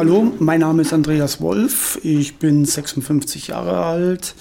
Hallo, 0.00 0.32
mein 0.38 0.60
Name 0.60 0.80
ist 0.80 0.94
Andreas 0.94 1.42
Wolf, 1.42 2.00
ich 2.02 2.38
bin 2.38 2.64
56 2.64 3.48
Jahre 3.48 3.84
alt, 3.84 4.34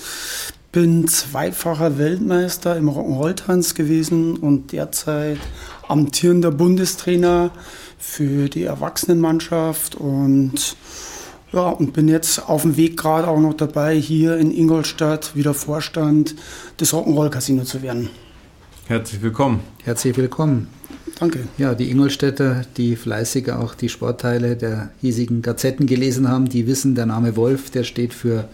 bin 0.72 1.06
zweifacher 1.10 1.98
Weltmeister 1.98 2.78
im 2.78 2.88
Rock'n'Roll-Tanz 2.88 3.76
gewesen 3.76 4.38
und 4.38 4.72
derzeit 4.72 5.38
amtierender 5.86 6.52
Bundestrainer 6.52 7.52
für 7.98 8.48
die 8.48 8.64
Erwachsenenmannschaft 8.64 9.96
und 9.96 10.78
ja, 11.52 11.68
und 11.68 11.92
bin 11.92 12.08
jetzt 12.08 12.48
auf 12.48 12.62
dem 12.62 12.78
Weg 12.78 12.96
gerade 12.96 13.28
auch 13.28 13.42
noch 13.42 13.54
dabei, 13.54 13.98
hier 13.98 14.38
in 14.38 14.56
Ingolstadt 14.56 15.36
wieder 15.36 15.54
Vorstand 15.54 16.36
des 16.80 16.94
Rock'n'Roll 16.94 17.32
Casino 17.32 17.66
zu 17.66 17.82
werden. 17.82 18.10
Herzlich 18.88 19.22
willkommen. 19.22 19.60
Herzlich 19.84 20.16
willkommen. 20.16 20.70
Danke. 21.20 21.40
Ja, 21.58 21.76
die 21.76 21.92
Ingolstädter, 21.92 22.62
die 22.78 22.96
fleißig 22.96 23.52
auch 23.52 23.76
die 23.76 23.90
Sportteile 23.90 24.56
der 24.56 24.92
hiesigen 25.02 25.42
Gazetten 25.42 25.86
gelesen 25.86 26.30
haben, 26.30 26.48
die 26.48 26.66
wissen, 26.66 26.96
der 26.96 27.06
Name 27.06 27.36
Wolf, 27.36 27.72
der 27.72 27.84
steht 27.84 28.14
für, 28.14 28.48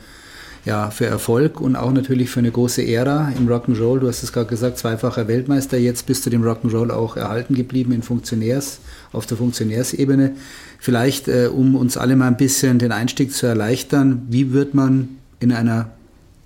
ja, 0.65 0.89
für 0.89 1.05
Erfolg 1.05 1.61
und 1.61 1.75
auch 1.75 1.91
natürlich 1.91 2.31
für 2.31 2.39
eine 2.39 2.49
große 2.49 2.83
Ära 2.83 3.31
im 3.37 3.47
Rock'n'Roll. 3.47 3.99
Du 3.99 4.07
hast 4.07 4.23
es 4.23 4.33
gerade 4.33 4.49
gesagt, 4.49 4.79
zweifacher 4.79 5.27
Weltmeister. 5.27 5.77
Jetzt 5.77 6.07
bist 6.07 6.25
du 6.25 6.31
dem 6.31 6.43
Rock'n'Roll 6.43 6.89
auch 6.89 7.17
erhalten 7.17 7.53
geblieben 7.53 7.91
in 7.91 8.01
Funktionärs, 8.01 8.79
auf 9.11 9.27
der 9.27 9.37
Funktionärsebene. 9.37 10.31
Vielleicht, 10.79 11.27
äh, 11.27 11.49
um 11.53 11.75
uns 11.75 11.97
alle 11.97 12.15
mal 12.15 12.27
ein 12.27 12.37
bisschen 12.37 12.79
den 12.79 12.91
Einstieg 12.91 13.31
zu 13.31 13.45
erleichtern, 13.45 14.25
wie 14.29 14.53
wird 14.53 14.73
man 14.73 15.09
in 15.39 15.51
einer 15.51 15.91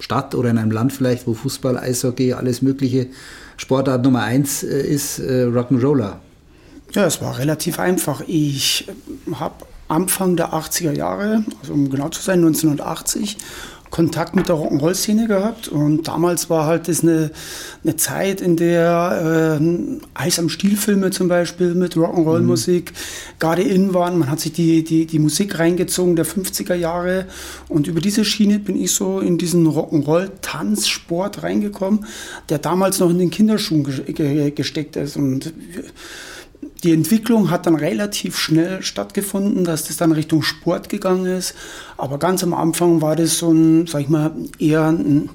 Stadt 0.01 0.35
oder 0.35 0.49
in 0.49 0.57
einem 0.57 0.71
Land 0.71 0.91
vielleicht, 0.91 1.27
wo 1.27 1.33
Fußball, 1.33 1.77
Eishockey, 1.77 2.33
alles 2.33 2.61
Mögliche 2.61 3.07
Sportart 3.59 4.03
Nummer 4.03 4.23
eins 4.23 4.63
äh, 4.63 4.87
ist 4.87 5.19
äh, 5.19 5.43
Rock'n'Roller? 5.43 6.13
Ja, 6.93 7.05
es 7.05 7.21
war 7.21 7.37
relativ 7.37 7.77
einfach. 7.77 8.21
Ich 8.25 8.87
habe 9.33 9.65
Anfang 9.89 10.37
der 10.37 10.53
80er 10.53 10.93
Jahre, 10.93 11.43
also 11.61 11.73
um 11.73 11.89
genau 11.89 12.07
zu 12.07 12.21
sein, 12.21 12.39
1980, 12.39 13.37
Kontakt 13.89 14.35
mit 14.35 14.49
der 14.49 14.55
Rock'n'Roll-Szene 14.55 15.27
gehabt. 15.27 15.67
Und 15.67 16.07
damals 16.07 16.49
war 16.49 16.65
halt 16.65 16.87
das 16.87 17.01
eine, 17.01 17.31
eine 17.83 17.95
Zeit, 17.95 18.41
in 18.41 18.55
der 18.55 19.59
äh, 19.59 19.63
Eis 20.13 20.39
am 20.39 20.49
Stiel-Filme 20.49 21.11
zum 21.11 21.27
Beispiel 21.27 21.73
mit 21.75 21.95
Rock'n'Roll-Musik 21.95 22.91
mhm. 22.91 23.39
gerade 23.39 23.61
in 23.63 23.93
waren. 23.93 24.19
Man 24.19 24.29
hat 24.29 24.39
sich 24.39 24.53
die, 24.53 24.83
die, 24.83 25.05
die 25.05 25.19
Musik 25.19 25.57
reingezogen 25.59 26.15
der 26.15 26.25
50er 26.25 26.75
Jahre. 26.75 27.25
Und 27.67 27.87
über 27.87 28.01
diese 28.01 28.25
Schiene 28.25 28.59
bin 28.59 28.81
ich 28.81 28.91
so 28.91 29.19
in 29.19 29.37
diesen 29.37 29.67
Rock'n'Roll-Tanzsport 29.67 31.43
reingekommen, 31.43 32.05
der 32.49 32.59
damals 32.59 32.99
noch 32.99 33.09
in 33.09 33.19
den 33.19 33.31
Kinderschuhen 33.31 33.83
gesteckt 34.55 34.95
ist. 34.95 35.17
Und 35.17 35.53
die 36.83 36.93
Entwicklung 36.93 37.51
hat 37.51 37.65
dann 37.65 37.75
relativ 37.75 38.37
schnell 38.37 38.81
stattgefunden, 38.81 39.65
dass 39.65 39.85
das 39.85 39.97
dann 39.97 40.11
Richtung 40.11 40.43
Sport 40.43 40.89
gegangen 40.89 41.25
ist. 41.25 41.53
Aber 41.97 42.17
ganz 42.19 42.43
am 42.43 42.53
Anfang 42.53 43.01
war 43.01 43.15
das 43.15 43.37
so 43.37 43.51
ein, 43.51 43.87
sag 43.87 44.01
ich 44.01 44.09
mal, 44.09 44.31
eher 44.59 44.87
ein, 44.87 45.29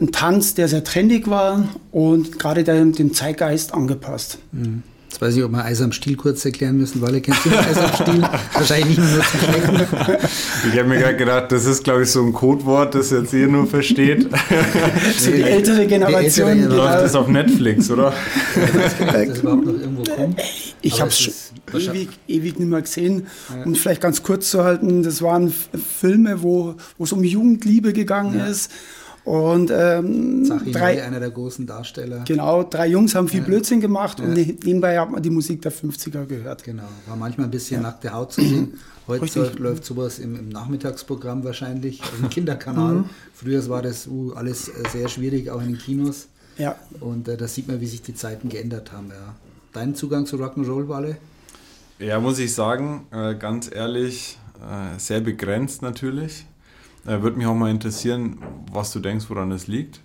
ein 0.00 0.12
Tanz, 0.12 0.54
der 0.54 0.68
sehr 0.68 0.84
trendig 0.84 1.28
war 1.28 1.68
und 1.92 2.38
gerade 2.38 2.64
dem 2.64 3.14
Zeitgeist 3.14 3.72
angepasst. 3.72 4.38
Mhm. 4.52 4.82
Jetzt 5.10 5.20
weiß 5.20 5.36
ich, 5.36 5.42
ob 5.42 5.50
wir 5.50 5.64
Eis 5.64 5.82
am 5.82 5.90
Stiel 5.90 6.16
kurz 6.16 6.44
erklären 6.44 6.76
müssen, 6.76 7.02
weil 7.02 7.16
ihr 7.16 7.20
kennt 7.20 7.38
ja 7.44 7.58
Eis 7.58 7.78
am 7.78 7.92
Stiel. 7.94 8.22
Wahrscheinlich 8.54 8.96
nicht 8.96 8.98
nur 8.98 9.24
zu 9.24 9.38
schlechten. 9.38 10.18
Ich 10.72 10.78
habe 10.78 10.88
mir 10.88 10.98
gerade 10.98 11.16
gedacht, 11.16 11.50
das 11.50 11.64
ist, 11.66 11.82
glaube 11.82 12.04
ich, 12.04 12.10
so 12.10 12.22
ein 12.22 12.32
Codewort, 12.32 12.94
das 12.94 13.10
jetzt 13.10 13.32
ihr 13.32 13.48
nur 13.48 13.66
versteht. 13.66 14.28
so 15.18 15.32
die 15.32 15.42
ältere 15.42 15.86
Generation. 15.88 16.46
Die 16.46 16.60
ältere 16.60 16.76
genau. 16.76 16.84
Läuft 16.84 17.02
das 17.02 17.14
auf 17.16 17.26
Netflix, 17.26 17.90
oder? 17.90 18.12
Dass 18.54 18.98
das 18.98 19.40
überhaupt 19.40 19.66
noch 19.66 19.72
irgendwo 19.72 20.04
kommt. 20.04 20.40
Ich 20.82 21.00
habe 21.00 21.10
es 21.10 21.52
ewig, 21.72 22.08
ewig 22.26 22.58
nicht 22.58 22.68
mehr 22.68 22.82
gesehen. 22.82 23.26
Ja. 23.54 23.64
Um 23.64 23.72
es 23.72 23.78
vielleicht 23.80 24.00
ganz 24.00 24.22
kurz 24.22 24.50
zu 24.50 24.64
halten, 24.64 25.02
das 25.02 25.22
waren 25.22 25.52
Filme, 25.52 26.42
wo 26.42 26.76
es 26.98 27.12
um 27.12 27.22
Jugendliebe 27.24 27.92
gegangen 27.92 28.38
ja. 28.38 28.46
ist. 28.46 28.70
Und 29.24 29.70
ähm, 29.70 30.48
drei, 30.72 31.04
einer 31.04 31.20
der 31.20 31.30
großen 31.30 31.66
Darsteller. 31.66 32.24
Genau, 32.26 32.62
drei 32.62 32.88
Jungs 32.88 33.14
haben 33.14 33.28
viel 33.28 33.40
ja. 33.40 33.46
Blödsinn 33.46 33.80
gemacht 33.80 34.18
ja. 34.18 34.24
und 34.24 34.32
nebenbei 34.32 34.98
hat 34.98 35.10
man 35.10 35.22
die 35.22 35.30
Musik 35.30 35.60
der 35.62 35.72
50er 35.72 36.24
gehört. 36.24 36.64
Genau, 36.64 36.84
war 37.06 37.16
manchmal 37.16 37.46
ein 37.46 37.50
bisschen 37.50 37.82
ja. 37.82 37.88
nackte 37.88 38.12
Haut 38.12 38.32
zu 38.32 38.40
sehen. 38.40 38.74
Heute 39.06 39.22
Richtig. 39.22 39.58
läuft 39.58 39.84
sowas 39.84 40.18
im, 40.18 40.36
im, 40.36 40.48
Nachmittagsprogramm 40.48 41.44
wahrscheinlich, 41.44 42.00
im 42.20 42.28
Kinderkanal. 42.30 42.94
Mhm. 42.94 43.04
Früher 43.34 43.68
war 43.68 43.82
das 43.82 44.06
uh, 44.06 44.32
alles 44.32 44.68
äh, 44.68 44.72
sehr 44.90 45.08
schwierig, 45.08 45.50
auch 45.50 45.60
in 45.60 45.68
den 45.68 45.78
Kinos. 45.78 46.28
Ja. 46.56 46.76
Und 47.00 47.28
äh, 47.28 47.36
da 47.36 47.46
sieht 47.46 47.68
man, 47.68 47.80
wie 47.80 47.86
sich 47.86 48.02
die 48.02 48.14
Zeiten 48.14 48.48
geändert 48.48 48.92
haben. 48.92 49.08
Ja. 49.08 49.34
Dein 49.72 49.94
Zugang 49.94 50.26
zu 50.26 50.36
Rock'n'Roll, 50.36 50.88
Walle? 50.88 51.16
Ja, 52.00 52.18
muss 52.18 52.40
ich 52.40 52.54
sagen, 52.54 53.06
äh, 53.12 53.36
ganz 53.36 53.70
ehrlich, 53.72 54.36
äh, 54.60 54.98
sehr 54.98 55.20
begrenzt 55.20 55.80
natürlich. 55.80 56.44
Äh, 57.06 57.22
Würde 57.22 57.36
mich 57.36 57.46
auch 57.46 57.54
mal 57.54 57.70
interessieren, 57.70 58.38
was 58.72 58.92
du 58.92 58.98
denkst, 58.98 59.26
woran 59.28 59.52
es 59.52 59.68
liegt. 59.68 60.00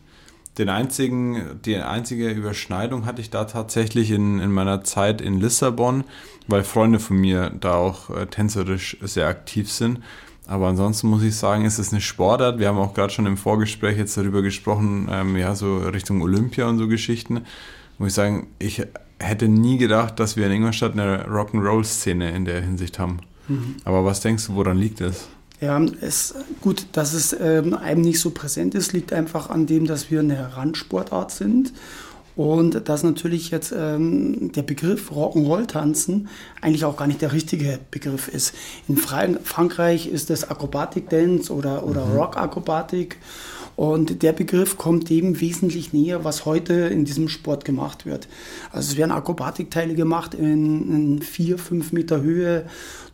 Den 0.59 0.69
einzigen, 0.69 1.59
die 1.65 1.77
einzige 1.77 2.29
Überschneidung 2.29 3.07
hatte 3.07 3.21
ich 3.21 3.31
da 3.31 3.45
tatsächlich 3.45 4.11
in, 4.11 4.39
in 4.39 4.51
meiner 4.51 4.83
Zeit 4.83 5.19
in 5.19 5.39
Lissabon, 5.39 6.03
weil 6.47 6.63
Freunde 6.63 6.99
von 6.99 7.17
mir 7.17 7.49
da 7.49 7.73
auch 7.73 8.09
tänzerisch 8.29 8.97
sehr 9.01 9.27
aktiv 9.27 9.69
sind. 9.69 9.99
Aber 10.47 10.67
ansonsten 10.67 11.07
muss 11.07 11.23
ich 11.23 11.35
sagen, 11.35 11.65
ist 11.65 11.79
es 11.79 11.91
eine 11.91 12.01
Sportart. 12.01 12.59
Wir 12.59 12.67
haben 12.67 12.77
auch 12.77 12.93
gerade 12.93 13.11
schon 13.11 13.25
im 13.25 13.35
Vorgespräch 13.35 13.97
jetzt 13.97 14.15
darüber 14.15 14.43
gesprochen, 14.43 15.09
ähm, 15.11 15.35
ja, 15.35 15.55
so 15.55 15.79
Richtung 15.79 16.21
Olympia 16.21 16.69
und 16.69 16.77
so 16.77 16.87
Geschichten. 16.87 17.41
Muss 17.97 18.09
ich 18.09 18.13
sagen, 18.13 18.47
ich 18.59 18.85
hätte 19.19 19.47
nie 19.47 19.77
gedacht, 19.77 20.19
dass 20.19 20.35
wir 20.35 20.47
in 20.47 20.53
Ingolstadt 20.53 20.93
eine 20.93 21.25
Rock'n'Roll-Szene 21.27 22.31
in 22.31 22.45
der 22.45 22.61
Hinsicht 22.61 22.99
haben. 22.99 23.19
Mhm. 23.47 23.77
Aber 23.83 24.05
was 24.05 24.21
denkst 24.21 24.47
du, 24.47 24.55
woran 24.55 24.77
liegt 24.77 25.01
es? 25.01 25.27
Ja, 25.61 25.81
es, 26.01 26.35
gut, 26.61 26.85
dass 26.91 27.13
es 27.13 27.35
ähm, 27.39 27.73
einem 27.73 28.01
nicht 28.01 28.19
so 28.19 28.31
präsent 28.31 28.75
ist, 28.75 28.91
liegt 28.91 29.13
einfach 29.13 29.49
an 29.49 29.65
dem, 29.65 29.85
dass 29.85 30.11
wir 30.11 30.19
eine 30.19 30.57
Randsportart 30.57 31.31
sind 31.31 31.71
und 32.35 32.89
dass 32.89 33.03
natürlich 33.03 33.51
jetzt 33.51 33.73
ähm, 33.75 34.51
der 34.51 34.63
Begriff 34.63 35.11
Rock'n'Roll-Tanzen 35.11 36.27
eigentlich 36.61 36.83
auch 36.83 36.97
gar 36.97 37.07
nicht 37.07 37.21
der 37.21 37.31
richtige 37.31 37.79
Begriff 37.91 38.27
ist. 38.27 38.53
In 38.89 38.97
Fra 38.97 39.25
Frankreich 39.43 40.07
ist 40.07 40.29
es 40.29 40.49
Akrobatik-Dance 40.49 41.53
oder, 41.53 41.85
oder 41.85 42.05
mhm. 42.05 42.17
Rock-Akrobatik. 42.17 43.17
Und 43.75 44.23
der 44.23 44.31
Begriff 44.33 44.77
kommt 44.77 45.09
dem 45.09 45.39
wesentlich 45.41 45.91
näher, 45.91 46.23
was 46.23 46.45
heute 46.45 46.73
in 46.73 47.05
diesem 47.05 47.27
Sport 47.27 47.65
gemacht 47.65 48.05
wird. 48.05 48.27
Also 48.71 48.91
es 48.91 48.97
werden 48.97 49.11
Akrobatikteile 49.11 49.95
gemacht 49.95 50.33
in, 50.33 50.91
in 50.91 51.21
vier, 51.21 51.57
fünf 51.57 51.91
Meter 51.91 52.21
Höhe, 52.21 52.65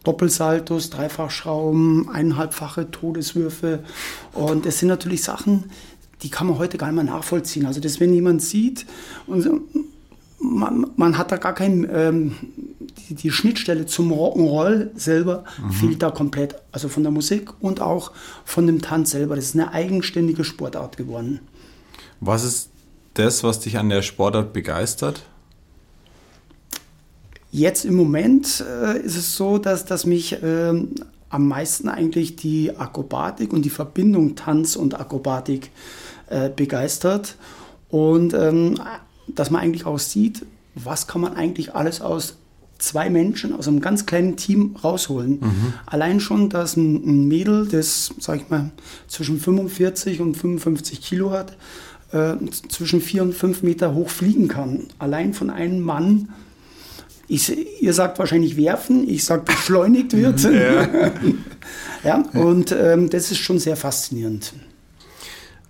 Doppelsaltos, 0.04 0.90
Dreifachschrauben, 0.90 2.10
eineinhalbfache 2.10 2.92
Todeswürfe. 2.92 3.84
Und 4.34 4.66
es 4.66 4.80
sind 4.80 4.90
natürlich 4.90 5.24
Sachen, 5.24 5.66
die 6.22 6.30
kann 6.30 6.48
man 6.48 6.60
heute 6.60 6.78
gar 6.78 6.88
nicht 6.92 7.04
mehr 7.04 7.14
nachvollziehen. 7.16 7.66
Also 7.66 7.80
das, 7.80 8.00
wenn 8.00 8.14
jemand 8.14 8.42
sieht 8.42 8.86
und 9.28 9.48
man, 10.42 10.88
man 10.96 11.18
hat 11.18 11.32
da 11.32 11.38
gar 11.38 11.54
kein, 11.54 11.88
ähm, 11.92 12.36
die, 13.10 13.16
die, 13.16 13.32
Schnittstelle 13.32 13.86
zum 13.86 14.12
Rock'n'Roll 14.12 14.90
selber 14.96 15.44
mhm. 15.62 15.72
fehlt 15.72 16.02
da 16.02 16.12
komplett. 16.12 16.56
Also 16.72 16.90
von 16.90 17.04
der 17.04 17.12
Musik 17.12 17.52
und 17.62 17.82
auch 17.82 18.12
von 18.44 18.66
dem 18.66 18.82
Tanz 18.82 19.12
selber. 19.12 19.36
Das 19.36 19.46
ist 19.46 19.56
eine 19.56 19.72
eigenständige 19.72 20.44
Sportart 20.44 20.98
geworden. 20.98 21.40
Was 22.20 22.44
ist 22.44 22.70
das, 23.14 23.44
was 23.44 23.60
dich 23.60 23.78
an 23.78 23.90
der 23.90 24.02
Sportart 24.02 24.54
begeistert? 24.54 25.24
Jetzt 27.52 27.84
im 27.84 27.96
Moment 27.96 28.64
äh, 28.66 29.00
ist 29.00 29.18
es 29.18 29.36
so, 29.36 29.58
dass, 29.58 29.86
dass 29.86 30.06
mich 30.06 30.42
äh, 30.42 30.74
am 31.30 31.48
meisten 31.48 31.90
eigentlich 31.90 32.38
die 32.38 32.76
Akrobatik 32.78 33.52
und 33.52 33.64
die 33.64 33.70
Verbindung 33.70 34.36
Tanz 34.36 34.76
und 34.76 35.00
Akrobatik 35.00 35.72
äh, 36.30 36.50
begeistert. 36.50 37.36
Und 37.90 38.34
ähm, 38.34 38.80
dass 39.36 39.50
man 39.52 39.62
eigentlich 39.62 39.86
auch 39.86 40.00
sieht, 40.00 40.46
was 40.76 41.08
kann 41.08 41.22
man 41.22 41.36
eigentlich 41.36 41.76
alles 41.76 42.02
aus 42.02 42.38
zwei 42.82 43.10
Menschen 43.10 43.54
aus 43.54 43.68
einem 43.68 43.80
ganz 43.80 44.06
kleinen 44.06 44.36
Team 44.36 44.76
rausholen. 44.84 45.40
Mhm. 45.40 45.74
Allein 45.86 46.20
schon, 46.20 46.50
dass 46.50 46.76
ein, 46.76 47.28
Mädel, 47.28 47.68
das, 47.68 48.14
sag 48.20 48.38
ich 48.38 48.50
mal, 48.50 48.72
zwischen 49.08 49.40
45 49.40 50.20
und 50.20 50.36
55 50.36 51.02
Kilo 51.02 51.32
hat, 51.32 51.58
äh, 52.12 52.34
zwischen 52.70 53.00
vier 53.02 53.24
und 53.24 53.34
fünf 53.34 53.64
Meter 53.64 53.94
hoch 53.94 54.10
fliegen 54.10 54.48
kann. 54.48 54.88
Allein 55.00 55.34
von 55.34 55.50
einem 55.50 55.80
Mann. 55.80 56.30
Ich, 57.28 57.82
ihr 57.82 57.94
sagt 57.94 58.20
wahrscheinlich 58.20 58.58
werfen, 58.58 59.08
ich 59.08 59.24
sage 59.24 59.44
beschleunigt 59.44 60.14
wird. 60.14 60.44
Ja. 60.44 61.12
ja 62.04 62.24
und 62.34 62.76
ähm, 62.78 63.10
das 63.10 63.32
ist 63.32 63.38
schon 63.38 63.60
sehr 63.60 63.78
faszinierend. 63.78 64.54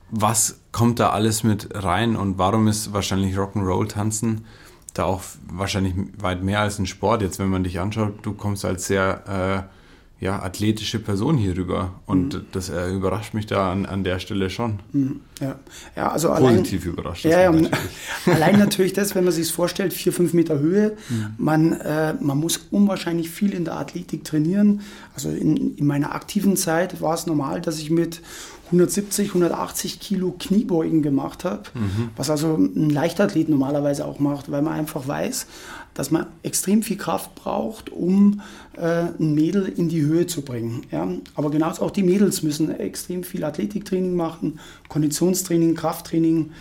Was 0.09 0.60
kommt 0.71 0.99
da 0.99 1.09
alles 1.09 1.43
mit 1.43 1.69
rein 1.73 2.15
und 2.15 2.37
warum 2.37 2.67
ist 2.67 2.93
wahrscheinlich 2.93 3.35
Rock'n'Roll 3.35 3.87
tanzen 3.87 4.45
da 4.93 5.05
auch 5.05 5.21
wahrscheinlich 5.49 5.93
weit 6.17 6.43
mehr 6.43 6.59
als 6.59 6.79
ein 6.79 6.85
Sport? 6.85 7.21
Jetzt, 7.21 7.39
wenn 7.39 7.49
man 7.49 7.63
dich 7.63 7.79
anschaut, 7.79 8.13
du 8.23 8.33
kommst 8.33 8.65
als 8.65 8.87
sehr 8.87 9.69
ja, 10.21 10.39
athletische 10.39 10.99
Person 10.99 11.35
hier 11.35 11.57
rüber. 11.57 11.95
Und 12.05 12.35
mhm. 12.35 12.45
das 12.51 12.69
äh, 12.69 12.91
überrascht 12.91 13.33
mich 13.33 13.47
da 13.47 13.71
an, 13.71 13.87
an 13.87 14.03
der 14.03 14.19
Stelle 14.19 14.51
schon. 14.51 14.79
Mhm. 14.93 15.21
Ja. 15.41 15.55
ja, 15.95 16.11
also 16.11 16.29
Positiv 16.29 16.83
allein, 16.83 16.93
überrascht. 16.93 17.25
Ja, 17.25 17.41
ja 17.41 17.51
natürlich. 17.51 17.79
allein 18.27 18.59
natürlich 18.59 18.93
das, 18.93 19.15
wenn 19.15 19.23
man 19.23 19.33
sich 19.33 19.51
vorstellt, 19.51 19.93
vier, 19.93 20.13
fünf 20.13 20.33
Meter 20.33 20.59
Höhe. 20.59 20.95
Mhm. 21.09 21.25
Man, 21.39 21.73
äh, 21.73 22.13
man 22.21 22.37
muss 22.37 22.57
unwahrscheinlich 22.69 23.31
viel 23.31 23.55
in 23.55 23.65
der 23.65 23.77
Athletik 23.77 24.23
trainieren. 24.23 24.81
Also 25.15 25.29
in, 25.29 25.75
in 25.75 25.87
meiner 25.87 26.13
aktiven 26.13 26.55
Zeit 26.55 27.01
war 27.01 27.15
es 27.15 27.25
normal, 27.25 27.59
dass 27.59 27.79
ich 27.79 27.89
mit 27.89 28.21
170, 28.71 29.29
180 29.29 29.99
Kilo 29.99 30.33
Kniebeugen 30.39 31.01
gemacht 31.01 31.43
habe, 31.43 31.63
mhm. 31.73 32.09
was 32.15 32.29
also 32.29 32.55
ein 32.55 32.89
Leichtathlet 32.89 33.49
normalerweise 33.49 34.05
auch 34.05 34.19
macht, 34.19 34.49
weil 34.49 34.61
man 34.61 34.73
einfach 34.73 35.07
weiß, 35.07 35.45
dass 35.93 36.09
man 36.09 36.27
extrem 36.43 36.83
viel 36.83 36.97
Kraft 36.97 37.35
braucht, 37.35 37.89
um 37.89 38.41
äh, 38.77 39.07
ein 39.19 39.35
Mädel 39.35 39.65
in 39.65 39.89
die 39.89 40.01
Höhe 40.01 40.25
zu 40.25 40.41
bringen. 40.41 40.85
Ja? 40.91 41.07
Aber 41.35 41.51
genauso 41.51 41.83
auch 41.83 41.91
die 41.91 42.03
Mädels 42.03 42.43
müssen 42.43 42.73
extrem 42.73 43.23
viel 43.23 43.43
Athletiktraining 43.43 44.15
machen, 44.15 44.59
Konditionstraining, 44.87 45.75
Krafttraining. 45.75 46.51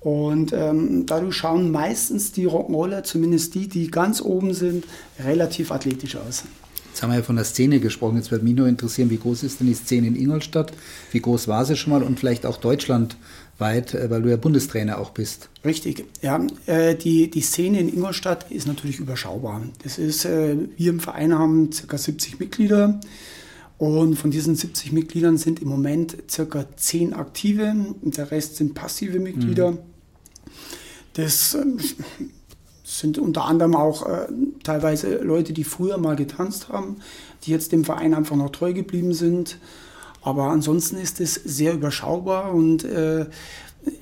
Und 0.00 0.52
ähm, 0.52 1.06
dadurch 1.06 1.36
schauen 1.36 1.70
meistens 1.70 2.32
die 2.32 2.48
Rock'n'Roller, 2.48 3.04
zumindest 3.04 3.54
die, 3.54 3.68
die 3.68 3.88
ganz 3.88 4.20
oben 4.20 4.52
sind, 4.52 4.84
relativ 5.24 5.70
athletisch 5.70 6.16
aus. 6.16 6.42
Jetzt 6.92 7.02
haben 7.02 7.08
wir 7.08 7.16
ja 7.16 7.22
von 7.22 7.36
der 7.36 7.46
Szene 7.46 7.80
gesprochen. 7.80 8.16
Jetzt 8.16 8.30
würde 8.30 8.44
mich 8.44 8.54
nur 8.54 8.68
interessieren, 8.68 9.08
wie 9.08 9.16
groß 9.16 9.44
ist 9.44 9.60
denn 9.60 9.66
die 9.66 9.72
Szene 9.72 10.08
in 10.08 10.14
Ingolstadt? 10.14 10.74
Wie 11.10 11.22
groß 11.22 11.48
war 11.48 11.64
sie 11.64 11.74
schon 11.74 11.90
mal 11.90 12.02
und 12.02 12.20
vielleicht 12.20 12.44
auch 12.44 12.58
deutschlandweit, 12.58 13.94
äh, 13.94 14.10
weil 14.10 14.20
du 14.20 14.28
ja 14.28 14.36
Bundestrainer 14.36 14.98
auch 14.98 15.08
bist? 15.08 15.48
Richtig, 15.64 16.04
ja. 16.20 16.46
Äh, 16.66 16.94
die, 16.94 17.30
die 17.30 17.40
Szene 17.40 17.80
in 17.80 17.88
Ingolstadt 17.88 18.50
ist 18.50 18.66
natürlich 18.66 18.98
überschaubar. 18.98 19.62
Das 19.82 19.96
ist, 19.96 20.26
äh, 20.26 20.54
wir 20.76 20.90
im 20.90 21.00
Verein 21.00 21.32
haben 21.32 21.70
ca. 21.70 21.96
70 21.96 22.38
Mitglieder. 22.38 23.00
Und 23.78 24.16
von 24.16 24.30
diesen 24.30 24.54
70 24.54 24.92
Mitgliedern 24.92 25.38
sind 25.38 25.62
im 25.62 25.68
Moment 25.68 26.18
ca. 26.28 26.66
10 26.76 27.14
aktive 27.14 27.74
und 28.02 28.18
der 28.18 28.30
Rest 28.30 28.56
sind 28.56 28.74
passive 28.74 29.18
Mitglieder. 29.18 29.70
Mhm. 29.70 29.78
Das 31.14 31.54
ähm, 31.54 31.78
sind 32.98 33.18
unter 33.18 33.44
anderem 33.44 33.74
auch 33.74 34.06
äh, 34.06 34.26
teilweise 34.62 35.18
Leute, 35.18 35.52
die 35.52 35.64
früher 35.64 35.98
mal 35.98 36.16
getanzt 36.16 36.68
haben, 36.68 36.96
die 37.44 37.50
jetzt 37.50 37.72
dem 37.72 37.84
Verein 37.84 38.14
einfach 38.14 38.36
noch 38.36 38.50
treu 38.50 38.72
geblieben 38.72 39.14
sind. 39.14 39.58
Aber 40.22 40.44
ansonsten 40.44 40.96
ist 40.96 41.20
es 41.20 41.34
sehr 41.34 41.74
überschaubar 41.74 42.54
und 42.54 42.84
äh, 42.84 43.26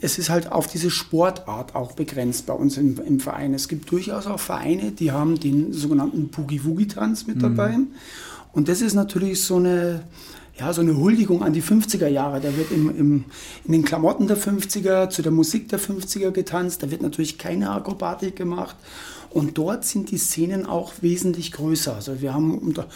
es 0.00 0.18
ist 0.18 0.28
halt 0.28 0.52
auf 0.52 0.66
diese 0.66 0.90
Sportart 0.90 1.74
auch 1.74 1.92
begrenzt 1.92 2.46
bei 2.46 2.52
uns 2.52 2.76
im, 2.76 3.00
im, 3.04 3.20
Verein. 3.20 3.54
Es 3.54 3.68
gibt 3.68 3.90
durchaus 3.90 4.26
auch 4.26 4.38
Vereine, 4.38 4.92
die 4.92 5.12
haben 5.12 5.40
den 5.40 5.72
sogenannten 5.72 6.28
Boogie-Woogie-Tanz 6.28 7.26
mit 7.26 7.36
mhm. 7.36 7.40
dabei. 7.40 7.78
Und 8.52 8.68
das 8.68 8.82
ist 8.82 8.94
natürlich 8.94 9.42
so 9.42 9.56
eine, 9.56 10.02
ja, 10.60 10.74
so 10.74 10.82
eine 10.82 10.96
Huldigung 10.96 11.42
an 11.42 11.54
die 11.54 11.62
50er 11.62 12.06
Jahre. 12.06 12.40
Da 12.40 12.54
wird 12.54 12.70
im, 12.70 12.94
im, 12.94 13.24
in 13.64 13.72
den 13.72 13.84
Klamotten 13.84 14.26
der 14.26 14.36
50er, 14.36 15.08
zu 15.08 15.22
der 15.22 15.32
Musik 15.32 15.68
der 15.70 15.80
50er 15.80 16.30
getanzt. 16.32 16.82
Da 16.82 16.90
wird 16.90 17.00
natürlich 17.00 17.38
keine 17.38 17.70
Akrobatik 17.70 18.36
gemacht. 18.36 18.76
Und 19.30 19.56
dort 19.56 19.86
sind 19.86 20.10
die 20.10 20.18
Szenen 20.18 20.66
auch 20.66 20.92
wesentlich 21.00 21.52
größer. 21.52 21.94
Also 21.94 22.20
wir 22.20 22.34
haben 22.34 22.58
unter, 22.58 22.88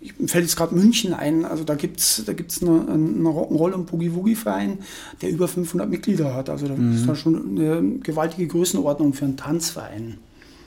ich 0.00 0.12
fällt 0.26 0.44
jetzt 0.44 0.56
gerade 0.56 0.76
München 0.76 1.12
ein, 1.12 1.44
also 1.44 1.64
da 1.64 1.74
gibt 1.74 1.98
es 1.98 2.22
da 2.24 2.34
gibt's 2.34 2.62
eine, 2.62 2.82
eine 2.88 3.28
Rock'n'Roll- 3.28 3.72
und 3.72 3.90
Boogie-Woogie-Verein, 3.90 4.78
der 5.20 5.30
über 5.30 5.48
500 5.48 5.90
Mitglieder 5.90 6.34
hat. 6.34 6.50
Also 6.50 6.68
da 6.68 6.76
mhm. 6.76 6.94
ist 6.94 7.08
da 7.08 7.16
schon 7.16 7.58
eine 7.58 7.98
gewaltige 7.98 8.46
Größenordnung 8.46 9.12
für 9.12 9.24
einen 9.24 9.36
Tanzverein. 9.36 10.18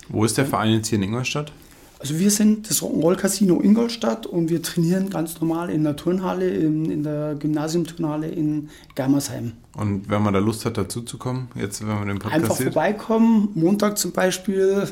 Wo 0.10 0.26
ist 0.26 0.38
der 0.38 0.46
Verein 0.46 0.74
jetzt 0.74 0.90
hier 0.90 0.98
in 0.98 1.04
Ingolstadt? 1.04 1.54
Also 2.02 2.18
wir 2.18 2.32
sind 2.32 2.68
das 2.68 2.82
Rock'n'Roll 2.82 3.16
Casino 3.16 3.62
Ingolstadt 3.62 4.26
und 4.26 4.50
wir 4.50 4.64
trainieren 4.64 5.12
ganz 5.12 5.40
normal 5.40 5.70
in 5.70 5.84
der 5.84 5.96
Turnhalle, 5.96 6.50
in, 6.50 6.90
in 6.90 7.04
der 7.04 7.36
Gymnasiumturnhalle 7.36 8.28
in 8.28 8.70
Germersheim. 8.96 9.52
Und 9.78 10.10
wenn 10.10 10.24
man 10.24 10.34
da 10.34 10.40
Lust 10.40 10.66
hat, 10.66 10.80
dazu 10.80 11.04
zu 11.04 11.20
kommen, 11.20 11.50
jetzt 11.54 11.80
wenn 11.82 11.94
man 11.94 12.08
den 12.08 12.18
Podcast 12.18 12.44
Einfach 12.44 12.56
sieht? 12.56 12.74
vorbeikommen, 12.74 13.50
Montag 13.54 14.00
zum 14.00 14.14
Beispiel, 14.14 14.88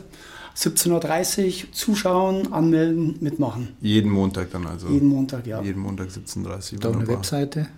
17.30 0.56 1.48
Uhr, 1.48 1.72
zuschauen, 1.72 2.54
anmelden, 2.54 3.16
mitmachen. 3.22 3.70
Jeden 3.82 4.12
Montag 4.12 4.52
dann 4.52 4.68
also? 4.68 4.88
Jeden 4.90 5.08
Montag, 5.08 5.48
ja. 5.48 5.64
Jeden 5.64 5.82
Montag 5.82 6.10
17.30 6.10 6.74
Uhr. 6.74 6.80
Da 6.80 6.92
eine 6.92 7.08
Webseite? 7.08 7.70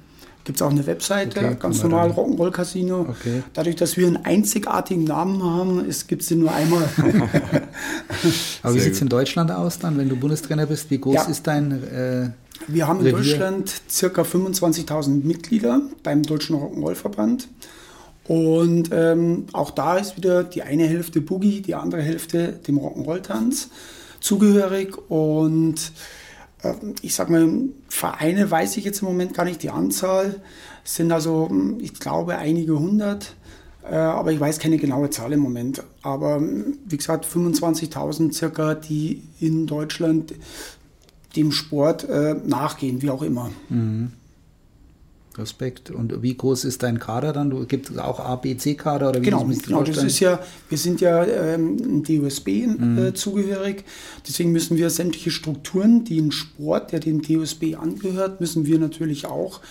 Gibt 0.44 0.58
es 0.58 0.62
auch 0.62 0.72
eine 0.72 0.86
Webseite, 0.88 1.40
okay, 1.40 1.56
ganz 1.60 1.84
normal 1.84 2.10
Rock'n'Roll 2.12 2.52
Casino. 2.52 3.02
Okay. 3.10 3.44
Dadurch, 3.54 3.76
dass 3.76 3.96
wir 3.96 4.08
einen 4.08 4.18
einzigartigen 4.18 5.04
Namen 5.04 5.44
haben, 5.44 5.86
gibt 6.08 6.24
es 6.24 6.30
den 6.30 6.40
nur 6.40 6.52
einmal. 6.52 6.90
Aber 8.64 8.74
wie 8.74 8.80
sieht 8.80 8.94
es 8.94 9.02
in 9.02 9.10
Deutschland 9.10 9.52
aus 9.52 9.78
dann, 9.78 9.98
wenn 9.98 10.10
du 10.10 10.16
Bundestrainer 10.16 10.66
bist? 10.66 10.90
Wie 10.90 11.00
groß 11.00 11.14
ja. 11.16 11.24
ist 11.26 11.46
dein 11.46 11.72
äh, 11.72 12.30
Wir 12.68 12.88
haben 12.88 13.06
in 13.06 13.12
Deutschland 13.12 13.72
ca. 13.88 14.22
25.000 14.22 15.24
Mitglieder 15.24 15.82
beim 16.02 16.24
Deutschen 16.24 16.56
Rock'n'Roll-Verband. 16.56 17.48
Und 18.28 18.90
ähm, 18.92 19.46
auch 19.54 19.72
da 19.72 19.98
ist 19.98 20.18
wieder 20.18 20.44
die 20.44 20.64
eine 20.64 20.88
Hälfte 20.88 21.22
Boogie, 21.22 21.62
die 21.62 21.76
andere 21.76 22.02
Hälfte 22.02 22.54
dem 22.68 22.80
Rock'n'Roll-Tanz 22.80 23.70
zugehörig. 24.22 24.98
Und 25.10 25.92
ich 27.02 27.16
sag 27.16 27.30
mal, 27.30 27.50
Vereine 27.90 28.50
weiß 28.50 28.78
ich 28.78 28.86
jetzt 28.86 29.02
im 29.02 29.08
Moment 29.08 29.34
gar 29.34 29.46
nicht 29.46 29.63
die 29.63 29.69
Anzahl. 29.69 30.42
Es 30.84 30.96
sind 30.96 31.12
also, 31.12 31.50
hm, 31.50 31.78
ich 31.81 31.94
glaube, 31.96 32.38
einige 32.38 32.78
hundert. 32.78 33.36
Äh, 33.84 33.96
aber 33.96 34.31
ich 34.31 34.40
weiß 34.40 34.60
keine 34.60 34.78
genaue 34.78 35.10
Zahl 35.10 35.34
im 35.34 35.40
Moment. 35.40 35.84
Aber 36.02 36.36
hm, 36.36 36.78
wie 36.86 36.98
gesagt, 36.98 37.25
25.000 37.25 38.34
circa, 38.34 38.75
die 38.75 39.24
in 39.40 39.68
Deutschland 39.68 40.34
dem 41.36 41.52
Sport 41.52 42.08
äh, 42.10 42.36
nachgehen, 42.46 43.02
wie 43.02 43.10
auch 43.10 43.22
immer. 43.22 43.50
Mhm. 43.69 44.12
Respekt. 45.38 45.92
Und 45.92 46.22
wie 46.22 46.36
groß 46.36 46.66
ist 46.66 46.83
dein 46.83 47.00
Kader 47.00 47.33
dann? 47.33 47.68
Gibt 47.68 47.89
es 47.89 47.98
auch 47.98 48.19
A, 48.19 48.36
B, 48.36 48.57
C-Kader 48.57 49.10
oder 49.10 49.22
wie 49.22 49.25
genau, 49.25 49.45
das 49.45 49.62
genau, 49.62 49.83
das 49.83 50.04
ist 50.04 50.19
ja, 50.19 50.39
wir 50.69 50.78
sind 50.78 51.01
ja 51.01 51.24
ähm, 51.24 52.04
DOSB 52.04 52.48
mhm. 52.68 52.98
äh, 52.98 53.13
zugehörig. 53.13 53.83
Deswegen 54.28 54.51
müssen 54.51 54.78
wir 54.78 54.89
sämtliche 54.89 55.31
Strukturen, 55.31 56.04
die 56.04 56.19
ein 56.19 56.31
Sport, 56.31 56.92
der 56.92 57.00
dem 57.00 57.22
DOSB 57.22 57.75
angehört, 57.75 58.42
müssen 58.42 58.66
wir 58.66 58.80
natürlich 58.80 59.25
auch 59.25 59.62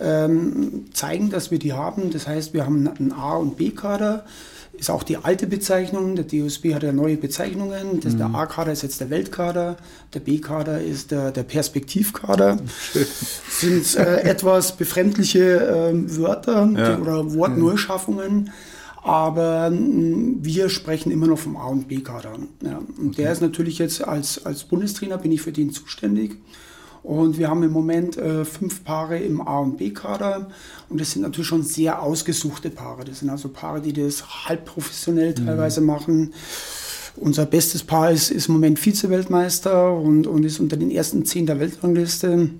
ähm, 0.00 0.86
zeigen, 0.92 1.30
dass 1.30 1.50
wir 1.50 1.58
die 1.58 1.72
haben. 1.72 2.10
Das 2.10 2.26
heißt, 2.26 2.54
wir 2.54 2.64
haben 2.64 2.88
einen 2.88 3.12
A- 3.12 3.36
und 3.36 3.56
B-Kader 3.56 4.24
ist 4.72 4.90
auch 4.90 5.02
die 5.02 5.18
alte 5.18 5.46
Bezeichnung. 5.46 6.16
Der 6.16 6.24
DOSB 6.24 6.74
hat 6.74 6.82
ja 6.82 6.92
neue 6.92 7.16
Bezeichnungen. 7.16 8.00
Das, 8.00 8.14
mhm. 8.14 8.18
Der 8.18 8.34
A-Kader 8.34 8.72
ist 8.72 8.82
jetzt 8.82 9.00
der 9.00 9.10
Weltkader, 9.10 9.76
der 10.14 10.20
B-Kader 10.20 10.80
ist 10.80 11.10
der, 11.10 11.30
der 11.30 11.42
Perspektivkader. 11.42 12.58
Das 12.94 13.60
sind 13.60 13.96
äh, 13.96 14.22
etwas 14.22 14.76
befremdliche 14.76 15.60
äh, 15.60 16.16
Wörter 16.16 16.68
ja. 16.76 16.98
oder 16.98 17.32
Wortneuschaffungen. 17.32 18.50
Aber 19.02 19.70
mh, 19.70 20.38
wir 20.42 20.68
sprechen 20.68 21.12
immer 21.12 21.26
noch 21.26 21.38
vom 21.38 21.56
A- 21.56 21.66
und 21.66 21.88
B-Kader. 21.88 22.38
Ja. 22.62 22.78
Und 22.78 23.08
okay. 23.08 23.22
der 23.22 23.32
ist 23.32 23.42
natürlich 23.42 23.78
jetzt 23.78 24.02
als, 24.02 24.44
als 24.44 24.64
Bundestrainer, 24.64 25.18
bin 25.18 25.32
ich 25.32 25.42
für 25.42 25.52
den 25.52 25.70
zuständig. 25.70 26.38
Und 27.02 27.36
wir 27.36 27.48
haben 27.48 27.62
im 27.64 27.72
Moment 27.72 28.16
äh, 28.16 28.44
fünf 28.44 28.84
Paare 28.84 29.18
im 29.18 29.40
A- 29.40 29.58
und 29.58 29.76
B-Kader. 29.76 30.48
Und 30.88 31.00
das 31.00 31.10
sind 31.10 31.22
natürlich 31.22 31.48
schon 31.48 31.64
sehr 31.64 32.00
ausgesuchte 32.00 32.70
Paare. 32.70 33.04
Das 33.04 33.20
sind 33.20 33.30
also 33.30 33.48
Paare, 33.48 33.80
die 33.80 33.92
das 33.92 34.46
halb 34.46 34.64
professionell 34.66 35.34
mhm. 35.36 35.46
teilweise 35.46 35.80
machen. 35.80 36.32
Unser 37.16 37.44
bestes 37.44 37.82
Paar 37.82 38.10
ist, 38.12 38.30
ist 38.30 38.48
im 38.48 38.54
Moment 38.54 38.78
Vize-Weltmeister 38.78 39.92
und, 39.92 40.26
und 40.26 40.44
ist 40.44 40.60
unter 40.60 40.76
den 40.76 40.90
ersten 40.90 41.24
zehn 41.24 41.44
der 41.44 41.58
Weltrangliste. 41.58 42.50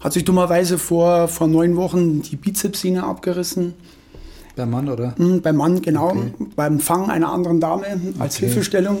Hat 0.00 0.12
sich 0.12 0.24
dummerweise 0.24 0.78
vor, 0.78 1.26
vor 1.26 1.48
neun 1.48 1.76
Wochen 1.76 2.22
die 2.22 2.36
Bizepssehne 2.36 3.02
abgerissen. 3.02 3.74
Beim 4.56 4.70
Mann, 4.70 4.88
oder? 4.88 5.14
Mhm, 5.18 5.42
beim 5.42 5.56
Mann, 5.56 5.82
genau. 5.82 6.08
Okay. 6.08 6.32
Beim 6.56 6.80
Fang 6.80 7.10
einer 7.10 7.30
anderen 7.30 7.60
Dame 7.60 7.84
als 8.18 8.36
okay. 8.36 8.46
Hilfestellung, 8.46 8.98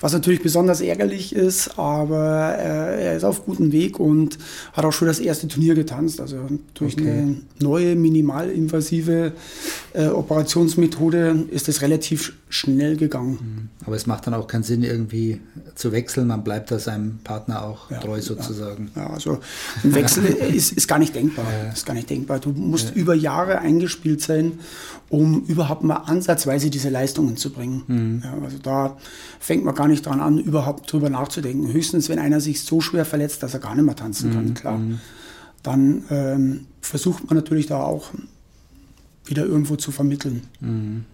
was 0.00 0.12
natürlich 0.12 0.42
besonders 0.42 0.80
ärgerlich 0.80 1.34
ist, 1.34 1.76
aber 1.76 2.56
äh, 2.56 3.06
er 3.06 3.16
ist 3.16 3.24
auf 3.24 3.44
gutem 3.44 3.72
Weg 3.72 3.98
und 3.98 4.38
hat 4.72 4.84
auch 4.84 4.92
schon 4.92 5.08
das 5.08 5.18
erste 5.18 5.48
Turnier 5.48 5.74
getanzt. 5.74 6.20
Also 6.20 6.36
durch 6.74 6.94
okay. 6.94 7.10
eine 7.10 7.36
neue, 7.60 7.96
minimalinvasive 7.96 9.32
äh, 9.92 10.06
Operationsmethode 10.06 11.46
ist 11.50 11.68
es 11.68 11.82
relativ 11.82 12.34
schnell 12.48 12.96
gegangen. 12.96 13.38
Mhm. 13.40 13.86
Aber 13.86 13.96
es 13.96 14.06
macht 14.06 14.26
dann 14.28 14.34
auch 14.34 14.46
keinen 14.46 14.62
Sinn, 14.62 14.84
irgendwie 14.84 15.40
zu 15.74 15.90
wechseln. 15.90 16.28
Man 16.28 16.44
bleibt 16.44 16.70
da 16.70 16.78
seinem 16.78 17.18
Partner 17.24 17.64
auch 17.64 17.90
ja, 17.90 17.98
treu 17.98 18.20
sozusagen. 18.20 18.92
Ja, 18.94 19.02
ja 19.02 19.10
also 19.10 19.40
ein 19.82 19.94
Wechsel 19.94 20.24
ist, 20.54 20.72
ist 20.72 20.86
gar 20.86 21.00
nicht 21.00 21.14
denkbar. 21.14 21.44
Ja. 21.64 21.72
Ist 21.72 21.86
gar 21.86 21.94
nicht 21.94 22.08
denkbar. 22.08 22.38
Du 22.38 22.50
musst 22.50 22.94
über 22.94 23.14
Jahre 23.14 23.58
eingespielt 23.58 24.22
sein 24.22 24.60
um 25.12 25.42
überhaupt 25.42 25.84
mal 25.84 25.96
ansatzweise 25.96 26.70
diese 26.70 26.88
Leistungen 26.88 27.36
zu 27.36 27.52
bringen. 27.52 27.82
Mhm. 27.86 28.22
Ja, 28.24 28.32
also 28.42 28.56
da 28.56 28.96
fängt 29.40 29.62
man 29.62 29.74
gar 29.74 29.86
nicht 29.86 30.06
dran 30.06 30.20
an, 30.20 30.38
überhaupt 30.38 30.90
drüber 30.90 31.10
nachzudenken. 31.10 31.70
Höchstens, 31.70 32.08
wenn 32.08 32.18
einer 32.18 32.40
sich 32.40 32.62
so 32.62 32.80
schwer 32.80 33.04
verletzt, 33.04 33.42
dass 33.42 33.52
er 33.52 33.60
gar 33.60 33.74
nicht 33.74 33.84
mehr 33.84 33.94
tanzen 33.94 34.30
mhm. 34.30 34.34
kann, 34.34 34.54
klar. 34.54 34.78
Mhm. 34.78 35.00
Dann 35.62 36.04
ähm, 36.08 36.66
versucht 36.80 37.26
man 37.26 37.36
natürlich 37.36 37.66
da 37.66 37.82
auch 37.82 38.08
wieder 39.26 39.44
irgendwo 39.44 39.76
zu 39.76 39.92
vermitteln. 39.92 40.44
Mhm. 40.60 41.04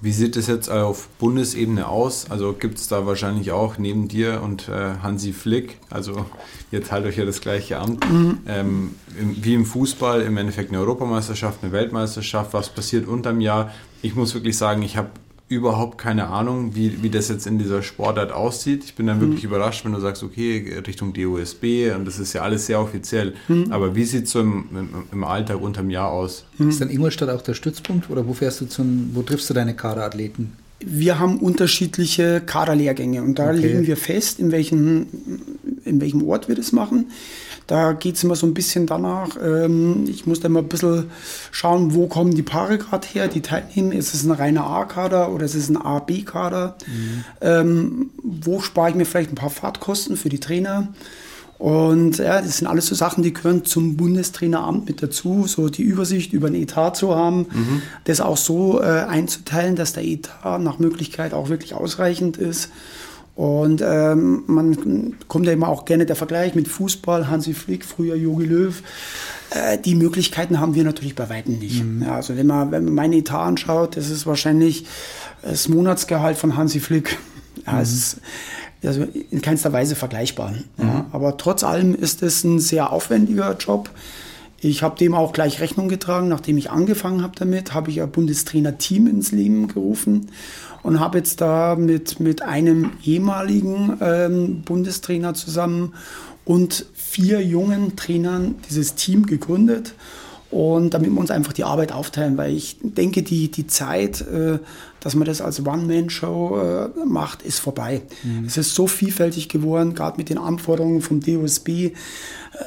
Wie 0.00 0.12
sieht 0.12 0.36
es 0.36 0.46
jetzt 0.46 0.68
auf 0.68 1.08
Bundesebene 1.18 1.88
aus? 1.88 2.30
Also 2.30 2.52
gibt 2.52 2.78
es 2.78 2.88
da 2.88 3.06
wahrscheinlich 3.06 3.52
auch 3.52 3.78
neben 3.78 4.08
dir 4.08 4.42
und 4.42 4.68
äh, 4.68 4.94
Hansi 5.02 5.32
Flick, 5.32 5.78
also 5.90 6.26
ihr 6.70 6.84
teilt 6.84 7.06
euch 7.06 7.16
ja 7.16 7.24
das 7.24 7.40
gleiche 7.40 7.78
Amt, 7.78 8.08
mhm. 8.10 8.38
ähm, 8.46 8.94
im, 9.18 9.42
wie 9.42 9.54
im 9.54 9.64
Fußball 9.64 10.20
im 10.22 10.36
Endeffekt 10.36 10.70
eine 10.70 10.80
Europameisterschaft, 10.80 11.60
eine 11.62 11.72
Weltmeisterschaft, 11.72 12.52
was 12.52 12.68
passiert 12.68 13.08
unterm 13.08 13.40
Jahr? 13.40 13.72
Ich 14.02 14.14
muss 14.14 14.34
wirklich 14.34 14.56
sagen, 14.56 14.82
ich 14.82 14.96
habe 14.96 15.08
überhaupt 15.48 15.98
keine 15.98 16.26
Ahnung, 16.26 16.74
wie, 16.74 17.02
wie 17.02 17.10
das 17.10 17.28
jetzt 17.28 17.46
in 17.46 17.58
dieser 17.58 17.82
Sportart 17.82 18.32
aussieht. 18.32 18.82
Ich 18.84 18.94
bin 18.96 19.06
dann 19.06 19.20
wirklich 19.20 19.44
mhm. 19.44 19.50
überrascht, 19.50 19.84
wenn 19.84 19.92
du 19.92 20.00
sagst, 20.00 20.24
okay, 20.24 20.82
Richtung 20.84 21.12
DOSB 21.12 21.92
und 21.94 22.04
das 22.04 22.18
ist 22.18 22.32
ja 22.32 22.42
alles 22.42 22.66
sehr 22.66 22.80
offiziell. 22.80 23.34
Mhm. 23.46 23.70
Aber 23.70 23.94
wie 23.94 24.04
sieht 24.04 24.24
es 24.24 24.32
so 24.32 24.40
im, 24.40 24.66
im, 24.72 24.88
im, 25.12 25.24
Alltag 25.24 25.60
unterm 25.60 25.88
Jahr 25.88 26.10
aus? 26.10 26.44
Mhm. 26.58 26.68
Ist 26.68 26.80
dann 26.80 26.90
Ingolstadt 26.90 27.30
auch 27.30 27.42
der 27.42 27.54
Stützpunkt 27.54 28.10
oder 28.10 28.26
wo 28.26 28.32
fährst 28.32 28.60
du 28.60 28.66
zum, 28.66 29.10
wo 29.14 29.22
triffst 29.22 29.48
du 29.48 29.54
deine 29.54 29.74
Kaderathleten? 29.74 30.52
Wir 30.80 31.18
haben 31.18 31.38
unterschiedliche 31.38 32.42
Kaderlehrgänge 32.44 33.22
und 33.22 33.38
da 33.38 33.50
okay. 33.50 33.58
legen 33.58 33.86
wir 33.86 33.96
fest, 33.96 34.40
in 34.40 34.50
welchem, 34.50 35.06
in 35.84 36.00
welchem 36.00 36.22
Ort 36.28 36.48
wir 36.48 36.54
das 36.54 36.72
machen. 36.72 37.06
Da 37.66 37.92
geht 37.92 38.16
es 38.16 38.24
immer 38.24 38.36
so 38.36 38.46
ein 38.46 38.54
bisschen 38.54 38.86
danach. 38.86 39.36
Ähm, 39.42 40.04
ich 40.08 40.26
muss 40.26 40.40
da 40.40 40.46
immer 40.46 40.60
ein 40.60 40.68
bisschen 40.68 41.10
schauen, 41.50 41.94
wo 41.94 42.06
kommen 42.06 42.34
die 42.34 42.42
Paare 42.42 42.78
gerade 42.78 43.06
her, 43.08 43.28
die 43.28 43.40
teilnehmen. 43.40 43.92
Ist 43.92 44.14
es 44.14 44.24
ein 44.24 44.30
reiner 44.30 44.66
A-Kader 44.66 45.32
oder 45.32 45.44
ist 45.44 45.54
es 45.54 45.68
ein 45.68 45.76
A-B-Kader? 45.76 46.76
Mhm. 46.86 47.24
Ähm, 47.40 48.10
wo 48.22 48.60
spare 48.60 48.90
ich 48.90 48.94
mir 48.94 49.04
vielleicht 49.04 49.32
ein 49.32 49.36
paar 49.36 49.50
Fahrtkosten 49.50 50.16
für 50.16 50.28
die 50.28 50.40
Trainer? 50.40 50.88
Und 51.58 52.18
ja, 52.18 52.42
das 52.42 52.58
sind 52.58 52.66
alles 52.66 52.86
so 52.86 52.94
Sachen, 52.94 53.22
die 53.22 53.32
gehören 53.32 53.64
zum 53.64 53.96
Bundestraineramt 53.96 54.86
mit 54.86 55.02
dazu, 55.02 55.46
so 55.46 55.68
die 55.70 55.82
Übersicht 55.82 56.34
über 56.34 56.50
den 56.50 56.62
Etat 56.62 56.96
zu 56.96 57.14
haben, 57.14 57.46
mhm. 57.50 57.82
das 58.04 58.20
auch 58.20 58.36
so 58.36 58.82
äh, 58.82 58.84
einzuteilen, 58.84 59.74
dass 59.74 59.94
der 59.94 60.04
Etat 60.04 60.58
nach 60.58 60.78
Möglichkeit 60.78 61.32
auch 61.32 61.48
wirklich 61.48 61.72
ausreichend 61.72 62.36
ist. 62.36 62.70
Und 63.36 63.82
ähm, 63.84 64.44
man 64.46 65.14
kommt 65.28 65.44
ja 65.44 65.52
immer 65.52 65.68
auch 65.68 65.84
gerne 65.84 66.06
der 66.06 66.16
Vergleich 66.16 66.54
mit 66.54 66.68
Fußball, 66.68 67.28
Hansi 67.28 67.52
Flick, 67.52 67.84
früher 67.84 68.16
Jogi 68.16 68.46
Löw. 68.46 68.82
Äh, 69.50 69.76
die 69.76 69.94
Möglichkeiten 69.94 70.58
haben 70.58 70.74
wir 70.74 70.84
natürlich 70.84 71.14
bei 71.14 71.28
Weitem 71.28 71.58
nicht. 71.58 71.84
Mhm. 71.84 72.02
Ja, 72.02 72.14
also 72.14 72.34
wenn 72.34 72.46
man, 72.46 72.70
wenn 72.70 72.86
man 72.86 72.94
meinen 72.94 73.12
Etat 73.12 73.44
anschaut, 73.44 73.98
das 73.98 74.08
ist 74.08 74.26
wahrscheinlich 74.26 74.86
das 75.42 75.68
Monatsgehalt 75.68 76.38
von 76.38 76.56
Hansi 76.56 76.80
Flick. 76.80 77.18
Ja, 77.66 77.74
mhm. 77.74 77.80
ist 77.82 78.20
also 78.82 79.06
in 79.30 79.42
keinster 79.42 79.72
Weise 79.72 79.96
vergleichbar. 79.96 80.52
Mhm. 80.52 80.64
Ja, 80.78 81.06
aber 81.12 81.36
trotz 81.36 81.62
allem 81.62 81.94
ist 81.94 82.22
es 82.22 82.42
ein 82.42 82.58
sehr 82.58 82.90
aufwendiger 82.90 83.54
Job. 83.58 83.90
Ich 84.66 84.82
habe 84.82 84.98
dem 84.98 85.14
auch 85.14 85.32
gleich 85.32 85.60
Rechnung 85.60 85.88
getragen, 85.88 86.26
nachdem 86.26 86.58
ich 86.58 86.70
angefangen 86.70 87.22
habe 87.22 87.34
damit, 87.36 87.72
habe 87.72 87.90
ich 87.90 88.02
ein 88.02 88.10
Bundestrainer-Team 88.10 89.06
ins 89.06 89.30
Leben 89.30 89.68
gerufen 89.68 90.26
und 90.82 90.98
habe 90.98 91.18
jetzt 91.18 91.40
da 91.40 91.76
mit, 91.76 92.18
mit 92.18 92.42
einem 92.42 92.90
ehemaligen 93.04 93.96
ähm, 94.00 94.62
Bundestrainer 94.62 95.34
zusammen 95.34 95.94
und 96.44 96.86
vier 96.94 97.40
jungen 97.42 97.94
Trainern 97.94 98.56
dieses 98.68 98.96
Team 98.96 99.26
gegründet. 99.26 99.94
Und 100.50 100.94
damit 100.94 101.10
wir 101.10 101.18
uns 101.18 101.30
einfach 101.30 101.52
die 101.52 101.64
Arbeit 101.64 101.92
aufteilen, 101.92 102.36
weil 102.36 102.54
ich 102.54 102.76
denke, 102.80 103.22
die, 103.22 103.50
die 103.50 103.66
Zeit, 103.66 104.20
äh, 104.20 104.58
dass 105.00 105.14
man 105.14 105.26
das 105.26 105.40
als 105.40 105.64
One-Man-Show 105.64 106.90
äh, 106.96 107.04
macht, 107.04 107.42
ist 107.42 107.58
vorbei. 107.58 108.02
Mhm. 108.22 108.44
Es 108.46 108.56
ist 108.56 108.74
so 108.74 108.86
vielfältig 108.86 109.48
geworden, 109.48 109.94
gerade 109.94 110.16
mit 110.16 110.28
den 110.28 110.38
Anforderungen 110.38 111.02
vom 111.02 111.20
DOSB. 111.20 111.92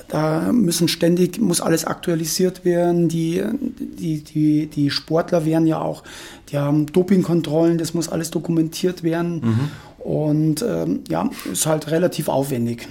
Da 0.08 0.52
müssen 0.52 0.88
ständig, 0.88 1.40
muss 1.40 1.62
alles 1.62 1.86
aktualisiert 1.86 2.66
werden. 2.66 3.10
Die, 3.10 3.44
die, 3.80 4.24
die, 4.24 4.68
die 4.68 4.90
Sportler 4.90 5.46
werden 5.46 5.68
ja 5.68 5.80
auch, 5.80 6.04
die 6.50 6.58
haben 6.58 6.86
Dopingkontrollen, 6.88 7.78
das 7.78 7.94
muss 7.94 8.10
alles 8.10 8.32
dokumentiert 8.32 9.04
werden. 9.04 9.42
Mhm. 9.42 9.72
Und 10.00 10.66
ähm, 10.68 11.02
ja, 11.10 11.30
ist 11.52 11.66
halt 11.66 11.92
relativ 11.92 12.30
aufwendig. 12.30 12.88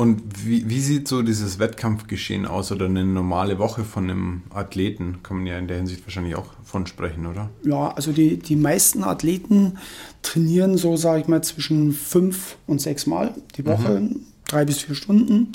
Und 0.00 0.46
wie, 0.46 0.66
wie 0.66 0.80
sieht 0.80 1.08
so 1.08 1.20
dieses 1.20 1.58
Wettkampfgeschehen 1.58 2.46
aus 2.46 2.72
oder 2.72 2.86
eine 2.86 3.04
normale 3.04 3.58
Woche 3.58 3.84
von 3.84 4.04
einem 4.04 4.42
Athleten? 4.48 5.18
Kann 5.22 5.36
man 5.36 5.46
ja 5.46 5.58
in 5.58 5.68
der 5.68 5.76
Hinsicht 5.76 6.06
wahrscheinlich 6.06 6.36
auch 6.36 6.46
von 6.64 6.86
sprechen, 6.86 7.26
oder? 7.26 7.50
Ja, 7.64 7.88
also 7.88 8.10
die, 8.10 8.38
die 8.38 8.56
meisten 8.56 9.04
Athleten 9.04 9.76
trainieren 10.22 10.78
so, 10.78 10.96
sage 10.96 11.20
ich 11.20 11.28
mal, 11.28 11.42
zwischen 11.42 11.92
fünf 11.92 12.56
und 12.66 12.80
sechs 12.80 13.06
Mal 13.06 13.34
die 13.58 13.66
Woche, 13.66 14.00
mhm. 14.00 14.20
Drei 14.52 14.64
bis 14.64 14.78
vier 14.78 14.94
Stunden. 14.94 15.52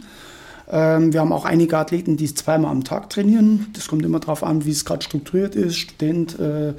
Ähm, 0.70 1.14
wir 1.14 1.20
haben 1.20 1.32
auch 1.32 1.46
einige 1.46 1.78
Athleten, 1.78 2.18
die 2.18 2.34
zweimal 2.34 2.72
am 2.72 2.84
Tag 2.84 3.10
trainieren. 3.10 3.68
Das 3.74 3.88
kommt 3.88 4.04
immer 4.04 4.20
darauf 4.20 4.44
an, 4.44 4.66
wie 4.66 4.72
es 4.72 4.86
gerade 4.86 5.04
strukturiert 5.04 5.56
ist. 5.56 5.75
Student, 5.75 6.40
äh, 6.40 6.74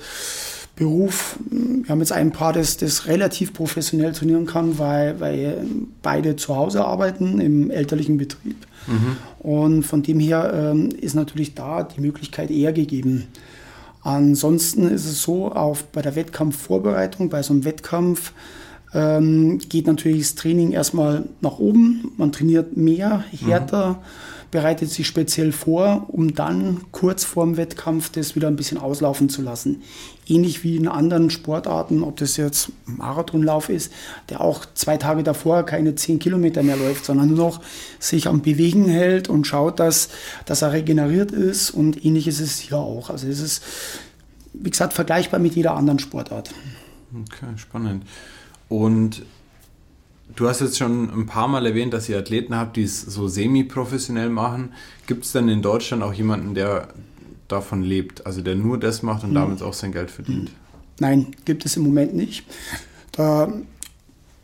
Beruf. 0.77 1.39
Wir 1.51 1.89
haben 1.89 2.01
jetzt 2.01 2.13
ein 2.13 2.33
Paar, 2.33 2.53
das, 2.53 2.77
das 2.77 3.07
relativ 3.07 3.55
professionell 3.55 4.13
trainieren 4.13 4.45
kann, 4.45 4.79
weil, 4.79 5.19
weil 5.21 5.67
beide 6.03 6.37
zu 6.37 6.55
Hause 6.55 6.85
arbeiten 6.85 7.41
im 7.41 7.71
elterlichen 7.71 8.19
Betrieb. 8.19 8.57
Mhm. 8.87 9.17
Und 9.39 9.83
von 9.85 10.03
dem 10.03 10.21
her 10.21 10.53
ähm, 10.55 10.91
ist 10.91 11.15
natürlich 11.15 11.55
da 11.55 11.83
die 11.83 12.03
Möglichkeit 12.03 12.51
eher 12.51 12.75
gegeben. 12.75 13.25
Ansonsten 14.03 14.89
ist 14.89 15.07
es 15.07 15.23
so, 15.23 15.51
auf, 15.51 15.85
bei 15.85 16.03
der 16.03 16.15
Wettkampfvorbereitung, 16.15 17.31
bei 17.31 17.43
so 17.43 17.55
einem 17.55 17.65
Wettkampf, 17.65 18.33
ähm, 18.95 19.59
geht 19.59 19.87
natürlich 19.87 20.23
das 20.23 20.35
Training 20.35 20.73
erstmal 20.73 21.25
nach 21.41 21.59
oben. 21.59 22.13
Man 22.17 22.33
trainiert 22.33 22.77
mehr, 22.77 23.25
härter. 23.31 23.93
Mhm 23.93 23.97
bereitet 24.51 24.91
sich 24.91 25.07
speziell 25.07 25.53
vor, 25.53 26.07
um 26.09 26.35
dann 26.35 26.81
kurz 26.93 27.25
vorm 27.25 27.57
Wettkampf 27.57 28.11
das 28.11 28.37
wieder 28.37 28.49
ein 28.49 28.57
bisschen 28.57 28.79
auslaufen 28.79 29.29
zu 29.29 29.43
lassen. 29.43 29.83
Ähnlich 30.27 30.65
wie 30.65 30.77
in 30.77 30.89
anderen 30.89 31.31
Sportarten, 31.31 32.03
ob 32.03 32.17
das 32.17 32.37
jetzt 32.37 32.71
Marathonlauf 32.87 33.69
ist, 33.69 33.93
der 34.29 34.41
auch 34.41 34.65
zwei 34.75 34.97
Tage 34.97 35.23
davor 35.23 35.65
keine 35.65 35.95
zehn 35.95 36.19
Kilometer 36.19 36.63
mehr 36.63 36.77
läuft, 36.77 37.05
sondern 37.05 37.29
nur 37.29 37.39
noch 37.39 37.61
sich 37.99 38.29
am 38.29 38.43
Bewegen 38.43 38.87
hält 38.87 39.29
und 39.29 39.47
schaut, 39.47 39.79
dass, 39.81 40.09
dass 40.47 40.63
er 40.63 40.73
regeneriert 40.73 41.33
ist. 41.33 41.71
Und 41.71 42.05
ähnlich 42.05 42.27
ist 42.27 42.41
es 42.41 42.59
hier 42.59 42.79
auch. 42.79 43.11
Also 43.11 43.29
es 43.29 43.41
ist, 43.41 43.63
wie 44.53 44.71
gesagt, 44.71 44.93
vergleichbar 44.93 45.41
mit 45.41 45.55
jeder 45.55 45.75
anderen 45.75 45.99
Sportart. 45.99 46.51
Okay, 47.13 47.47
spannend. 47.57 48.05
Und 48.69 49.23
Du 50.35 50.49
hast 50.49 50.61
jetzt 50.61 50.77
schon 50.77 51.09
ein 51.11 51.27
paar 51.27 51.49
Mal 51.49 51.65
erwähnt, 51.67 51.95
dass 51.95 52.09
ihr 52.09 52.19
Athleten 52.19 52.55
habt, 52.55 52.77
die 52.77 52.83
es 52.83 53.01
so 53.01 53.29
semi-professionell 53.29 54.29
machen. 54.29 54.73
Gibt 55.07 55.25
es 55.25 55.33
denn 55.33 55.49
in 55.49 55.63
Deutschland 55.63 56.03
auch 56.03 56.13
jemanden, 56.13 56.55
der 56.55 56.89
davon 57.49 57.83
lebt, 57.83 58.27
also 58.27 58.43
der 58.43 58.57
nur 58.57 58.79
das 58.79 59.03
macht 59.03 59.23
und 59.23 59.31
hm. 59.31 59.35
damit 59.37 59.63
auch 59.63 59.73
sein 59.73 59.93
Geld 59.93 60.11
verdient? 60.11 60.51
Nein, 60.99 61.29
gibt 61.45 61.65
es 61.65 61.77
im 61.77 61.85
Moment 61.85 62.15
nicht. 62.15 62.45
Da, 63.13 63.53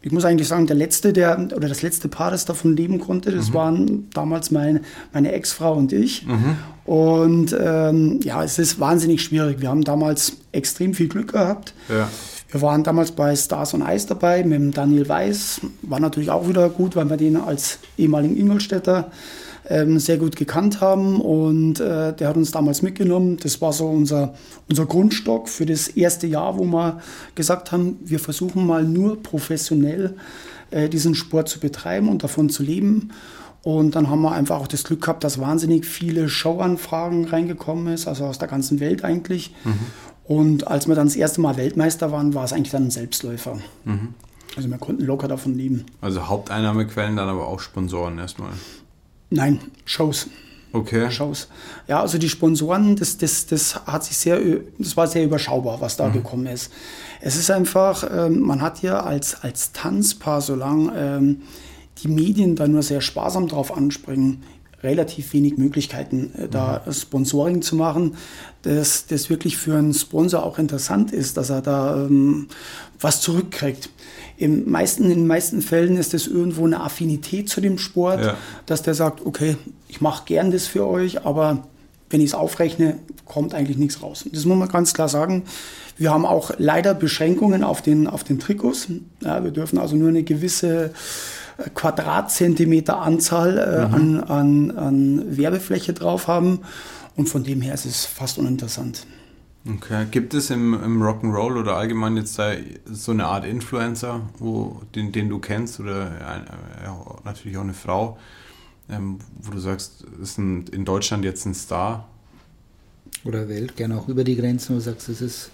ich 0.01 0.13
muss 0.13 0.25
eigentlich 0.25 0.49
sagen, 0.49 0.67
der 0.67 0.77
letzte, 0.77 1.13
der 1.13 1.39
oder 1.55 1.69
das 1.69 1.83
letzte 1.83 2.09
Paar, 2.09 2.31
das 2.31 2.45
davon 2.45 2.77
leben 2.77 2.99
konnte, 3.01 3.31
das 3.31 3.51
mhm. 3.51 3.55
waren 3.55 4.11
damals 4.11 4.51
mein, 4.51 4.81
meine 5.13 5.33
Ex-Frau 5.33 5.75
und 5.75 5.93
ich. 5.93 6.27
Mhm. 6.27 6.57
Und 6.85 7.57
ähm, 7.59 8.21
ja, 8.23 8.43
es 8.45 8.59
ist 8.59 8.81
wahnsinnig 8.81 9.23
schwierig. 9.23 9.61
Wir 9.61 9.69
haben 9.69 9.85
damals 9.85 10.39
extrem 10.53 10.95
viel 10.95 11.09
Glück 11.09 11.33
gehabt. 11.33 11.75
Ja. 11.89 12.09
Wir 12.53 12.61
waren 12.61 12.85
damals 12.85 13.13
bei 13.13 13.35
Stars 13.35 13.73
on 13.73 13.83
Ice 13.83 14.07
dabei 14.07 14.45
mit 14.45 14.53
dem 14.53 14.73
Daniel 14.73 15.09
Weiß. 15.09 15.63
War 15.81 16.01
natürlich 16.01 16.31
auch 16.31 16.47
wieder 16.47 16.69
gut, 16.69 16.95
weil 16.97 17.09
wir 17.09 17.17
den 17.17 17.39
als 17.39 17.79
ehemaligen 17.97 18.37
Ingolstädter 18.37 19.11
ähm, 19.71 19.99
sehr 19.99 20.19
gut 20.19 20.37
gekannt 20.37 20.83
haben. 20.83 21.19
Und 21.19 21.81
äh, 21.81 22.13
der 22.13 22.29
hat 22.29 22.37
uns 22.37 22.51
damals 22.51 22.83
mitgenommen. 22.83 23.39
Das 23.43 23.63
war 23.63 23.73
so 23.73 23.89
unser, 23.89 24.35
unser 24.69 24.85
Grundstock 24.85 25.49
für 25.49 25.65
das 25.65 25.89
erste 25.89 26.27
Jahr, 26.27 26.59
wo 26.59 26.65
wir 26.65 27.01
gesagt 27.35 27.73
haben, 27.73 27.99
wir 28.05 28.19
versuchen 28.19 28.67
mal 28.67 28.85
nur 28.85 29.23
professionell 29.23 30.15
äh, 30.71 30.91
diesen 30.91 31.15
Sport 31.15 31.49
zu 31.49 31.59
betreiben 31.59 32.11
und 32.11 32.23
davon 32.23 32.51
zu 32.51 32.63
leben. 32.63 33.13
Und 33.63 33.95
dann 33.95 34.11
haben 34.11 34.21
wir 34.21 34.33
einfach 34.33 34.61
auch 34.61 34.67
das 34.67 34.85
Glück 34.85 35.01
gehabt, 35.01 35.25
dass 35.25 35.41
wahnsinnig 35.41 35.87
viele 35.87 36.29
Showanfragen 36.29 37.25
reingekommen 37.27 37.95
ist, 37.95 38.09
also 38.09 38.25
aus 38.27 38.39
der 38.39 38.49
ganzen 38.49 38.79
Welt 38.81 39.05
eigentlich. 39.05 39.55
Mhm. 39.65 39.79
Und 40.25 40.67
als 40.67 40.87
wir 40.87 40.95
dann 40.95 41.07
das 41.07 41.17
erste 41.17 41.41
Mal 41.41 41.57
Weltmeister 41.57 42.13
waren, 42.13 42.35
war 42.35 42.45
es 42.45 42.53
eigentlich 42.53 42.71
dann 42.71 42.85
ein 42.85 42.91
Selbstläufer. 42.91 43.59
Mhm. 43.85 44.15
Also 44.57 44.69
wir 44.69 44.79
konnten 44.79 45.05
locker 45.05 45.29
davon 45.29 45.55
leben. 45.55 45.85
Also 46.01 46.29
Haupteinnahmequellen 46.29 47.17
dann 47.17 47.29
aber 47.29 47.49
auch 47.49 47.61
Sponsoren 47.61 48.19
erstmal? 48.19 48.53
Nein, 49.31 49.61
Shows. 49.85 50.29
Okay. 50.75 51.11
Shows. 51.11 51.49
Ja, 51.87 52.01
also 52.01 52.19
die 52.19 52.29
Sponsoren, 52.29 52.97
das, 52.97 53.19
das, 53.19 53.47
das 53.47 53.87
hat 53.87 54.05
sich 54.05 54.17
sehr, 54.17 54.41
das 54.79 54.97
war 54.97 55.07
sehr 55.07 55.25
überschaubar, 55.25 55.81
was 55.81 55.97
da 55.97 56.09
mhm. 56.09 56.15
gekommen 56.15 56.47
ist. 56.47 56.73
Es 57.21 57.37
ist 57.37 57.51
einfach, 57.51 58.05
ähm, 58.11 58.41
man 58.41 58.63
hat 58.63 58.83
ja 58.83 59.01
als, 59.01 59.43
als 59.43 59.73
Tanzpaar, 59.73 60.41
solange 60.41 60.93
ähm, 60.97 61.43
die 62.03 62.09
Medien 62.09 62.57
da 62.57 62.67
nur 62.67 62.83
sehr 62.83 63.01
sparsam 63.01 63.49
drauf 63.49 63.77
anspringen, 63.77 64.43
relativ 64.83 65.33
wenig 65.33 65.57
Möglichkeiten, 65.57 66.33
äh, 66.37 66.49
da 66.49 66.83
mhm. 66.85 66.93
Sponsoring 66.93 67.63
zu 67.63 67.77
machen, 67.77 68.17
dass 68.63 69.07
das 69.07 69.31
wirklich 69.31 69.57
für 69.57 69.77
einen 69.77 69.95
Sponsor 69.95 70.45
auch 70.45 70.59
interessant 70.59 71.13
ist, 71.13 71.37
dass 71.37 71.51
er 71.51 71.63
da 71.63 71.97
ähm, 71.97 72.49
was 73.01 73.21
zurückkriegt. 73.21 73.91
Im 74.37 74.71
meisten, 74.71 75.05
in 75.05 75.11
den 75.11 75.27
meisten 75.27 75.63
Fällen 75.63 75.97
ist 75.97 76.15
es 76.15 76.27
irgendwo 76.27 76.65
eine 76.65 76.81
Affinität 76.81 77.49
zu 77.49 77.61
dem 77.61 77.79
Sport, 77.79 78.25
ja. 78.25 78.37
dass 78.67 78.83
der 78.83 78.95
sagt, 78.95 79.25
okay, 79.25 79.57
ich 79.89 80.01
mache 80.01 80.25
gern 80.27 80.51
das 80.51 80.67
für 80.67 80.87
euch, 80.87 81.25
aber 81.25 81.67
wenn 82.11 82.21
ich 82.21 82.29
es 82.29 82.35
aufrechne, 82.35 82.99
kommt 83.25 83.55
eigentlich 83.55 83.79
nichts 83.79 84.03
raus. 84.03 84.25
Das 84.31 84.45
muss 84.45 84.59
man 84.59 84.69
ganz 84.69 84.93
klar 84.95 85.09
sagen. 85.09 85.45
Wir 85.97 86.11
haben 86.11 86.27
auch 86.27 86.53
leider 86.59 86.95
Beschränkungen 86.95 87.65
auf 87.65 87.83
den, 87.83 88.07
auf 88.07 88.25
den 88.25 88.39
Trikots. 88.39 88.89
Ja, 89.23 89.43
wir 89.43 89.51
dürfen 89.51 89.79
also 89.79 89.97
nur 89.97 90.09
eine 90.09 90.23
gewisse 90.23 90.93
Quadratzentimeter 91.75 92.99
Anzahl 92.99 93.59
äh, 93.59 93.89
mhm. 93.89 93.95
an, 93.95 94.21
an, 94.21 94.71
an 94.73 95.37
Werbefläche 95.37 95.93
drauf 95.93 96.29
haben. 96.29 96.61
Und 97.17 97.29
von 97.29 97.45
dem 97.45 97.61
her 97.61 97.75
ist 97.75 97.85
es 97.85 98.07
fast 98.07 98.39
uninteressant. 98.39 99.07
Okay. 99.69 100.07
Gibt 100.11 100.35
es 100.35 100.51
im, 100.51 100.75
im 100.75 101.03
Rock'n'Roll 101.03 101.59
oder 101.61 101.77
allgemein 101.77 102.17
jetzt 102.17 102.39
da 102.39 102.53
so 102.87 103.13
eine 103.13 103.27
Art 103.27 103.45
Influencer, 103.45 104.23
wo, 104.39 104.81
den, 104.95 105.13
den 105.13 105.29
du 105.29 105.39
kennst 105.39 105.79
oder 105.79 106.11
ja, 106.85 106.97
natürlich 107.25 107.57
auch 107.57 107.63
eine 107.63 107.75
Frau, 107.75 108.19
ähm, 108.91 109.19
wo 109.41 109.53
du 109.53 109.59
sagst, 109.61 110.05
ist 110.21 110.39
ein, 110.39 110.67
in 110.73 110.85
Deutschland 110.85 111.25
jetzt 111.25 111.47
ein 111.47 111.55
Star? 111.55 112.09
Oder 113.25 113.49
Welt, 113.49 113.77
gerne 113.77 113.99
auch 113.99 114.09
über 114.09 114.25
die 114.25 114.35
Grenzen, 114.35 114.71
wo 114.71 114.75
du 114.79 114.81
sagst, 114.81 115.09
es 115.09 115.21
ist 115.21 115.51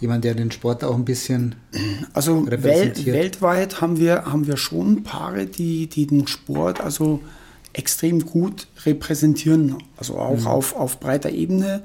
jemand, 0.00 0.24
der 0.24 0.34
den 0.34 0.50
Sport 0.50 0.84
auch 0.84 0.94
ein 0.94 1.04
bisschen 1.04 1.54
also 2.12 2.46
Welt, 2.46 3.06
weltweit 3.06 3.80
haben 3.80 3.98
wir, 3.98 4.24
haben 4.26 4.46
wir 4.46 4.56
schon 4.56 5.02
Paare, 5.04 5.46
die, 5.46 5.86
die 5.86 6.06
den 6.06 6.26
Sport 6.26 6.80
also 6.80 7.20
extrem 7.72 8.24
gut 8.24 8.66
repräsentieren, 8.84 9.76
also 9.96 10.18
auch 10.18 10.38
mhm. 10.38 10.46
auf, 10.46 10.76
auf 10.76 11.00
breiter 11.00 11.30
Ebene. 11.30 11.82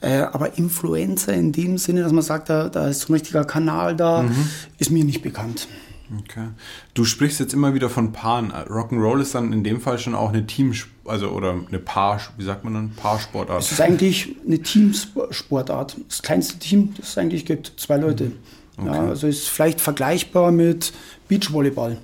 Äh, 0.00 0.18
aber 0.18 0.58
Influencer 0.58 1.34
in 1.34 1.52
dem 1.52 1.78
Sinne, 1.78 2.02
dass 2.02 2.12
man 2.12 2.22
sagt, 2.22 2.48
da, 2.48 2.68
da 2.68 2.88
ist 2.88 3.00
so 3.00 3.12
ein 3.12 3.14
richtiger 3.14 3.44
Kanal 3.44 3.96
da, 3.96 4.22
mhm. 4.22 4.48
ist 4.78 4.90
mir 4.90 5.04
nicht 5.04 5.22
bekannt. 5.22 5.68
Okay. 6.16 6.48
Du 6.94 7.04
sprichst 7.04 7.38
jetzt 7.38 7.52
immer 7.52 7.74
wieder 7.74 7.90
von 7.90 8.12
Paaren. 8.12 8.50
Rock'n'Roll 8.52 9.20
ist 9.20 9.34
dann 9.34 9.52
in 9.52 9.62
dem 9.62 9.80
Fall 9.80 9.98
schon 9.98 10.14
auch 10.14 10.30
eine 10.30 10.46
Team, 10.46 10.72
also 11.04 11.30
oder 11.30 11.54
eine 11.68 11.78
Paar, 11.78 12.20
wie 12.36 12.44
sagt 12.44 12.64
man 12.64 12.74
dann, 12.74 12.90
Paarsportart. 12.90 13.60
Es 13.60 13.72
ist 13.72 13.80
eigentlich 13.80 14.36
eine 14.46 14.60
Teamsportart. 14.60 15.96
Das 16.08 16.22
kleinste 16.22 16.58
Team, 16.58 16.94
das 16.96 17.10
es 17.10 17.18
eigentlich 17.18 17.44
gibt, 17.44 17.74
zwei 17.76 17.96
Leute. 17.98 18.24
Mhm. 18.24 18.32
Okay. 18.78 18.94
Ja, 18.94 19.08
also 19.08 19.26
ist 19.26 19.48
vielleicht 19.48 19.80
vergleichbar 19.80 20.52
mit 20.52 20.92
Beachvolleyball. 21.28 21.98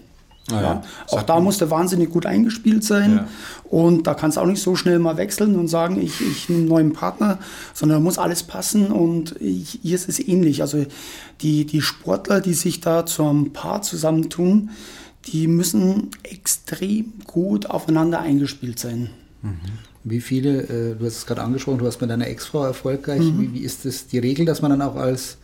Ah, 0.50 0.60
ja. 0.60 0.82
Auch 1.10 1.22
da 1.22 1.40
muss 1.40 1.58
der 1.58 1.70
wahnsinnig 1.70 2.10
gut 2.10 2.26
eingespielt 2.26 2.84
sein. 2.84 3.16
Ja. 3.16 3.28
Und 3.64 4.06
da 4.06 4.14
kannst 4.14 4.36
du 4.36 4.42
auch 4.42 4.46
nicht 4.46 4.62
so 4.62 4.76
schnell 4.76 4.98
mal 4.98 5.16
wechseln 5.16 5.56
und 5.56 5.68
sagen, 5.68 6.00
ich, 6.00 6.20
ich 6.20 6.48
nehme 6.48 6.60
einen 6.60 6.68
neuen 6.68 6.92
Partner, 6.92 7.38
sondern 7.72 7.98
da 7.98 8.02
muss 8.02 8.18
alles 8.18 8.42
passen. 8.42 8.88
Und 8.88 9.40
ich, 9.40 9.80
hier 9.82 9.94
ist 9.94 10.08
es 10.08 10.18
ähnlich. 10.20 10.60
Also 10.60 10.84
die, 11.40 11.64
die 11.64 11.80
Sportler, 11.80 12.40
die 12.40 12.54
sich 12.54 12.80
da 12.80 13.06
zum 13.06 13.52
Paar 13.52 13.82
zusammentun, 13.82 14.70
die 15.26 15.46
müssen 15.46 16.10
extrem 16.22 17.14
gut 17.26 17.66
aufeinander 17.66 18.20
eingespielt 18.20 18.78
sein. 18.78 19.10
Mhm. 19.40 19.60
Wie 20.04 20.20
viele, 20.20 20.62
äh, 20.64 20.96
du 20.96 21.06
hast 21.06 21.16
es 21.16 21.26
gerade 21.26 21.42
angesprochen, 21.42 21.78
du 21.78 21.86
warst 21.86 22.02
mit 22.02 22.10
deiner 22.10 22.26
Ex-Frau 22.26 22.64
erfolgreich. 22.64 23.22
Mhm. 23.22 23.40
Wie, 23.40 23.54
wie 23.54 23.64
ist 23.64 23.86
das 23.86 24.06
die 24.06 24.18
Regel, 24.18 24.44
dass 24.44 24.60
man 24.60 24.70
dann 24.70 24.82
auch 24.82 24.96
als 24.96 25.38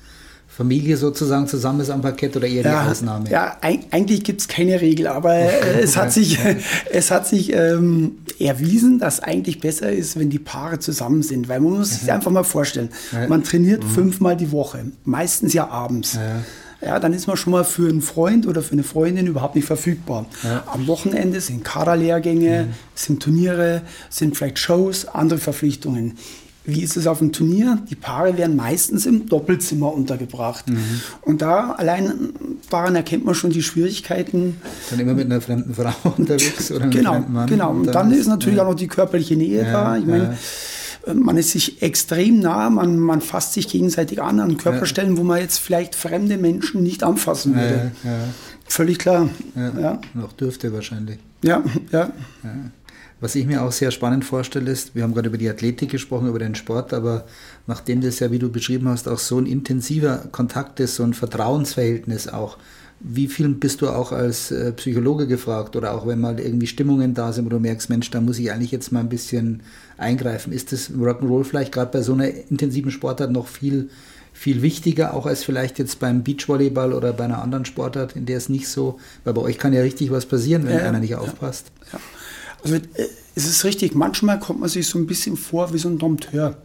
Familie 0.61 0.99
sozusagen 0.99 1.47
zusammen 1.47 1.81
ist 1.81 1.89
am 1.89 2.03
Parkett 2.03 2.37
oder 2.37 2.47
eher 2.47 2.63
ja, 2.63 2.85
die 2.85 2.91
Ausnahme? 2.91 3.31
Ja, 3.31 3.57
eigentlich 3.63 4.25
gibt 4.25 4.43
es 4.43 4.49
keine 4.49 4.79
Regel, 4.83 5.07
aber 5.07 5.35
äh, 5.35 5.81
es 5.81 5.97
hat 5.97 6.13
sich, 6.13 6.39
es 6.93 7.11
hat 7.11 7.27
sich 7.27 7.55
ähm, 7.55 8.19
erwiesen, 8.39 8.99
dass 8.99 9.21
eigentlich 9.21 9.61
besser 9.61 9.91
ist, 9.91 10.19
wenn 10.19 10.29
die 10.29 10.39
Paare 10.39 10.79
zusammen 10.79 11.23
sind, 11.23 11.49
weil 11.49 11.61
man 11.61 11.79
muss 11.79 11.91
sich 11.93 12.03
mhm. 12.03 12.11
einfach 12.11 12.31
mal 12.31 12.45
vorstellen, 12.45 12.91
man 13.27 13.43
trainiert 13.43 13.83
mhm. 13.83 13.89
fünfmal 13.89 14.37
die 14.37 14.53
Woche, 14.53 14.85
meistens 15.05 15.55
ja 15.55 15.67
abends. 15.69 16.15
Ja 16.15 16.43
ja, 16.83 16.99
dann 16.99 17.13
ist 17.13 17.27
man 17.27 17.37
schon 17.37 17.53
mal 17.53 17.65
für 17.65 17.89
einen 17.89 18.01
Freund 18.01 18.47
oder 18.47 18.63
für 18.63 18.73
eine 18.73 18.83
Freundin 18.83 19.27
überhaupt 19.27 19.55
nicht 19.55 19.67
verfügbar. 19.67 20.27
Ja. 20.43 20.65
Am 20.73 20.87
Wochenende 20.87 21.41
sind 21.41 21.63
Kaderlehrgänge, 21.63 22.65
mhm. 22.65 22.75
sind 22.95 23.23
Turniere, 23.23 23.83
sind 24.09 24.37
vielleicht 24.37 24.59
Shows, 24.59 25.07
andere 25.07 25.39
Verpflichtungen. 25.39 26.17
Wie 26.65 26.83
ist 26.83 26.97
es 26.97 27.07
auf 27.07 27.19
dem 27.19 27.33
Turnier? 27.33 27.79
Die 27.89 27.95
Paare 27.95 28.37
werden 28.37 28.55
meistens 28.55 29.07
im 29.07 29.29
Doppelzimmer 29.29 29.93
untergebracht. 29.93 30.69
Mhm. 30.69 31.01
Und 31.23 31.41
da 31.41 31.73
allein 31.73 32.35
daran 32.69 32.95
erkennt 32.97 33.25
man 33.25 33.35
schon 33.35 33.51
die 33.51 33.63
Schwierigkeiten. 33.63 34.57
Dann 34.91 35.01
immer 35.01 35.15
mit 35.15 35.27
einer 35.27 35.41
fremden 35.41 35.75
Frau 35.75 35.93
unterwegs 36.19 36.71
oder 36.71 36.89
genau, 36.89 37.15
einem 37.15 37.33
Mann. 37.33 37.49
Genau, 37.49 37.71
und 37.71 37.87
dann, 37.87 37.95
dann 37.95 38.13
ist 38.13 38.27
natürlich 38.27 38.59
ja. 38.59 38.65
auch 38.65 38.69
noch 38.69 38.77
die 38.77 38.89
körperliche 38.89 39.37
Nähe 39.37 39.65
ja, 39.65 39.73
da. 39.73 39.97
Ich 39.97 40.05
meine, 40.05 40.37
ja. 41.07 41.15
man 41.15 41.39
ist 41.39 41.51
sich 41.51 41.81
extrem 41.81 42.41
nah, 42.41 42.69
man, 42.69 42.99
man 42.99 43.23
fasst 43.23 43.55
sich 43.55 43.67
gegenseitig 43.67 44.21
an 44.21 44.39
an 44.39 44.59
Körperstellen, 44.59 45.17
wo 45.17 45.23
man 45.23 45.41
jetzt 45.41 45.59
vielleicht 45.59 45.95
fremde 45.95 46.37
Menschen 46.37 46.83
nicht 46.83 47.03
anfassen 47.03 47.57
würde. 47.57 47.93
Völlig 48.67 48.99
klar. 48.99 49.29
Ja. 49.57 49.99
Noch 50.15 50.33
dürfte 50.35 50.73
wahrscheinlich. 50.73 51.19
Ja, 51.43 51.63
ja. 51.91 52.11
Was 53.21 53.35
ich 53.35 53.47
mir 53.47 53.63
auch 53.63 53.73
sehr 53.73 53.91
spannend 53.91 54.25
vorstelle, 54.25 54.71
ist, 54.71 54.95
wir 54.95 55.03
haben 55.03 55.13
gerade 55.13 55.29
über 55.29 55.37
die 55.37 55.49
Athletik 55.49 55.91
gesprochen, 55.91 56.29
über 56.29 56.39
den 56.39 56.55
Sport, 56.55 56.95
aber 56.95 57.27
nachdem 57.67 58.01
das 58.01 58.19
ja, 58.19 58.31
wie 58.31 58.39
du 58.39 58.51
beschrieben 58.51 58.89
hast, 58.89 59.09
auch 59.09 59.19
so 59.19 59.39
ein 59.39 59.47
intensiver 59.47 60.25
Kontakt 60.33 60.81
ist, 60.81 60.97
so 60.97 61.03
ein 61.03 61.13
Vertrauensverhältnis 61.13 62.29
auch, 62.29 62.57
wie 63.01 63.29
viel 63.29 63.49
bist 63.49 63.81
du 63.81 63.89
auch 63.89 64.13
als 64.13 64.51
äh, 64.51 64.73
Psychologe 64.73 65.27
gefragt 65.27 65.75
oder 65.75 65.95
auch 65.95 66.07
wenn 66.07 66.21
mal 66.21 66.39
irgendwie 66.39 66.67
Stimmungen 66.67 67.15
da 67.15 67.33
sind, 67.33 67.47
wo 67.47 67.49
du 67.49 67.59
merkst, 67.59 67.89
Mensch, 67.89 68.11
da 68.11 68.21
muss 68.21 68.39
ich 68.39 68.53
eigentlich 68.53 68.73
jetzt 68.73 68.93
mal 68.93 69.01
ein 69.01 69.09
bisschen 69.09 69.63
eingreifen. 69.97 70.53
Ist 70.53 70.73
das 70.73 70.91
Rock'n'Roll 70.91 71.45
vielleicht 71.45 71.73
gerade 71.73 71.91
bei 71.91 72.03
so 72.03 72.13
einer 72.13 72.29
intensiven 72.29 72.91
Sportart 72.91 73.33
noch 73.33 73.49
viel, 73.49 73.89
viel 74.35 74.61
wichtiger, 74.61 75.15
auch 75.15 75.25
als 75.25 75.45
vielleicht 75.45 75.79
jetzt 75.79 75.99
beim 75.99 76.23
Beachvolleyball 76.25 76.93
oder 76.93 77.15
bei 77.15 77.25
einer 77.25 77.43
anderen 77.43 77.65
Sportart, 77.65 78.17
in 78.17 78.27
der 78.27 78.37
es 78.37 78.51
nicht 78.51 78.69
so, 78.69 78.99
weil 79.25 79.33
bei 79.33 79.43
euch 79.43 79.57
kann 79.57 79.73
ja 79.73 79.81
richtig 79.81 80.11
was 80.11 80.27
passieren, 80.27 80.67
wenn 80.67 80.77
ja, 80.77 80.85
einer 80.85 81.01
nicht 81.01 81.17
aufpasst. 81.17 81.73
Ja. 81.93 81.99
Also 82.63 82.77
äh, 82.77 82.81
es 83.35 83.47
ist 83.47 83.65
richtig, 83.65 83.95
manchmal 83.95 84.39
kommt 84.39 84.61
man 84.61 84.69
sich 84.69 84.87
so 84.87 84.99
ein 84.99 85.07
bisschen 85.07 85.37
vor 85.37 85.73
wie 85.73 85.79
so 85.79 85.89
ein 85.89 85.99
Dompteur. 85.99 86.59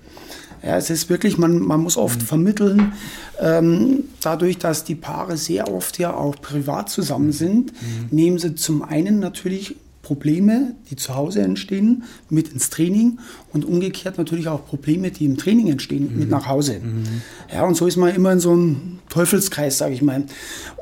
Ja, 0.63 0.77
es 0.77 0.89
ist 0.89 1.10
wirklich, 1.10 1.38
man, 1.38 1.60
man 1.60 1.81
muss 1.81 1.95
oft 1.95 2.21
mhm. 2.21 2.25
vermitteln, 2.25 2.93
ähm, 3.39 4.05
dadurch, 4.21 4.58
dass 4.58 4.84
die 4.84 4.95
Paare 4.95 5.38
sehr 5.38 5.71
oft 5.71 5.99
ja 5.99 6.13
auch 6.13 6.41
privat 6.41 6.89
zusammen 6.89 7.31
sind, 7.31 7.71
mhm. 7.73 8.08
nehmen 8.10 8.39
sie 8.39 8.55
zum 8.55 8.81
einen 8.81 9.19
natürlich 9.19 9.75
Probleme, 10.01 10.75
die 10.89 10.95
zu 10.95 11.15
Hause 11.15 11.41
entstehen, 11.41 12.03
mit 12.29 12.49
ins 12.49 12.69
Training 12.69 13.19
und 13.55 13.63
umgekehrt 13.63 14.17
natürlich 14.17 14.49
auch 14.49 14.65
Probleme, 14.65 15.11
die 15.11 15.25
im 15.25 15.37
Training 15.37 15.69
entstehen, 15.69 16.11
mhm. 16.11 16.19
mit 16.19 16.29
nach 16.29 16.45
Hause. 16.47 16.81
Mhm. 16.83 17.21
Ja, 17.51 17.63
und 17.63 17.75
so 17.75 17.87
ist 17.87 17.95
man 17.95 18.13
immer 18.13 18.33
in 18.33 18.41
so 18.41 18.51
einem 18.51 18.99
Teufelskreis, 19.09 19.77
sage 19.77 19.93
ich 19.93 20.01
mal. 20.01 20.25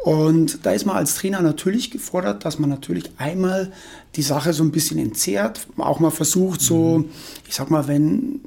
Und 0.04 0.66
da 0.66 0.72
ist 0.72 0.86
man 0.86 0.98
als 0.98 1.14
Trainer 1.16 1.42
natürlich 1.42 1.92
gefordert, 1.92 2.44
dass 2.46 2.58
man 2.58 2.72
natürlich 2.72 3.12
einmal 3.18 3.72
die 4.16 4.24
Sache 4.24 4.54
so 4.54 4.64
ein 4.64 4.72
bisschen 4.72 4.98
entzerrt, 4.98 5.68
auch 5.78 6.00
mal 6.00 6.10
versucht, 6.10 6.62
so, 6.62 7.00
mhm. 7.00 7.06
ich 7.48 7.54
sag 7.54 7.70
mal, 7.70 7.88
wenn 7.88 8.42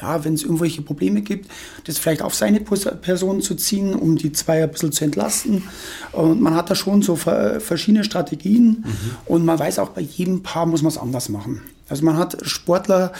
ja, 0.00 0.24
wenn 0.24 0.34
es 0.34 0.42
irgendwelche 0.42 0.82
Probleme 0.82 1.22
gibt, 1.22 1.50
das 1.84 1.98
vielleicht 1.98 2.22
auf 2.22 2.34
seine 2.34 2.60
Person 2.60 3.40
zu 3.40 3.54
ziehen, 3.54 3.94
um 3.94 4.16
die 4.16 4.32
zwei 4.32 4.62
ein 4.62 4.70
bisschen 4.70 4.92
zu 4.92 5.04
entlasten. 5.04 5.62
Und 6.12 6.40
man 6.40 6.54
hat 6.54 6.70
da 6.70 6.74
schon 6.74 7.02
so 7.02 7.16
verschiedene 7.16 8.04
Strategien 8.04 8.84
mhm. 8.84 8.86
und 9.26 9.44
man 9.44 9.58
weiß 9.58 9.78
auch, 9.78 9.90
bei 9.90 10.02
jedem 10.02 10.42
Paar 10.42 10.66
muss 10.66 10.82
man 10.82 10.90
es 10.90 10.98
anders 10.98 11.28
machen. 11.30 11.62
Also 11.90 12.04
man 12.04 12.16
hat 12.16 12.38
Sportler, 12.42 13.12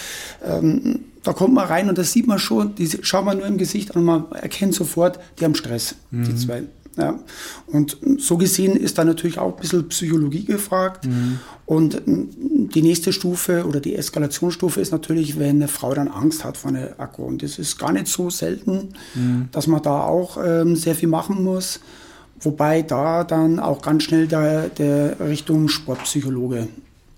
ähm, 0.44 1.00
da 1.22 1.32
kommt 1.32 1.52
man 1.54 1.66
rein 1.66 1.88
und 1.88 1.98
das 1.98 2.12
sieht 2.12 2.26
man 2.26 2.38
schon, 2.38 2.74
die 2.76 2.88
schaut 3.02 3.24
man 3.24 3.38
nur 3.38 3.46
im 3.46 3.58
Gesicht 3.58 3.94
an 3.94 4.00
und 4.00 4.04
man 4.06 4.32
erkennt 4.32 4.74
sofort, 4.74 5.18
die 5.38 5.44
haben 5.44 5.54
Stress, 5.54 5.96
mhm. 6.10 6.24
die 6.24 6.36
zwei. 6.36 6.62
Ja. 6.96 7.18
Und 7.66 7.96
so 8.18 8.36
gesehen 8.36 8.76
ist 8.76 8.98
da 8.98 9.04
natürlich 9.04 9.38
auch 9.38 9.54
ein 9.54 9.60
bisschen 9.60 9.88
Psychologie 9.88 10.44
gefragt. 10.44 11.06
Mhm. 11.06 11.38
Und 11.66 12.02
die 12.06 12.82
nächste 12.82 13.12
Stufe 13.12 13.64
oder 13.66 13.80
die 13.80 13.94
Eskalationsstufe 13.94 14.80
ist 14.80 14.90
natürlich, 14.90 15.38
wenn 15.38 15.56
eine 15.56 15.68
Frau 15.68 15.94
dann 15.94 16.08
Angst 16.08 16.44
hat 16.44 16.56
vor 16.56 16.70
einer 16.70 16.98
Akku. 16.98 17.22
Und 17.22 17.42
das 17.42 17.58
ist 17.58 17.78
gar 17.78 17.92
nicht 17.92 18.08
so 18.08 18.28
selten, 18.28 18.90
mhm. 19.14 19.48
dass 19.52 19.66
man 19.66 19.82
da 19.82 20.02
auch 20.02 20.36
ähm, 20.44 20.74
sehr 20.76 20.94
viel 20.94 21.08
machen 21.08 21.44
muss. 21.44 21.80
Wobei 22.40 22.82
da 22.82 23.22
dann 23.22 23.60
auch 23.60 23.82
ganz 23.82 24.04
schnell 24.04 24.26
der, 24.26 24.68
der 24.70 25.20
Richtung 25.20 25.68
Sportpsychologe 25.68 26.68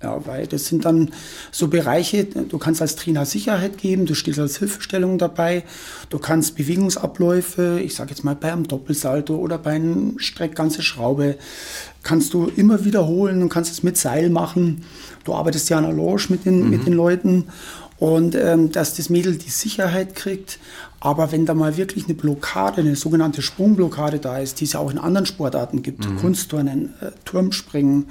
ja, 0.03 0.21
weil 0.27 0.47
das 0.47 0.67
sind 0.67 0.85
dann 0.85 1.11
so 1.51 1.69
Bereiche, 1.69 2.25
du 2.25 2.59
kannst 2.59 2.83
als 2.83 2.97
Trainer 2.97 3.25
Sicherheit 3.25 3.79
geben, 3.79 4.07
du 4.07 4.15
stehst 4.15 4.39
als 4.39 4.59
Hilfestellung 4.59 5.19
dabei, 5.19 5.65
du 6.11 6.19
kannst 6.19 6.57
Bewegungsabläufe, 6.57 7.81
ich 7.81 7.95
sage 7.95 8.11
jetzt 8.11 8.25
mal 8.25 8.35
bei 8.35 8.53
einem 8.53 8.67
Doppelsalto 8.67 9.37
oder 9.37 9.59
bei 9.59 9.73
einem 9.73 10.19
Streck 10.19 10.57
ganze 10.57 10.83
Schraube, 10.83 11.37
kannst 12.03 12.35
du 12.35 12.51
immer 12.57 12.85
wiederholen 12.85 13.43
und 13.43 13.49
kannst 13.49 13.71
es 13.71 13.83
mit 13.83 13.97
Seil 13.97 14.29
machen. 14.29 14.85
Du 15.25 15.35
arbeitest 15.35 15.71
ja 15.71 15.79
an 15.79 15.85
der 15.85 15.93
Lounge 15.93 16.23
mit 16.31 16.45
den, 16.45 16.65
mhm. 16.65 16.71
mit 16.71 16.87
den 16.87 16.95
Leuten 16.95 17.45
und 18.03 18.35
ähm, 18.35 18.73
dass 18.73 18.97
das 18.97 19.11
Mädel 19.11 19.37
die 19.37 19.49
Sicherheit 19.49 20.17
kriegt. 20.17 20.59
Aber 20.99 21.31
wenn 21.31 21.47
da 21.47 21.55
mal 21.55 21.77
wirklich 21.77 22.07
eine 22.07 22.15
Blockade, 22.15 22.81
eine 22.81 22.97
sogenannte 22.97 23.43
Sprungblockade 23.43 24.19
da 24.19 24.39
ist, 24.39 24.61
die 24.61 24.65
es 24.65 24.73
ja 24.73 24.81
auch 24.81 24.91
in 24.91 24.99
anderen 24.99 25.25
Sportarten 25.25 25.83
gibt, 25.83 26.11
mhm. 26.11 26.17
Kunstturnen, 26.17 26.95
äh, 27.01 27.13
Turmspringen, 27.25 28.07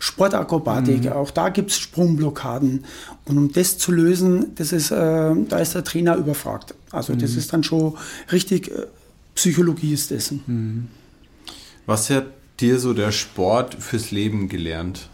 Sportakrobatik, 0.00 1.04
mhm. 1.04 1.12
auch 1.12 1.30
da 1.30 1.50
gibt 1.50 1.70
es 1.70 1.78
Sprungblockaden. 1.78 2.86
Und 3.26 3.38
um 3.38 3.52
das 3.52 3.78
zu 3.78 3.92
lösen, 3.92 4.52
das 4.56 4.72
ist, 4.72 4.90
äh, 4.90 4.96
da 4.96 5.58
ist 5.60 5.76
der 5.76 5.84
Trainer 5.84 6.16
überfragt. 6.16 6.74
Also 6.90 7.12
mhm. 7.12 7.20
das 7.20 7.36
ist 7.36 7.52
dann 7.52 7.62
schon 7.62 7.96
richtig, 8.32 8.72
äh, 8.72 8.86
Psychologie 9.36 9.92
ist 9.92 10.10
dessen. 10.10 10.42
Mhm. 10.48 10.88
Was 11.86 12.10
hat 12.10 12.26
dir 12.58 12.80
so 12.80 12.94
der 12.94 13.12
Sport 13.12 13.76
fürs 13.78 14.10
Leben 14.10 14.48
gelernt? 14.48 15.08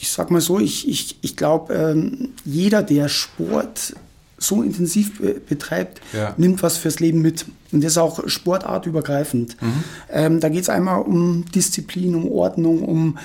Ich 0.00 0.10
sag 0.10 0.30
mal 0.30 0.40
so, 0.40 0.58
ich, 0.58 0.88
ich, 0.88 1.18
ich 1.20 1.36
glaube, 1.36 1.74
ähm, 1.74 2.30
jeder, 2.44 2.82
der 2.82 3.08
Sport 3.08 3.94
so 4.38 4.62
intensiv 4.62 5.20
betreibt, 5.48 6.00
ja. 6.14 6.34
nimmt 6.38 6.62
was 6.62 6.78
fürs 6.78 6.98
Leben 6.98 7.20
mit. 7.20 7.44
Und 7.72 7.84
das 7.84 7.92
ist 7.92 7.98
auch 7.98 8.26
sportartübergreifend. 8.26 9.60
Mhm. 9.60 9.84
Ähm, 10.10 10.40
da 10.40 10.48
geht 10.48 10.62
es 10.62 10.70
einmal 10.70 11.02
um 11.02 11.44
Disziplin, 11.54 12.14
um 12.14 12.26
Ordnung, 12.32 12.82
um 12.82 13.18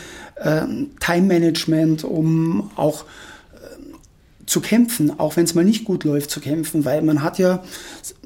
ähm, 0.43 0.91
Time-Management, 0.99 2.03
um 2.03 2.69
auch 2.75 3.05
äh, 3.53 4.45
zu 4.45 4.59
kämpfen, 4.59 5.17
auch 5.17 5.37
wenn 5.37 5.45
es 5.45 5.55
mal 5.55 5.63
nicht 5.63 5.85
gut 5.85 6.03
läuft, 6.03 6.29
zu 6.29 6.41
kämpfen, 6.41 6.83
weil 6.83 7.01
man 7.01 7.23
hat 7.23 7.39
ja, 7.39 7.63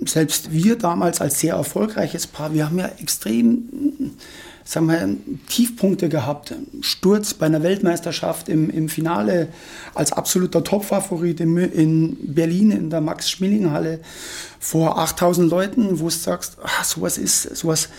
selbst 0.04 0.52
wir 0.52 0.76
damals 0.76 1.22
als 1.22 1.40
sehr 1.40 1.54
erfolgreiches 1.54 2.26
Paar, 2.26 2.56
wir 2.56 2.66
haben 2.66 2.80
ja 2.80 2.90
extrem 3.00 4.16
sagen 4.70 4.86
wir, 4.86 5.18
Tiefpunkte 5.48 6.10
gehabt. 6.10 6.54
Sturz 6.82 7.34
bei 7.34 7.48
einer 7.48 7.64
Weltmeisterschaft 7.64 8.50
im, 8.50 8.70
im 8.70 8.88
Finale 8.88 9.48
als 9.96 10.12
absoluter 10.14 10.64
Topfavorit 10.64 11.40
in, 11.40 11.58
in 11.58 12.36
Berlin 12.36 12.70
in 12.70 12.90
der 12.92 13.02
Max-Schmeling-Halle 13.02 14.00
vor 14.60 15.00
8000 15.00 15.50
Leuten, 15.50 16.00
wo 16.00 16.04
du 16.04 16.12
sagst, 16.12 16.58
ach, 16.64 16.84
sowas 16.84 17.18
ist, 17.18 17.58
sowas, 17.58 17.90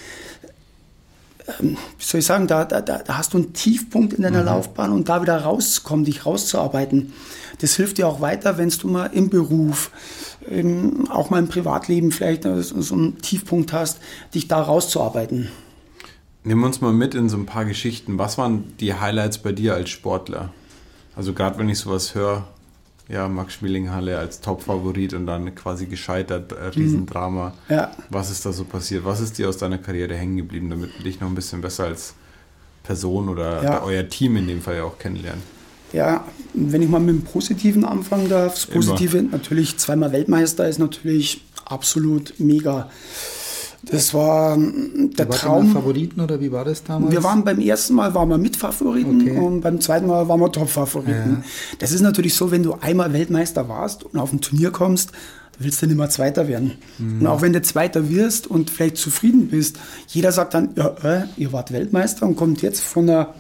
ähm, 1.61 1.77
wie 1.99 2.05
soll 2.05 2.21
ich 2.21 2.27
sagen, 2.27 2.47
da, 2.47 2.65
da, 2.65 2.81
da 2.81 3.19
hast 3.19 3.35
du 3.35 3.39
einen 3.39 3.53
Tiefpunkt 3.53 4.13
in 4.13 4.23
deiner 4.23 4.43
mhm. 4.43 4.47
Laufbahn 4.47 4.93
und 4.93 5.09
da 5.09 5.23
wieder 5.23 5.39
rauszukommen, 5.39 6.05
dich 6.05 6.25
rauszuarbeiten. 6.25 7.13
Das 7.59 7.75
hilft 7.75 7.99
dir 7.99 8.07
auch 8.07 8.21
weiter, 8.21 8.59
wenn 8.59 8.69
du 8.69 8.87
mal 8.87 9.07
im 9.07 9.29
Beruf, 9.29 9.91
im, 10.49 11.11
auch 11.11 11.31
mal 11.31 11.41
im 11.41 11.49
Privatleben 11.49 12.13
vielleicht 12.13 12.45
so 12.45 12.95
einen 12.95 13.19
Tiefpunkt 13.19 13.73
hast, 13.73 13.99
dich 14.33 14.47
da 14.47 14.63
rauszuarbeiten. 14.63 15.49
Nimm 16.43 16.63
uns 16.63 16.81
mal 16.81 16.93
mit 16.93 17.15
in 17.15 17.29
so 17.29 17.37
ein 17.37 17.47
paar 17.47 17.65
Geschichten. 17.65 18.19
Was 18.19 18.39
waren 18.39 18.77
die 18.79 18.95
Highlights 18.95 19.39
bei 19.39 19.53
dir 19.53 19.75
als 19.75 19.91
Sportler? 19.91 20.53
Also 21.15 21.33
gerade 21.35 21.59
wenn 21.59 21.69
ich 21.69 21.79
sowas 21.79 22.15
höre, 22.15 22.47
ja, 23.09 23.29
Max 23.29 23.55
Schmillinghalle 23.55 24.19
als 24.19 24.41
Top-Favorit 24.41 25.15
und 25.15 25.27
dann 25.27 25.55
quasi 25.55 25.87
gescheitert, 25.87 26.53
äh, 26.53 26.67
Riesendrama. 26.67 27.53
Mhm. 27.69 27.75
Ja. 27.75 27.91
Was 28.09 28.31
ist 28.31 28.47
da 28.47 28.53
so 28.53 28.65
passiert? 28.65 29.05
Was 29.05 29.21
ist 29.21 29.37
dir 29.37 29.49
aus 29.49 29.59
deiner 29.59 29.79
Karriere 29.79 30.15
hängen 30.15 30.37
geblieben, 30.37 30.71
damit 30.71 30.97
wir 30.97 31.05
dich 31.05 31.21
noch 31.21 31.29
ein 31.29 31.35
bisschen 31.35 31.61
besser 31.61 31.85
als 31.85 32.15
Person 32.85 33.29
oder 33.29 33.63
ja. 33.63 33.83
euer 33.83 34.09
Team 34.09 34.37
in 34.37 34.47
dem 34.47 34.63
Fall 34.63 34.77
ja 34.77 34.85
auch 34.85 34.99
kennenlernen? 34.99 35.43
Ja, 35.93 36.25
wenn 36.55 36.83
ich 36.83 36.89
mal 36.89 37.01
mit 37.01 37.17
dem 37.17 37.23
Positiven 37.23 37.85
anfangen 37.85 38.29
darf. 38.29 38.55
Das 38.55 38.67
Positive, 38.67 39.19
Immer. 39.19 39.33
natürlich 39.33 39.77
zweimal 39.77 40.13
Weltmeister 40.13 40.69
ist 40.69 40.79
natürlich 40.79 41.45
absolut 41.65 42.35
mega. 42.39 42.91
Das 43.83 44.13
war 44.13 44.55
ähm, 44.55 45.11
der 45.17 45.29
war 45.29 45.37
Traum. 45.37 45.73
Favoriten 45.73 46.21
oder 46.21 46.41
wie 46.41 46.53
war 46.53 46.65
das 46.65 46.85
damals? 46.85 47.13
Wir 47.13 47.25
waren 47.25 47.45
beim 47.45 47.61
ersten 47.61 47.95
Mal 47.95 48.15
waren 48.15 48.29
wir 48.29 48.39
Mitfavoriten 48.39 49.23
okay. 49.23 49.39
und 49.39 49.63
beim 49.63 49.81
zweiten 49.81 50.07
Mal 50.07 50.29
waren 50.29 50.41
wir 50.41 50.53
Topfavoriten. 50.53 51.43
Ja. 51.43 51.45
Das 51.79 51.93
ist 51.93 52.03
natürlich 52.03 52.35
so, 52.35 52.51
wenn 52.51 52.63
du 52.63 52.75
einmal 52.81 53.13
Weltmeister 53.13 53.69
warst 53.69 54.05
und 54.05 54.19
auf 54.19 54.33
ein 54.33 54.41
Turnier 54.41 54.71
kommst, 54.71 55.13
willst 55.59 55.81
du 55.83 55.87
nicht 55.87 55.97
mehr 55.97 56.11
Zweiter 56.11 56.49
werden. 56.49 56.73
Mhm. 56.99 57.21
Und 57.21 57.27
auch 57.27 57.43
wenn 57.43 57.53
du 57.53 57.63
Zweiter 57.63 58.09
wirst 58.09 58.47
und 58.47 58.71
vielleicht 58.71 58.97
zufrieden 58.97 59.49
bist, 59.49 59.79
jeder 60.09 60.33
sagt 60.33 60.55
dann, 60.55 60.71
ja, 60.75 60.95
äh, 61.03 61.25
ihr 61.37 61.53
wart 61.53 61.73
Weltmeister 61.73 62.27
und 62.27 62.37
kommt 62.37 62.63
jetzt 62.63 62.81
von 62.81 63.07
der 63.07 63.35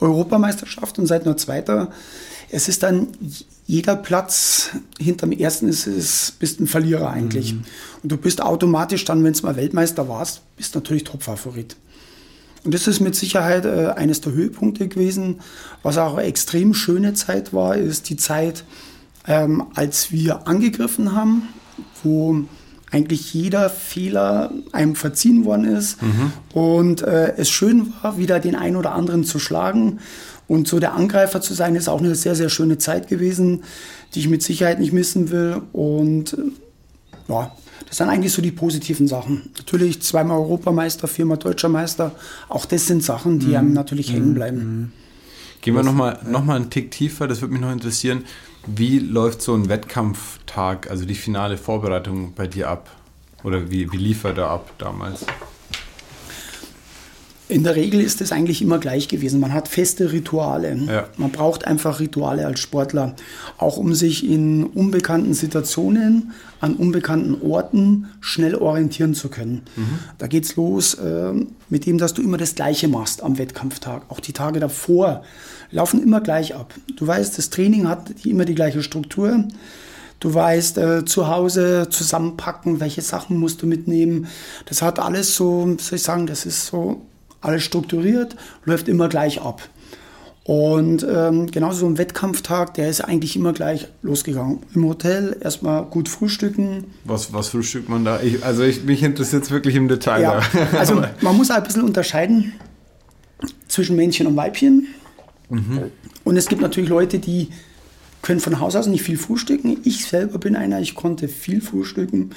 Europameisterschaft 0.00 0.98
und 0.98 1.06
seid 1.06 1.24
nur 1.24 1.36
Zweiter. 1.36 1.90
Es 2.50 2.68
ist 2.68 2.82
dann 2.82 3.08
jeder 3.66 3.96
Platz 3.96 4.70
hinterm 4.98 5.32
ersten 5.32 5.68
ist, 5.68 5.86
ist 5.86 6.38
bist 6.38 6.60
ein 6.60 6.66
Verlierer 6.66 7.10
eigentlich. 7.10 7.54
Mhm. 7.54 7.64
Und 8.02 8.12
du 8.12 8.16
bist 8.16 8.42
automatisch 8.42 9.04
dann, 9.04 9.24
wenn 9.24 9.32
du 9.32 9.42
mal 9.42 9.56
Weltmeister 9.56 10.08
warst, 10.08 10.42
bist 10.56 10.74
natürlich 10.74 11.04
Topfavorit. 11.04 11.76
Und 12.64 12.72
das 12.72 12.86
ist 12.86 13.00
mit 13.00 13.14
Sicherheit 13.14 13.64
äh, 13.64 13.92
eines 13.94 14.20
der 14.20 14.32
Höhepunkte 14.32 14.88
gewesen. 14.88 15.40
Was 15.82 15.98
auch 15.98 16.16
eine 16.16 16.26
extrem 16.26 16.74
schöne 16.74 17.14
Zeit 17.14 17.52
war, 17.52 17.76
ist 17.76 18.08
die 18.08 18.16
Zeit, 18.16 18.64
ähm, 19.26 19.64
als 19.74 20.12
wir 20.12 20.46
angegriffen 20.46 21.14
haben, 21.14 21.48
wo 22.02 22.44
eigentlich 22.90 23.34
jeder 23.34 23.70
Fehler 23.70 24.52
einem 24.72 24.94
verziehen 24.94 25.44
worden 25.44 25.64
ist 25.64 26.00
mhm. 26.00 26.32
und 26.52 27.02
äh, 27.02 27.34
es 27.36 27.50
schön 27.50 27.92
war, 28.02 28.18
wieder 28.18 28.38
den 28.38 28.54
einen 28.54 28.76
oder 28.76 28.92
anderen 28.92 29.24
zu 29.24 29.40
schlagen 29.40 29.98
und 30.46 30.68
so 30.68 30.78
der 30.78 30.94
Angreifer 30.94 31.40
zu 31.40 31.54
sein, 31.54 31.74
ist 31.74 31.88
auch 31.88 32.00
eine 32.00 32.14
sehr, 32.14 32.34
sehr 32.34 32.48
schöne 32.48 32.78
Zeit 32.78 33.08
gewesen, 33.08 33.64
die 34.14 34.20
ich 34.20 34.28
mit 34.28 34.42
Sicherheit 34.42 34.78
nicht 34.78 34.92
missen 34.92 35.30
will. 35.30 35.62
Und 35.72 36.34
äh, 36.34 36.36
ja, 37.28 37.52
das 37.88 37.98
sind 37.98 38.08
eigentlich 38.08 38.32
so 38.32 38.42
die 38.42 38.50
positiven 38.50 39.08
Sachen. 39.08 39.50
Natürlich 39.56 40.02
zweimal 40.02 40.38
Europameister, 40.38 41.08
viermal 41.08 41.38
Deutscher 41.38 41.68
Meister. 41.68 42.12
Auch 42.48 42.66
das 42.66 42.86
sind 42.86 43.02
Sachen, 43.02 43.38
die 43.38 43.48
mhm. 43.48 43.56
einem 43.56 43.72
natürlich 43.72 44.10
mhm. 44.10 44.14
hängen 44.14 44.34
bleiben. 44.34 44.58
Mhm. 44.58 44.92
Gehen 45.60 45.74
wir 45.74 45.82
nochmal 45.82 46.20
noch 46.28 46.44
mal 46.44 46.56
einen 46.56 46.68
Tick 46.68 46.90
tiefer, 46.90 47.26
das 47.26 47.40
würde 47.40 47.54
mich 47.54 47.62
noch 47.62 47.72
interessieren. 47.72 48.24
Wie 48.66 48.98
läuft 48.98 49.40
so 49.40 49.54
ein 49.54 49.70
Wettkampftag, 49.70 50.90
also 50.90 51.06
die 51.06 51.14
finale 51.14 51.56
Vorbereitung 51.56 52.34
bei 52.34 52.46
dir 52.46 52.68
ab? 52.68 52.90
Oder 53.44 53.70
wie, 53.70 53.90
wie 53.92 53.96
lief 53.96 54.24
er 54.24 54.34
da 54.34 54.48
ab 54.48 54.72
damals? 54.76 55.24
In 57.54 57.62
der 57.62 57.76
Regel 57.76 58.00
ist 58.00 58.20
es 58.20 58.32
eigentlich 58.32 58.62
immer 58.62 58.80
gleich 58.80 59.06
gewesen. 59.06 59.38
Man 59.38 59.54
hat 59.54 59.68
feste 59.68 60.10
Rituale. 60.10 60.76
Ja. 60.88 61.06
Man 61.16 61.30
braucht 61.30 61.68
einfach 61.68 62.00
Rituale 62.00 62.44
als 62.44 62.58
Sportler, 62.58 63.14
auch 63.58 63.76
um 63.76 63.94
sich 63.94 64.28
in 64.28 64.64
unbekannten 64.64 65.34
Situationen, 65.34 66.32
an 66.60 66.74
unbekannten 66.74 67.40
Orten 67.48 68.08
schnell 68.20 68.56
orientieren 68.56 69.14
zu 69.14 69.28
können. 69.28 69.62
Mhm. 69.76 69.98
Da 70.18 70.26
es 70.26 70.56
los 70.56 70.94
äh, 70.94 71.32
mit 71.68 71.86
dem, 71.86 71.96
dass 71.96 72.12
du 72.12 72.22
immer 72.22 72.38
das 72.38 72.56
Gleiche 72.56 72.88
machst 72.88 73.22
am 73.22 73.38
Wettkampftag. 73.38 74.02
Auch 74.08 74.18
die 74.18 74.32
Tage 74.32 74.58
davor 74.58 75.22
laufen 75.70 76.02
immer 76.02 76.20
gleich 76.20 76.56
ab. 76.56 76.74
Du 76.96 77.06
weißt, 77.06 77.38
das 77.38 77.50
Training 77.50 77.86
hat 77.86 78.10
immer 78.24 78.46
die 78.46 78.56
gleiche 78.56 78.82
Struktur. 78.82 79.44
Du 80.18 80.34
weißt, 80.34 80.78
äh, 80.78 81.04
zu 81.04 81.28
Hause 81.28 81.86
zusammenpacken, 81.88 82.80
welche 82.80 83.02
Sachen 83.02 83.38
musst 83.38 83.62
du 83.62 83.68
mitnehmen. 83.68 84.26
Das 84.66 84.82
hat 84.82 84.98
alles 84.98 85.36
so, 85.36 85.76
soll 85.78 85.98
ich 85.98 86.02
sagen, 86.02 86.26
das 86.26 86.46
ist 86.46 86.66
so 86.66 87.00
alles 87.44 87.62
strukturiert, 87.62 88.36
läuft 88.64 88.88
immer 88.88 89.08
gleich 89.08 89.40
ab. 89.40 89.68
Und 90.44 91.06
ähm, 91.10 91.50
genauso 91.50 91.80
so 91.80 91.86
ein 91.86 91.96
Wettkampftag, 91.96 92.74
der 92.74 92.90
ist 92.90 93.00
eigentlich 93.00 93.34
immer 93.34 93.54
gleich 93.54 93.88
losgegangen. 94.02 94.58
Im 94.74 94.84
Hotel 94.84 95.38
erstmal 95.40 95.86
gut 95.86 96.06
frühstücken. 96.06 96.84
Was, 97.04 97.32
was 97.32 97.48
frühstückt 97.48 97.88
man 97.88 98.04
da? 98.04 98.20
Ich, 98.20 98.44
also 98.44 98.62
ich, 98.62 98.84
mich 98.84 99.02
interessiert 99.02 99.44
es 99.44 99.50
wirklich 99.50 99.74
im 99.74 99.88
Detail. 99.88 100.20
Ja, 100.20 100.42
also 100.78 101.02
man 101.22 101.36
muss 101.36 101.50
ein 101.50 101.62
bisschen 101.62 101.82
unterscheiden 101.82 102.52
zwischen 103.68 103.96
Männchen 103.96 104.26
und 104.26 104.36
Weibchen. 104.36 104.88
Mhm. 105.48 105.84
Und 106.24 106.36
es 106.36 106.46
gibt 106.46 106.60
natürlich 106.60 106.90
Leute, 106.90 107.18
die 107.18 107.48
können 108.24 108.40
von 108.40 108.58
Haus 108.58 108.74
aus 108.74 108.86
nicht 108.86 109.02
viel 109.02 109.18
frühstücken. 109.18 109.76
Ich 109.84 110.06
selber 110.06 110.38
bin 110.38 110.56
einer, 110.56 110.80
ich 110.80 110.94
konnte 110.94 111.28
viel 111.28 111.60
frühstücken. 111.60 112.30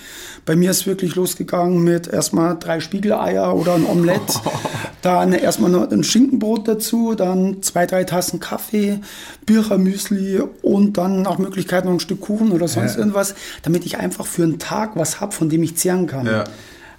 Bei 0.46 0.58
mir 0.58 0.72
ist 0.72 0.86
wirklich 0.86 1.16
losgegangen 1.16 1.82
mit 1.82 2.08
erstmal 2.08 2.60
drei 2.60 2.82
Spiegeleier 2.82 3.56
oder 3.56 3.76
ein 3.76 3.86
Omelett, 3.86 4.22
dann 5.02 5.32
erstmal 5.32 5.72
noch 5.72 5.90
ein 5.90 6.04
Schinkenbrot 6.04 6.68
dazu, 6.68 7.16
dann 7.16 7.64
zwei, 7.64 7.86
drei 7.86 8.04
Tassen 8.04 8.42
Kaffee, 8.42 9.00
Birchermüsli 9.46 10.42
und 10.62 10.98
dann 10.98 11.22
nach 11.22 11.38
Möglichkeit 11.38 11.86
noch 11.86 11.94
ein 11.94 12.02
Stück 12.02 12.20
Kuchen 12.20 12.52
oder 12.52 12.68
sonst 12.68 12.96
ja. 12.96 13.00
irgendwas, 13.00 13.34
damit 13.62 13.86
ich 13.86 13.98
einfach 13.98 14.26
für 14.26 14.44
einen 14.44 14.60
Tag 14.60 14.98
was 14.98 15.22
habe, 15.22 15.32
von 15.32 15.50
dem 15.50 15.64
ich 15.64 15.78
zehren 15.78 16.06
kann. 16.06 16.26
Ja. 16.26 16.44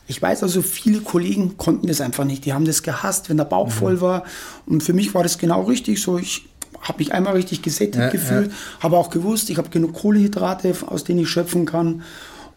Ich 0.07 0.23
weiß 0.23 0.43
also, 0.43 0.63
viele 0.63 1.01
Kollegen 1.01 1.59
konnten 1.59 1.89
das 1.89 2.01
einfach 2.01 2.25
nicht. 2.25 2.47
Die 2.47 2.55
haben 2.55 2.65
das 2.65 2.83
gehasst, 2.83 3.29
wenn 3.29 3.37
der 3.37 3.45
Bauch 3.45 3.67
mhm. 3.67 3.73
voll 3.73 4.01
war. 4.01 4.25
Und 4.65 4.83
für 4.83 4.95
mich 4.95 5.13
war 5.13 5.23
das 5.23 5.37
genau 5.37 5.65
richtig 5.65 6.01
so. 6.01 6.19
Ich 6.19 6.49
habe 6.81 6.99
mich 6.99 7.13
einmal 7.13 7.35
richtig 7.35 7.63
gesättigt 7.63 7.97
ja, 7.97 8.11
gefühlt, 8.11 8.51
ja. 8.51 8.57
habe 8.81 8.97
auch 8.97 9.11
gewusst, 9.11 9.51
ich 9.51 9.59
habe 9.59 9.69
genug 9.69 9.95
Kohlehydrate, 9.95 10.75
aus 10.87 11.05
denen 11.05 11.21
ich 11.21 11.29
schöpfen 11.29 11.67
kann. 11.67 12.03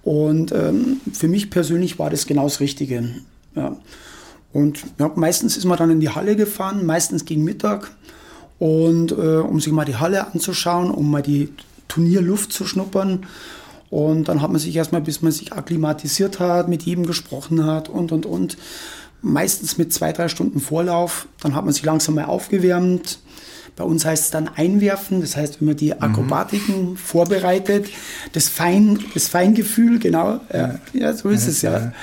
Und 0.04 0.52
ähm, 0.52 1.00
für 1.14 1.28
mich 1.28 1.50
persönlich 1.50 2.00
war 2.00 2.10
das 2.10 2.26
genau 2.26 2.44
das 2.44 2.60
Richtige. 2.60 3.10
Ja. 3.56 3.78
Und 4.54 4.84
ja, 5.00 5.12
meistens 5.16 5.58
ist 5.58 5.66
man 5.66 5.78
dann 5.78 5.92
in 5.92 6.00
die 6.00 6.10
Halle 6.10 6.36
gefahren, 6.36 6.86
meistens 6.86 7.26
gegen 7.26 7.44
Mittag. 7.44 7.92
Und 8.60 9.12
äh, 9.12 9.38
um 9.38 9.60
sich 9.60 9.74
mal 9.74 9.86
die 9.86 9.96
Halle 9.96 10.28
anzuschauen, 10.28 10.92
um 10.92 11.10
mal 11.10 11.22
die 11.22 11.50
Turnierluft 11.88 12.54
zu 12.54 12.66
schnuppern. 12.66 13.26
Und 13.90 14.30
dann 14.30 14.42
hat 14.42 14.52
man 14.52 14.60
sich 14.60 14.76
erstmal, 14.76 15.02
bis 15.02 15.22
man 15.22 15.32
sich 15.32 15.52
akklimatisiert 15.54 16.40
hat, 16.40 16.70
mit 16.70 16.84
jedem 16.84 17.06
gesprochen 17.06 17.66
hat 17.66 17.90
und 17.90 18.12
und 18.12 18.26
und. 18.26 18.58
Meistens 19.24 19.78
mit 19.78 19.94
zwei, 19.94 20.14
drei 20.14 20.30
Stunden 20.30 20.60
Vorlauf. 20.60 21.28
Dann 21.42 21.56
hat 21.56 21.66
man 21.66 21.74
sich 21.74 21.84
langsam 21.84 22.16
mal 22.16 22.26
aufgewärmt 22.26 23.20
bei 23.76 23.84
uns 23.84 24.06
heißt 24.06 24.26
es 24.26 24.32
dann 24.32 24.48
einwerfen, 24.48 25.22
das 25.22 25.38
heißt, 25.38 25.62
wenn 25.62 25.68
man 25.68 25.78
die 25.78 25.94
mhm. 25.94 26.02
Akrobatiken 26.02 26.92
mhm. 26.92 26.98
vorbereitet, 26.98 27.90
das, 28.34 28.50
Fein, 28.50 29.00
das 29.14 29.28
Feingefühl, 29.28 30.00
genau, 30.00 30.40
ja, 30.54 30.80
ja 30.94 31.14
so 31.14 31.30
ist 31.30 31.46
ja, 31.46 31.50
es 31.52 31.62
ja. 31.62 31.94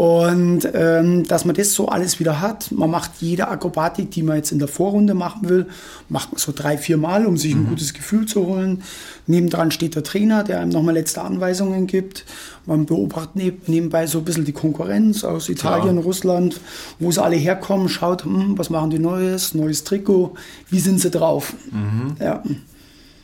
Und 0.00 0.66
ähm, 0.72 1.24
dass 1.24 1.44
man 1.44 1.54
das 1.54 1.74
so 1.74 1.88
alles 1.88 2.20
wieder 2.20 2.40
hat, 2.40 2.72
man 2.72 2.90
macht 2.90 3.10
jede 3.20 3.48
Akrobatik, 3.48 4.10
die 4.10 4.22
man 4.22 4.36
jetzt 4.36 4.50
in 4.50 4.58
der 4.58 4.66
Vorrunde 4.66 5.12
machen 5.12 5.46
will, 5.50 5.66
macht 6.08 6.32
man 6.32 6.38
so 6.38 6.52
drei, 6.56 6.78
vier 6.78 6.96
Mal, 6.96 7.26
um 7.26 7.36
sich 7.36 7.52
ein 7.52 7.64
mhm. 7.64 7.68
gutes 7.68 7.92
Gefühl 7.92 8.24
zu 8.24 8.46
holen. 8.46 8.82
Nebendran 9.26 9.70
steht 9.70 9.96
der 9.96 10.02
Trainer, 10.02 10.42
der 10.42 10.60
einem 10.60 10.70
nochmal 10.70 10.94
letzte 10.94 11.20
Anweisungen 11.20 11.86
gibt. 11.86 12.24
Man 12.64 12.86
beobachtet 12.86 13.68
nebenbei 13.68 14.06
so 14.06 14.20
ein 14.20 14.24
bisschen 14.24 14.46
die 14.46 14.54
Konkurrenz 14.54 15.22
aus 15.22 15.50
Italien, 15.50 15.96
Klar. 15.96 16.04
Russland, 16.04 16.62
wo 16.98 17.12
sie 17.12 17.22
alle 17.22 17.36
herkommen, 17.36 17.90
schaut, 17.90 18.24
hm, 18.24 18.56
was 18.56 18.70
machen 18.70 18.88
die 18.88 18.98
Neues, 18.98 19.52
neues 19.52 19.84
Trikot, 19.84 20.32
wie 20.70 20.80
sind 20.80 20.98
sie 21.02 21.10
drauf. 21.10 21.52
Mhm. 21.72 22.14
Ja. 22.18 22.42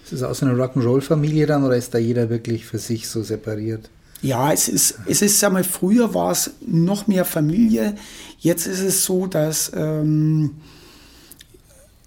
Ist 0.04 0.12
das 0.12 0.22
auch 0.22 0.34
so 0.34 0.44
eine 0.44 0.54
Rock'n'Roll-Familie 0.62 1.46
dann 1.46 1.64
oder 1.64 1.76
ist 1.78 1.94
da 1.94 1.98
jeder 1.98 2.28
wirklich 2.28 2.66
für 2.66 2.78
sich 2.78 3.08
so 3.08 3.22
separiert? 3.22 3.88
Ja, 4.22 4.52
es 4.52 4.68
ist, 4.68 4.98
es 5.06 5.22
ist, 5.22 5.40
sag 5.40 5.52
mal, 5.52 5.64
früher 5.64 6.14
war 6.14 6.32
es 6.32 6.52
noch 6.66 7.06
mehr 7.06 7.24
Familie. 7.24 7.94
Jetzt 8.38 8.66
ist 8.66 8.80
es 8.80 9.04
so, 9.04 9.26
dass, 9.26 9.70
ähm, 9.74 10.52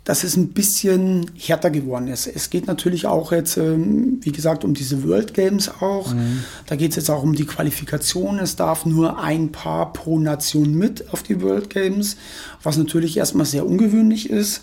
dass 0.04 0.24
es 0.24 0.36
ein 0.36 0.50
bisschen 0.50 1.30
härter 1.38 1.70
geworden 1.70 2.08
ist. 2.08 2.28
Es 2.28 2.50
geht 2.50 2.66
natürlich 2.66 3.06
auch 3.06 3.32
jetzt, 3.32 3.58
ähm, 3.58 4.18
wie 4.22 4.32
gesagt, 4.32 4.64
um 4.64 4.74
diese 4.74 5.08
World 5.08 5.34
Games 5.34 5.70
auch. 5.82 6.14
Mhm. 6.14 6.44
Da 6.66 6.76
geht 6.76 6.92
es 6.92 6.96
jetzt 6.98 7.10
auch 7.10 7.24
um 7.24 7.36
die 7.36 7.46
Qualifikation. 7.46 8.40
Es 8.40 8.56
darf 8.56 8.86
nur 8.86 9.20
ein 9.20 9.52
Paar 9.52 9.94
pro 9.94 10.18
Nation 10.20 10.74
mit 10.74 11.14
auf 11.14 11.22
die 11.22 11.42
World 11.42 11.70
Games, 11.70 12.18
was 12.64 12.78
natürlich 12.78 13.18
erstmal 13.18 13.46
sehr 13.46 13.66
ungewöhnlich 13.66 14.30
ist 14.30 14.62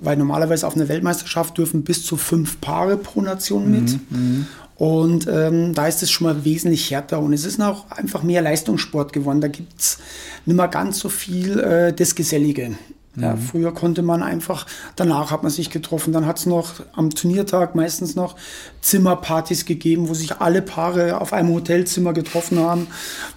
weil 0.00 0.16
normalerweise 0.16 0.66
auf 0.66 0.76
einer 0.76 0.88
Weltmeisterschaft 0.88 1.58
dürfen 1.58 1.82
bis 1.82 2.04
zu 2.04 2.16
fünf 2.16 2.60
Paare 2.60 2.96
pro 2.96 3.20
Nation 3.20 3.70
mit. 3.70 3.90
Mhm, 3.90 4.06
mhm. 4.10 4.46
Und 4.78 5.26
ähm, 5.26 5.74
da 5.74 5.88
ist 5.88 6.04
es 6.04 6.10
schon 6.10 6.28
mal 6.28 6.44
wesentlich 6.44 6.92
härter 6.92 7.18
und 7.18 7.32
es 7.32 7.44
ist 7.44 7.60
auch 7.60 7.90
einfach 7.90 8.22
mehr 8.22 8.42
Leistungssport 8.42 9.12
geworden. 9.12 9.40
Da 9.40 9.48
gibt 9.48 9.80
es 9.80 9.98
nicht 10.46 10.54
mehr 10.54 10.68
ganz 10.68 11.00
so 11.00 11.08
viel 11.08 11.58
äh, 11.58 11.92
das 11.92 12.14
Gesellige. 12.14 12.78
Ja, 13.20 13.34
mhm. 13.34 13.40
früher 13.40 13.74
konnte 13.74 14.02
man 14.02 14.22
einfach, 14.22 14.66
danach 14.96 15.30
hat 15.30 15.42
man 15.42 15.50
sich 15.50 15.70
getroffen, 15.70 16.12
dann 16.12 16.26
hat 16.26 16.38
es 16.38 16.46
noch 16.46 16.74
am 16.94 17.10
Turniertag 17.10 17.74
meistens 17.74 18.14
noch 18.14 18.36
Zimmerpartys 18.80 19.64
gegeben, 19.64 20.08
wo 20.08 20.14
sich 20.14 20.36
alle 20.40 20.62
Paare 20.62 21.20
auf 21.20 21.32
einem 21.32 21.52
Hotelzimmer 21.52 22.12
getroffen 22.12 22.58
haben, 22.60 22.86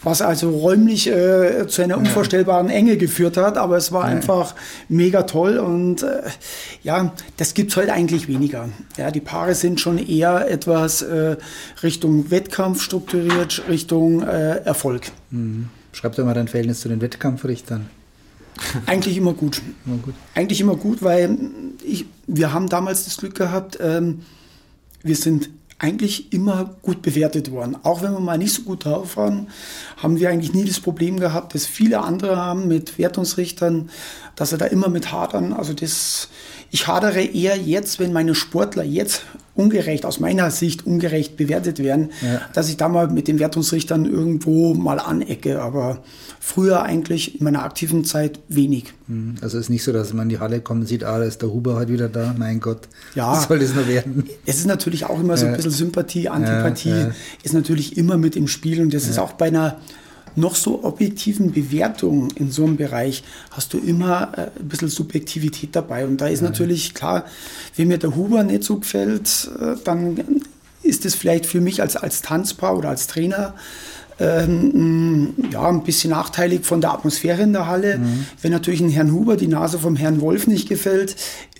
was 0.03 0.21
also 0.21 0.51
räumlich 0.51 1.07
äh, 1.07 1.67
zu 1.67 1.81
einer 1.81 1.97
unvorstellbaren 1.97 2.69
Enge 2.69 2.97
geführt 2.97 3.37
hat, 3.37 3.57
aber 3.57 3.77
es 3.77 3.91
war 3.91 4.07
ja. 4.07 4.15
einfach 4.15 4.55
mega 4.87 5.23
toll 5.23 5.57
und 5.57 6.03
äh, 6.03 6.21
ja, 6.83 7.13
das 7.37 7.53
gibt 7.53 7.71
es 7.71 7.77
heute 7.77 7.93
eigentlich 7.93 8.27
weniger. 8.27 8.69
Ja, 8.97 9.09
die 9.09 9.19
Paare 9.19 9.55
sind 9.55 9.79
schon 9.79 9.97
eher 9.97 10.49
etwas 10.49 11.01
äh, 11.01 11.37
Richtung 11.81 12.29
Wettkampf 12.29 12.81
strukturiert, 12.81 13.63
Richtung 13.67 14.21
äh, 14.21 14.57
Erfolg. 14.57 15.11
Mhm. 15.31 15.69
Schreib 15.93 16.15
doch 16.15 16.23
mal 16.23 16.33
dein 16.33 16.47
Verhältnis 16.47 16.81
zu 16.81 16.89
den 16.89 17.01
Wettkampfrichtern. 17.01 17.89
Eigentlich 18.85 19.17
immer 19.17 19.33
gut. 19.33 19.61
immer 19.85 19.97
gut. 19.97 20.15
Eigentlich 20.35 20.61
immer 20.61 20.75
gut, 20.75 21.01
weil 21.01 21.37
ich, 21.83 22.05
wir 22.27 22.53
haben 22.53 22.69
damals 22.69 23.05
das 23.05 23.17
Glück 23.17 23.35
gehabt, 23.35 23.77
ähm, 23.81 24.21
wir 25.03 25.15
sind 25.15 25.49
eigentlich 25.79 26.31
immer 26.31 26.75
gut 26.83 27.01
bewertet 27.01 27.49
worden. 27.49 27.75
Auch 27.81 28.03
wenn 28.03 28.11
wir 28.13 28.19
mal 28.19 28.37
nicht 28.37 28.53
so 28.53 28.61
gut 28.61 28.85
drauf 28.85 29.17
waren, 29.17 29.47
haben 29.97 30.19
wir 30.19 30.29
eigentlich 30.29 30.53
nie 30.53 30.65
das 30.65 30.79
Problem 30.79 31.19
gehabt, 31.19 31.55
das 31.55 31.65
viele 31.65 32.01
andere 32.01 32.37
haben 32.37 32.67
mit 32.67 32.99
Wertungsrichtern, 32.99 33.89
dass 34.35 34.51
sie 34.51 34.59
da 34.59 34.65
immer 34.65 34.89
mit 34.89 35.11
hadern. 35.11 35.53
Also 35.53 35.73
das, 35.73 36.29
ich 36.71 36.87
hadere 36.87 37.21
eher 37.21 37.57
jetzt, 37.57 37.99
wenn 37.99 38.13
meine 38.13 38.33
Sportler 38.33 38.83
jetzt 38.83 39.23
ungerecht, 39.55 40.05
aus 40.05 40.21
meiner 40.21 40.49
Sicht 40.51 40.87
ungerecht 40.87 41.35
bewertet 41.35 41.79
werden, 41.79 42.11
ja. 42.21 42.41
dass 42.53 42.69
ich 42.69 42.77
da 42.77 42.87
mal 42.87 43.09
mit 43.09 43.27
den 43.27 43.39
Wertungsrichtern 43.39 44.05
irgendwo 44.05 44.73
mal 44.73 44.97
anecke. 44.97 45.61
Aber 45.61 46.01
früher 46.39 46.83
eigentlich 46.83 47.39
in 47.39 47.43
meiner 47.43 47.63
aktiven 47.63 48.05
Zeit 48.05 48.39
wenig. 48.47 48.93
Mhm. 49.07 49.35
Also 49.41 49.57
es 49.57 49.65
ist 49.65 49.69
nicht 49.69 49.83
so, 49.83 49.91
dass 49.91 50.13
man 50.13 50.23
in 50.23 50.29
die 50.29 50.39
Halle 50.39 50.61
kommt 50.61 50.81
und 50.81 50.87
sieht, 50.87 51.03
ah, 51.03 51.19
da 51.19 51.25
ist 51.25 51.41
der 51.41 51.51
Huber 51.51 51.75
halt 51.75 51.89
wieder 51.89 52.07
da. 52.07 52.33
Mein 52.37 52.61
Gott, 52.61 52.87
ja, 53.15 53.33
was 53.33 53.49
soll 53.49 53.59
das 53.59 53.75
nur 53.75 53.87
werden? 53.89 54.29
Es 54.45 54.57
ist 54.57 54.67
natürlich 54.67 55.05
auch 55.05 55.19
immer 55.19 55.35
so 55.35 55.47
ein 55.47 55.55
bisschen 55.55 55.71
Sympathie, 55.71 56.29
Antipathie 56.29 56.89
ja, 56.89 57.11
ist 57.43 57.53
natürlich 57.53 57.97
immer 57.97 58.15
mit 58.15 58.37
im 58.37 58.47
Spiel 58.47 58.81
und 58.81 58.93
das 58.93 59.09
ist 59.09 59.19
auch 59.19 59.33
bei 59.33 59.47
einer 59.47 59.77
noch 60.35 60.55
so 60.55 60.83
objektiven 60.83 61.51
Bewertungen 61.51 62.29
in 62.35 62.51
so 62.51 62.63
einem 62.65 62.77
Bereich 62.77 63.23
hast 63.51 63.73
du 63.73 63.79
immer 63.79 64.31
äh, 64.37 64.59
ein 64.59 64.67
bisschen 64.67 64.89
Subjektivität 64.89 65.75
dabei. 65.75 66.05
Und 66.05 66.21
da 66.21 66.27
ist 66.27 66.41
ja. 66.41 66.49
natürlich 66.49 66.93
klar, 66.93 67.25
wenn 67.75 67.87
mir 67.87 67.97
der 67.97 68.15
Huber 68.15 68.43
nicht 68.43 68.63
so 68.63 68.77
gefällt, 68.79 69.49
äh, 69.59 69.75
dann 69.83 70.41
ist 70.83 71.05
es 71.05 71.15
vielleicht 71.15 71.45
für 71.45 71.61
mich 71.61 71.81
als, 71.81 71.95
als 71.95 72.21
Tanzpaar 72.21 72.77
oder 72.77 72.89
als 72.89 73.07
Trainer 73.07 73.53
ähm, 74.19 75.33
ja, 75.51 75.67
ein 75.67 75.83
bisschen 75.83 76.11
nachteilig 76.11 76.63
von 76.63 76.79
der 76.79 76.91
Atmosphäre 76.91 77.41
in 77.41 77.53
der 77.53 77.67
Halle. 77.67 77.97
Mhm. 77.97 78.25
Wenn 78.41 78.51
natürlich 78.51 78.81
ein 78.81 78.89
Herrn 78.89 79.11
Huber 79.11 79.35
die 79.35 79.47
Nase 79.47 79.79
vom 79.79 79.95
Herrn 79.95 80.21
Wolf 80.21 80.47
nicht 80.47 80.69
gefällt, 80.69 81.15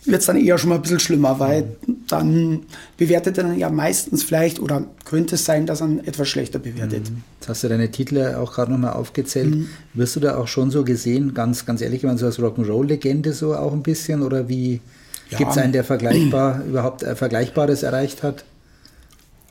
wird 0.06 0.22
es 0.22 0.26
dann 0.26 0.38
eher 0.38 0.58
schon 0.58 0.70
mal 0.70 0.76
ein 0.76 0.82
bisschen 0.82 1.00
schlimmer, 1.00 1.40
weil 1.40 1.76
dann 2.08 2.62
bewertet 2.98 3.38
er 3.38 3.44
dann 3.46 3.58
ja 3.58 3.70
meistens 3.70 4.24
vielleicht 4.24 4.60
oder 4.60 4.86
könnte 5.06 5.36
es 5.36 5.46
sein, 5.46 5.66
dass 5.66 5.82
er 5.82 5.90
etwas 6.06 6.28
schlechter 6.28 6.60
bewertet. 6.60 7.10
Mhm. 7.10 7.24
Jetzt 7.40 7.50
hast 7.50 7.64
du 7.64 7.70
deine 7.70 7.92
Titel 7.92 8.36
auch 8.36 8.54
gerade 8.54 8.72
nochmal 8.72 8.94
aufgezählt. 8.94 9.52
Mhm. 9.52 9.68
Wirst 9.94 10.16
du 10.16 10.20
da 10.20 10.38
auch 10.38 10.48
schon 10.48 10.72
so 10.72 10.84
gesehen, 10.84 11.34
ganz, 11.34 11.66
ganz 11.66 11.82
ehrlich, 11.82 12.04
wenn 12.04 12.18
so 12.18 12.26
als 12.26 12.40
Rock'n'Roll-Legende 12.40 13.34
so 13.34 13.56
auch 13.56 13.74
ein 13.74 13.84
bisschen 13.84 14.24
oder 14.24 14.50
wie 14.50 14.82
ja. 15.30 15.38
gibt 15.38 15.52
es 15.52 15.58
einen, 15.58 15.74
der 15.74 15.84
vergleichbar 15.84 16.64
überhaupt 16.68 17.04
äh, 17.04 17.16
Vergleichbares 17.16 17.84
erreicht 17.84 18.24
hat? 18.24 18.44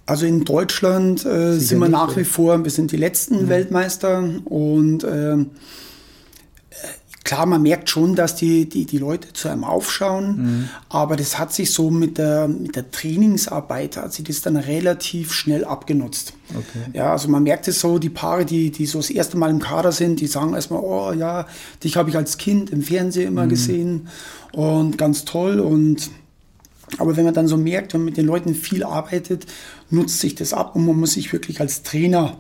Also 0.06 0.26
in 0.26 0.44
Deutschland 0.44 1.24
äh, 1.24 1.52
sind 1.52 1.78
wir 1.78 1.88
nach 1.88 2.16
wie 2.16 2.24
vor, 2.24 2.64
wir 2.64 2.70
sind 2.72 2.90
die 2.90 2.96
letzten 2.96 3.44
mhm. 3.44 3.48
Weltmeister 3.48 4.28
und 4.46 5.04
äh, 5.04 5.36
klar, 7.30 7.46
man 7.46 7.62
merkt 7.62 7.88
schon, 7.88 8.16
dass 8.16 8.34
die, 8.34 8.68
die, 8.68 8.86
die 8.86 8.98
Leute 8.98 9.32
zu 9.32 9.48
einem 9.48 9.62
aufschauen, 9.62 10.36
mhm. 10.36 10.68
aber 10.88 11.14
das 11.14 11.38
hat 11.38 11.52
sich 11.52 11.72
so 11.72 11.88
mit 11.88 12.18
der, 12.18 12.48
mit 12.48 12.74
der 12.74 12.90
Trainingsarbeit, 12.90 13.98
hat 13.98 14.12
sich 14.12 14.24
das 14.24 14.42
dann 14.42 14.56
relativ 14.56 15.32
schnell 15.32 15.64
abgenutzt. 15.64 16.32
Okay. 16.50 16.90
Ja, 16.92 17.12
also 17.12 17.28
man 17.28 17.44
merkt 17.44 17.68
es 17.68 17.78
so, 17.78 18.00
die 18.00 18.08
Paare, 18.08 18.44
die, 18.44 18.72
die 18.72 18.84
so 18.84 18.98
das 18.98 19.10
erste 19.10 19.36
Mal 19.36 19.50
im 19.50 19.60
Kader 19.60 19.92
sind, 19.92 20.18
die 20.18 20.26
sagen 20.26 20.54
erstmal, 20.54 20.80
oh 20.82 21.12
ja, 21.12 21.46
dich 21.84 21.96
habe 21.96 22.10
ich 22.10 22.16
als 22.16 22.36
Kind 22.36 22.70
im 22.70 22.82
Fernsehen 22.82 23.28
immer 23.28 23.44
mhm. 23.44 23.50
gesehen 23.50 24.08
und 24.52 24.98
ganz 24.98 25.24
toll 25.24 25.60
und 25.60 26.10
aber 26.98 27.16
wenn 27.16 27.24
man 27.24 27.34
dann 27.34 27.46
so 27.46 27.56
merkt, 27.56 27.94
wenn 27.94 28.00
man 28.00 28.06
mit 28.06 28.16
den 28.16 28.26
Leuten 28.26 28.56
viel 28.56 28.82
arbeitet, 28.82 29.46
nutzt 29.88 30.18
sich 30.18 30.34
das 30.34 30.52
ab 30.52 30.74
und 30.74 30.84
man 30.84 30.98
muss 30.98 31.12
sich 31.12 31.32
wirklich 31.32 31.60
als 31.60 31.84
Trainer 31.84 32.38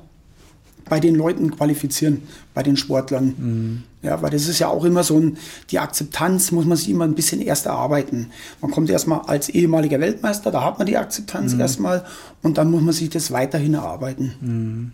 bei 0.90 1.00
den 1.00 1.14
Leuten 1.14 1.56
qualifizieren, 1.56 2.24
bei 2.52 2.62
den 2.62 2.76
Sportlern. 2.76 3.34
Mhm. 3.38 3.82
Ja, 4.02 4.20
weil 4.20 4.30
das 4.30 4.48
ist 4.48 4.58
ja 4.58 4.68
auch 4.68 4.84
immer 4.84 5.04
so 5.04 5.18
ein, 5.18 5.38
die 5.70 5.78
Akzeptanz 5.78 6.52
muss 6.52 6.66
man 6.66 6.76
sich 6.76 6.90
immer 6.90 7.04
ein 7.04 7.14
bisschen 7.14 7.40
erst 7.40 7.66
erarbeiten. 7.66 8.30
Man 8.60 8.70
kommt 8.70 8.90
erstmal 8.90 9.20
als 9.20 9.48
ehemaliger 9.48 10.00
Weltmeister, 10.00 10.50
da 10.50 10.64
hat 10.64 10.78
man 10.78 10.86
die 10.86 10.96
Akzeptanz 10.96 11.54
mhm. 11.54 11.60
erstmal 11.60 12.04
und 12.42 12.58
dann 12.58 12.70
muss 12.70 12.82
man 12.82 12.92
sich 12.92 13.08
das 13.08 13.30
weiterhin 13.30 13.74
erarbeiten. 13.74 14.34
Mhm. 14.40 14.92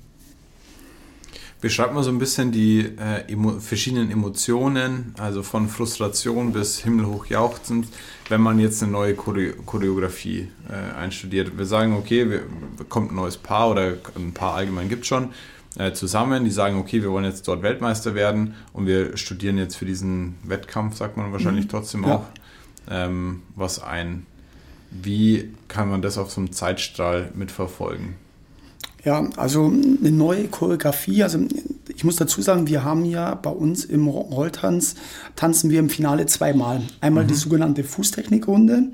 Beschreibt 1.62 1.94
mal 1.94 2.02
so 2.02 2.10
ein 2.10 2.18
bisschen 2.18 2.52
die 2.52 2.80
äh, 2.80 3.32
emo 3.32 3.58
verschiedenen 3.60 4.10
Emotionen, 4.10 5.14
also 5.18 5.42
von 5.42 5.68
Frustration 5.68 6.52
bis 6.52 6.80
himmelhoch 6.80 7.26
jauchzend, 7.26 7.88
wenn 8.28 8.42
man 8.42 8.58
jetzt 8.58 8.82
eine 8.82 8.92
neue 8.92 9.14
Chore 9.14 9.54
Choreografie 9.64 10.48
äh, 10.68 10.96
einstudiert. 10.96 11.56
Wir 11.56 11.64
sagen, 11.64 11.94
okay, 11.94 12.28
wir, 12.28 12.42
kommt 12.90 13.12
ein 13.12 13.14
neues 13.14 13.38
Paar 13.38 13.70
oder 13.70 13.94
ein 14.14 14.32
Paar 14.34 14.54
allgemein 14.54 14.90
gibt 14.90 15.02
es 15.02 15.08
schon 15.08 15.30
äh, 15.78 15.92
zusammen, 15.92 16.44
die 16.44 16.50
sagen, 16.50 16.78
okay, 16.78 17.02
wir 17.02 17.10
wollen 17.10 17.24
jetzt 17.24 17.46
dort 17.48 17.62
Weltmeister 17.62 18.14
werden 18.14 18.54
und 18.72 18.86
wir 18.86 19.16
studieren 19.16 19.58
jetzt 19.58 19.76
für 19.76 19.84
diesen 19.84 20.36
Wettkampf, 20.42 20.96
sagt 20.96 21.16
man 21.16 21.32
wahrscheinlich 21.32 21.66
mhm. 21.66 21.70
trotzdem 21.70 22.04
ja. 22.04 22.16
auch, 22.16 22.24
ähm, 22.90 23.42
was 23.54 23.82
ein. 23.82 24.26
Wie 24.90 25.52
kann 25.68 25.90
man 25.90 26.00
das 26.00 26.16
auf 26.16 26.30
so 26.30 26.40
einem 26.40 26.52
Zeitstrahl 26.52 27.30
mitverfolgen? 27.34 28.14
Ja, 29.04 29.28
also 29.36 29.66
eine 29.66 30.10
neue 30.10 30.48
Choreografie, 30.48 31.22
also 31.22 31.38
ich 31.94 32.02
muss 32.02 32.16
dazu 32.16 32.42
sagen, 32.42 32.66
wir 32.66 32.82
haben 32.82 33.04
ja 33.04 33.36
bei 33.36 33.50
uns 33.50 33.84
im 33.84 34.08
Rolltanz, 34.08 34.96
tanzen 35.36 35.70
wir 35.70 35.78
im 35.78 35.88
Finale 35.90 36.26
zweimal. 36.26 36.82
Einmal 37.00 37.24
mhm. 37.24 37.28
die 37.28 37.34
sogenannte 37.34 37.84
Fußtechnikrunde, 37.84 38.90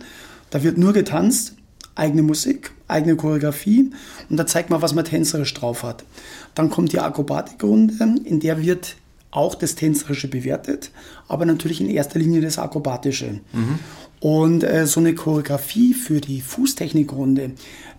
da 0.51 0.63
wird 0.63 0.77
nur 0.77 0.93
getanzt, 0.93 1.55
eigene 1.95 2.23
Musik, 2.23 2.73
eigene 2.89 3.17
Choreografie 3.17 3.91
und 4.29 4.37
da 4.37 4.47
zeigt 4.47 4.71
man, 4.71 4.83
was 4.83 4.95
man 4.95 5.05
tänzerisch 5.05 5.55
drauf 5.55 5.83
hat. 5.83 6.05
Dann 6.55 6.71
kommt 6.71 6.93
die 6.93 7.01
Akrobatikrunde, 7.01 8.17
in 8.25 8.41
der 8.41 8.61
wird 8.61 8.97
auch 9.31 9.55
das 9.55 9.75
Tänzerische 9.75 10.29
bewertet, 10.29 10.91
aber 11.27 11.47
natürlich 11.47 11.81
in 11.81 11.89
erster 11.89 12.19
Linie 12.19 12.43
das 12.43 12.59
Akrobatische. 12.59 13.41
Mhm. 13.53 13.79
Und 14.21 14.63
äh, 14.63 14.87
so 14.87 15.01
eine 15.01 15.15
Choreografie 15.15 15.95
für 15.95 16.21
die 16.21 16.41
Fußtechnikrunde, 16.41 17.53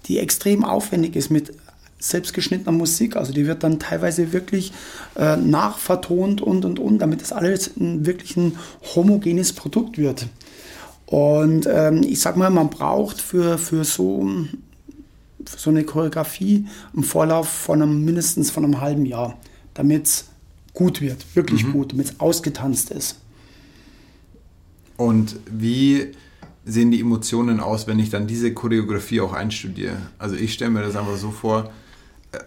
die 0.05 0.19
extrem 0.19 0.63
aufwendig 0.63 1.15
ist 1.15 1.31
mit 1.31 1.51
selbstgeschnittener 1.99 2.71
Musik, 2.71 3.15
also 3.15 3.33
die 3.33 3.47
wird 3.47 3.63
dann 3.63 3.79
teilweise 3.79 4.31
wirklich 4.31 4.73
äh, 5.15 5.37
nachvertont 5.37 6.41
und 6.41 6.65
und 6.65 6.79
und, 6.79 6.99
damit 6.99 7.21
das 7.21 7.31
alles 7.31 7.71
ein, 7.77 8.05
wirklich 8.05 8.37
ein 8.37 8.57
homogenes 8.95 9.53
Produkt 9.53 9.97
wird. 9.97 10.27
Und 11.05 11.67
ähm, 11.69 12.01
ich 12.03 12.19
sag 12.21 12.37
mal, 12.37 12.49
man 12.49 12.69
braucht 12.69 13.21
für, 13.21 13.57
für 13.57 13.83
so 13.83 14.29
so 15.57 15.69
eine 15.69 15.83
Choreografie 15.83 16.67
im 16.93 17.03
Vorlauf 17.03 17.47
von 17.47 17.81
einem, 17.81 18.05
mindestens 18.05 18.51
von 18.51 18.63
einem 18.63 18.81
halben 18.81 19.05
Jahr, 19.05 19.37
damit 19.73 20.05
es 20.05 20.25
gut 20.73 21.01
wird, 21.01 21.25
wirklich 21.35 21.71
gut, 21.71 21.91
damit 21.91 22.07
es 22.07 22.19
ausgetanzt 22.19 22.91
ist. 22.91 23.19
Und 24.97 25.37
wie 25.51 26.11
sehen 26.65 26.91
die 26.91 26.99
Emotionen 26.99 27.59
aus, 27.59 27.87
wenn 27.87 27.99
ich 27.99 28.09
dann 28.09 28.27
diese 28.27 28.53
Choreografie 28.53 29.21
auch 29.21 29.33
einstudiere? 29.33 29.97
Also 30.17 30.35
ich 30.35 30.53
stelle 30.53 30.71
mir 30.71 30.81
das 30.81 30.95
einfach 30.95 31.17
so 31.17 31.31
vor, 31.31 31.71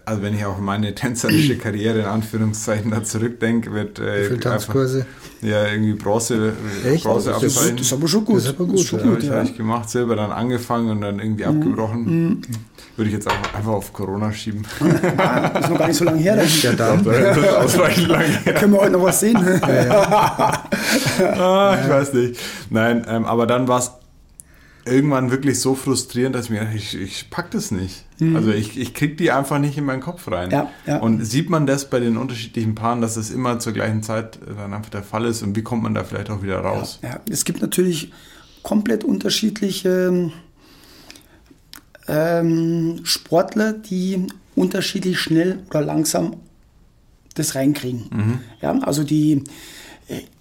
also 0.05 0.21
wenn 0.21 0.33
ich 0.35 0.45
auch 0.45 0.57
meine 0.59 0.93
tänzerische 0.95 1.57
Karriere 1.59 1.99
in 1.99 2.05
Anführungszeichen 2.05 2.91
da 2.91 3.03
zurückdenke, 3.03 3.73
wird 3.73 3.99
Wie 3.99 4.03
viele 4.03 4.35
äh, 4.35 4.39
Tanzkurse? 4.39 5.05
ja 5.41 5.67
irgendwie 5.67 5.93
Bronze, 5.93 6.53
Echt? 6.85 7.03
Bronze 7.03 7.31
Das 7.31 7.43
ist-. 7.43 7.57
Das 7.57 7.81
ist 7.81 7.93
aber 7.93 8.07
schon 8.07 8.25
gut. 8.25 8.37
Das 8.37 8.45
ist 8.45 8.49
aber 8.55 8.65
gut, 8.65 8.79
schon 8.79 8.99
ja. 8.99 9.05
Habe 9.05 9.19
ich, 9.19 9.25
ja. 9.25 9.35
hab 9.35 9.43
ich 9.45 9.57
gemacht, 9.57 9.89
Silber 9.89 10.15
dann 10.15 10.31
angefangen 10.31 10.89
und 10.89 11.01
dann 11.01 11.19
irgendwie 11.19 11.45
abgebrochen. 11.45 12.41
Würde 12.95 13.09
ich 13.09 13.13
jetzt 13.15 13.27
auch 13.29 13.53
einfach 13.55 13.71
auf 13.73 13.93
Corona 13.93 14.31
schieben. 14.33 14.65
Das 15.53 15.65
ist 15.65 15.69
noch 15.69 15.77
gar 15.77 15.87
nicht 15.87 15.97
so 15.97 16.05
lange 16.05 16.19
her. 16.19 16.35
Da 16.35 16.43
Ja, 16.43 16.73
dann. 16.73 17.03
Das 17.03 17.37
ist 17.37 17.47
ausreichend 17.49 18.07
lang 18.07 18.21
her. 18.21 18.53
können 18.53 18.73
wir 18.73 18.79
heute 18.81 18.91
noch 18.93 19.03
was 19.03 19.19
sehen. 19.19 19.37
Ah, 21.19 21.77
ich 21.81 21.89
weiß 21.89 22.13
nicht. 22.13 22.39
Nein, 22.69 23.05
ähm, 23.07 23.25
aber 23.25 23.47
dann 23.47 23.67
war 23.67 23.79
es 23.79 23.91
irgendwann 24.87 25.31
wirklich 25.31 25.59
so 25.59 25.75
frustrierend, 25.75 26.35
dass 26.35 26.45
ich 26.45 26.51
mir 26.51 26.61
dachte, 26.61 26.77
ich, 26.77 26.95
ich 26.95 27.29
pack 27.29 27.51
das 27.51 27.71
nicht. 27.71 28.05
Also 28.19 28.51
ich, 28.51 28.79
ich 28.79 28.95
krieg 28.95 29.17
die 29.17 29.31
einfach 29.31 29.59
nicht 29.59 29.77
in 29.77 29.85
meinen 29.85 30.01
Kopf 30.01 30.27
rein. 30.31 30.47
Mhm. 30.47 30.53
Ja, 30.53 30.71
ja. 30.87 30.97
Und 30.97 31.23
sieht 31.23 31.51
man 31.51 31.67
das 31.67 31.89
bei 31.89 31.99
den 31.99 32.17
unterschiedlichen 32.17 32.73
Paaren, 32.73 32.99
dass 32.99 33.13
das 33.13 33.29
immer 33.29 33.59
zur 33.59 33.73
gleichen 33.73 34.01
Zeit 34.01 34.39
dann 34.45 34.73
einfach 34.73 34.89
der 34.89 35.03
Fall 35.03 35.25
ist 35.25 35.43
und 35.43 35.55
wie 35.55 35.61
kommt 35.61 35.83
man 35.83 35.93
da 35.93 36.03
vielleicht 36.03 36.31
auch 36.31 36.41
wieder 36.41 36.59
raus? 36.59 36.99
Ja, 37.03 37.19
es 37.29 37.45
gibt 37.45 37.61
natürlich 37.61 38.11
komplett 38.63 39.03
unterschiedliche 39.03 40.31
ähm, 42.07 43.01
Sportler, 43.03 43.73
die 43.73 44.25
unterschiedlich 44.55 45.19
schnell 45.19 45.59
oder 45.69 45.81
langsam 45.81 46.37
das 47.35 47.53
reinkriegen. 47.53 48.41
Ja, 48.61 48.79
also 48.79 49.03
die, 49.03 49.43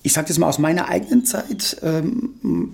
ich 0.03 0.15
sage 0.15 0.29
das 0.29 0.39
mal 0.39 0.49
aus 0.49 0.59
meiner 0.59 0.89
eigenen 0.89 1.27
Zeit, 1.27 1.77
ähm, 1.83 2.31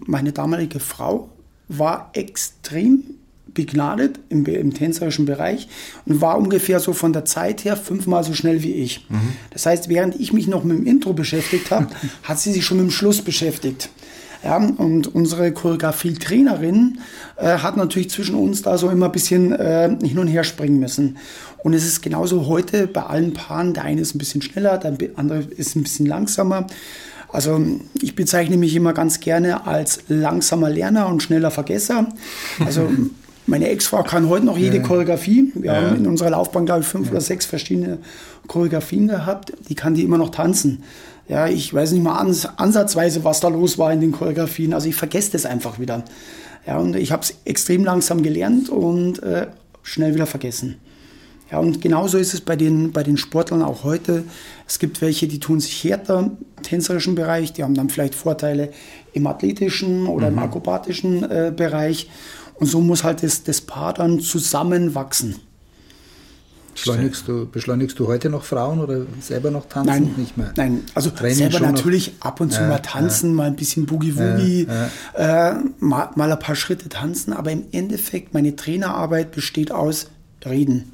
meine 0.06 0.32
damalige 0.32 0.78
Frau 0.78 1.28
war 1.68 2.10
extrem 2.14 3.02
begnadet 3.54 4.18
im, 4.28 4.44
im 4.46 4.72
tänzerischen 4.72 5.26
Bereich 5.26 5.68
und 6.06 6.20
war 6.20 6.38
ungefähr 6.38 6.80
so 6.80 6.92
von 6.92 7.12
der 7.12 7.24
Zeit 7.24 7.64
her 7.64 7.76
fünfmal 7.76 8.24
so 8.24 8.34
schnell 8.34 8.62
wie 8.62 8.72
ich. 8.72 9.06
Das 9.50 9.66
heißt, 9.66 9.88
während 9.88 10.18
ich 10.18 10.32
mich 10.32 10.46
noch 10.46 10.64
mit 10.64 10.78
dem 10.78 10.86
Intro 10.86 11.12
beschäftigt 11.12 11.70
habe, 11.70 11.88
hat 12.22 12.38
sie 12.38 12.52
sich 12.52 12.64
schon 12.64 12.78
mit 12.78 12.86
dem 12.86 12.90
Schluss 12.90 13.22
beschäftigt. 13.22 13.90
Ja, 14.44 14.56
und 14.56 15.14
unsere 15.14 15.52
Choreografie-Trainerin 15.52 16.98
äh, 17.36 17.58
hat 17.58 17.76
natürlich 17.76 18.10
zwischen 18.10 18.34
uns 18.34 18.62
da 18.62 18.76
so 18.76 18.90
immer 18.90 19.06
ein 19.06 19.12
bisschen 19.12 19.52
äh, 19.52 19.96
hin 20.02 20.18
und 20.18 20.26
her 20.26 20.42
springen 20.42 20.80
müssen. 20.80 21.18
Und 21.58 21.74
es 21.74 21.84
ist 21.86 22.02
genauso 22.02 22.46
heute 22.48 22.88
bei 22.88 23.02
allen 23.04 23.34
Paaren. 23.34 23.72
Der 23.72 23.84
eine 23.84 24.00
ist 24.00 24.16
ein 24.16 24.18
bisschen 24.18 24.42
schneller, 24.42 24.78
der 24.78 24.96
andere 25.14 25.42
ist 25.42 25.76
ein 25.76 25.84
bisschen 25.84 26.06
langsamer. 26.06 26.66
Also 27.32 27.60
ich 28.00 28.14
bezeichne 28.14 28.56
mich 28.58 28.76
immer 28.76 28.92
ganz 28.92 29.20
gerne 29.20 29.66
als 29.66 30.00
langsamer 30.08 30.68
Lerner 30.70 31.08
und 31.08 31.22
schneller 31.22 31.50
Vergesser. 31.50 32.06
Also 32.64 32.90
meine 33.46 33.68
Ex-Frau 33.68 34.02
kann 34.02 34.28
heute 34.28 34.44
noch 34.46 34.58
jede 34.58 34.82
Choreografie. 34.82 35.50
Wir 35.54 35.72
Ja. 35.72 35.80
haben 35.82 35.96
in 35.96 36.06
unserer 36.06 36.30
Laufbahn, 36.30 36.66
glaube 36.66 36.82
ich, 36.82 36.86
fünf 36.86 37.10
oder 37.10 37.20
sechs 37.20 37.46
verschiedene 37.46 37.98
Choreografien 38.48 39.08
gehabt. 39.08 39.52
Die 39.68 39.74
kann 39.74 39.94
die 39.94 40.02
immer 40.02 40.18
noch 40.18 40.30
tanzen. 40.30 40.82
Ja, 41.28 41.46
ich 41.48 41.72
weiß 41.72 41.92
nicht 41.92 42.02
mal 42.02 42.18
ans, 42.18 42.46
ansatzweise, 42.56 43.24
was 43.24 43.40
da 43.40 43.48
los 43.48 43.78
war 43.78 43.92
in 43.92 44.00
den 44.00 44.12
Choreografien. 44.12 44.74
Also 44.74 44.88
ich 44.88 44.94
vergesse 44.96 45.32
das 45.32 45.46
einfach 45.46 45.78
wieder. 45.78 46.04
Ja, 46.66 46.78
und 46.78 46.94
ich 46.96 47.10
habe 47.12 47.22
es 47.22 47.34
extrem 47.44 47.84
langsam 47.84 48.22
gelernt 48.22 48.68
und 48.68 49.22
äh, 49.22 49.46
schnell 49.82 50.14
wieder 50.14 50.26
vergessen. 50.26 50.76
Ja, 51.52 51.58
und 51.58 51.82
genauso 51.82 52.16
ist 52.16 52.32
es 52.32 52.40
bei 52.40 52.56
den, 52.56 52.92
bei 52.92 53.02
den 53.02 53.18
Sportlern 53.18 53.62
auch 53.62 53.84
heute. 53.84 54.24
Es 54.66 54.78
gibt 54.78 55.02
welche, 55.02 55.28
die 55.28 55.38
tun 55.38 55.60
sich 55.60 55.84
härter 55.84 56.18
im 56.56 56.62
tänzerischen 56.62 57.14
Bereich, 57.14 57.52
die 57.52 57.62
haben 57.62 57.74
dann 57.74 57.90
vielleicht 57.90 58.14
Vorteile 58.14 58.70
im 59.12 59.26
athletischen 59.26 60.06
oder 60.06 60.28
im 60.28 60.38
akrobatischen 60.38 61.22
äh, 61.30 61.52
Bereich. 61.54 62.08
Und 62.54 62.68
so 62.68 62.80
muss 62.80 63.04
halt 63.04 63.22
das, 63.22 63.42
das 63.44 63.60
Paar 63.60 63.92
dann 63.92 64.20
zusammenwachsen. 64.20 65.36
Beschleunigst 66.72 67.28
du, 67.28 67.46
beschleunigst 67.46 67.98
du 67.98 68.06
heute 68.06 68.30
noch 68.30 68.44
Frauen 68.44 68.80
oder 68.80 69.04
selber 69.20 69.50
noch 69.50 69.66
tanzen? 69.66 69.88
Nein, 70.04 70.14
Nicht 70.16 70.38
mehr. 70.38 70.54
nein. 70.56 70.84
Also 70.94 71.10
Training 71.10 71.36
selber 71.36 71.58
schon 71.58 71.66
noch? 71.66 71.74
natürlich 71.74 72.14
ab 72.20 72.40
und 72.40 72.50
zu 72.50 72.62
Ja, 72.62 72.68
mal 72.68 72.78
tanzen, 72.78 73.34
mal 73.34 73.48
ein 73.48 73.56
bisschen 73.56 73.84
Boogie-Woogie, 73.84 74.68
Äh, 75.14 75.52
mal, 75.80 76.08
mal 76.14 76.32
ein 76.32 76.38
paar 76.38 76.54
Schritte 76.54 76.88
tanzen. 76.88 77.34
Aber 77.34 77.50
im 77.52 77.64
Endeffekt, 77.72 78.32
meine 78.32 78.56
Trainerarbeit 78.56 79.32
besteht 79.32 79.70
aus 79.70 80.06
Reden. 80.46 80.92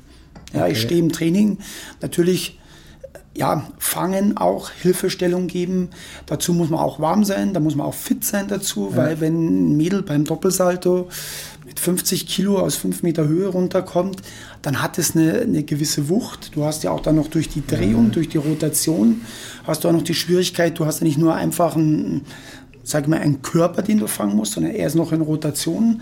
Ja, 0.52 0.66
ich 0.66 0.72
Okay. 0.78 0.86
stehe 0.86 1.00
im 1.00 1.12
Training. 1.12 1.58
Natürlich, 2.00 2.58
äh, 3.12 3.38
ja, 3.38 3.68
fangen 3.78 4.36
auch, 4.36 4.70
Hilfestellung 4.70 5.46
geben. 5.46 5.90
Dazu 6.26 6.52
muss 6.54 6.70
man 6.70 6.80
auch 6.80 7.00
warm 7.00 7.24
sein, 7.24 7.52
da 7.54 7.60
muss 7.60 7.74
man 7.74 7.86
auch 7.86 7.94
fit 7.94 8.24
sein 8.24 8.48
dazu, 8.48 8.96
weil 8.96 9.20
wenn 9.20 9.72
ein 9.72 9.76
Mädel 9.76 10.02
beim 10.02 10.24
Doppelsalto 10.24 11.08
mit 11.66 11.78
50 11.78 12.26
Kilo 12.26 12.58
aus 12.58 12.76
5 12.76 13.02
Meter 13.02 13.28
Höhe 13.28 13.48
runterkommt, 13.48 14.22
dann 14.62 14.82
hat 14.82 14.96
es 14.98 15.14
eine, 15.14 15.40
eine 15.40 15.62
gewisse 15.64 16.08
Wucht. 16.08 16.56
Du 16.56 16.64
hast 16.64 16.82
ja 16.82 16.90
auch 16.92 17.00
dann 17.00 17.16
noch 17.16 17.28
durch 17.28 17.50
die 17.50 17.64
Drehung, 17.66 18.10
durch 18.10 18.30
die 18.30 18.38
Rotation, 18.38 19.20
hast 19.64 19.84
du 19.84 19.88
auch 19.88 19.92
noch 19.92 20.02
die 20.02 20.14
Schwierigkeit, 20.14 20.78
du 20.78 20.86
hast 20.86 21.00
ja 21.00 21.04
nicht 21.06 21.18
nur 21.18 21.34
einfach 21.34 21.76
einen, 21.76 22.22
sag 22.82 23.02
ich 23.02 23.08
mal, 23.08 23.20
einen 23.20 23.42
Körper, 23.42 23.82
den 23.82 23.98
du 23.98 24.06
fangen 24.06 24.34
musst, 24.34 24.52
sondern 24.54 24.72
er 24.74 24.86
ist 24.86 24.94
noch 24.94 25.12
in 25.12 25.20
Rotation. 25.20 26.00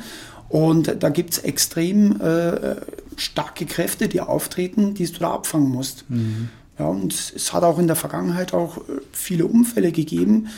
Und 0.48 1.02
da 1.02 1.09
gibt 1.09 1.32
es 1.32 1.38
extrem 1.40 2.20
äh, 2.20 2.76
starke 3.16 3.66
Kräfte, 3.66 4.09
die 4.09 4.20
auftreten, 4.20 4.94
die 4.94 5.07
du 5.07 5.18
da 5.18 5.33
abfangen 5.33 5.70
musst. 5.70 6.05
Ja, 6.79 6.87
und 6.87 7.12
es 7.35 7.52
hat 7.52 7.62
auch 7.62 7.79
in 7.79 7.87
der 7.87 7.96
Vergangenheit 7.96 8.52
auch 8.52 8.76
äh, 8.79 9.00
viele 9.12 9.46
Unfälle 9.46 9.92
gegeben, 9.92 10.48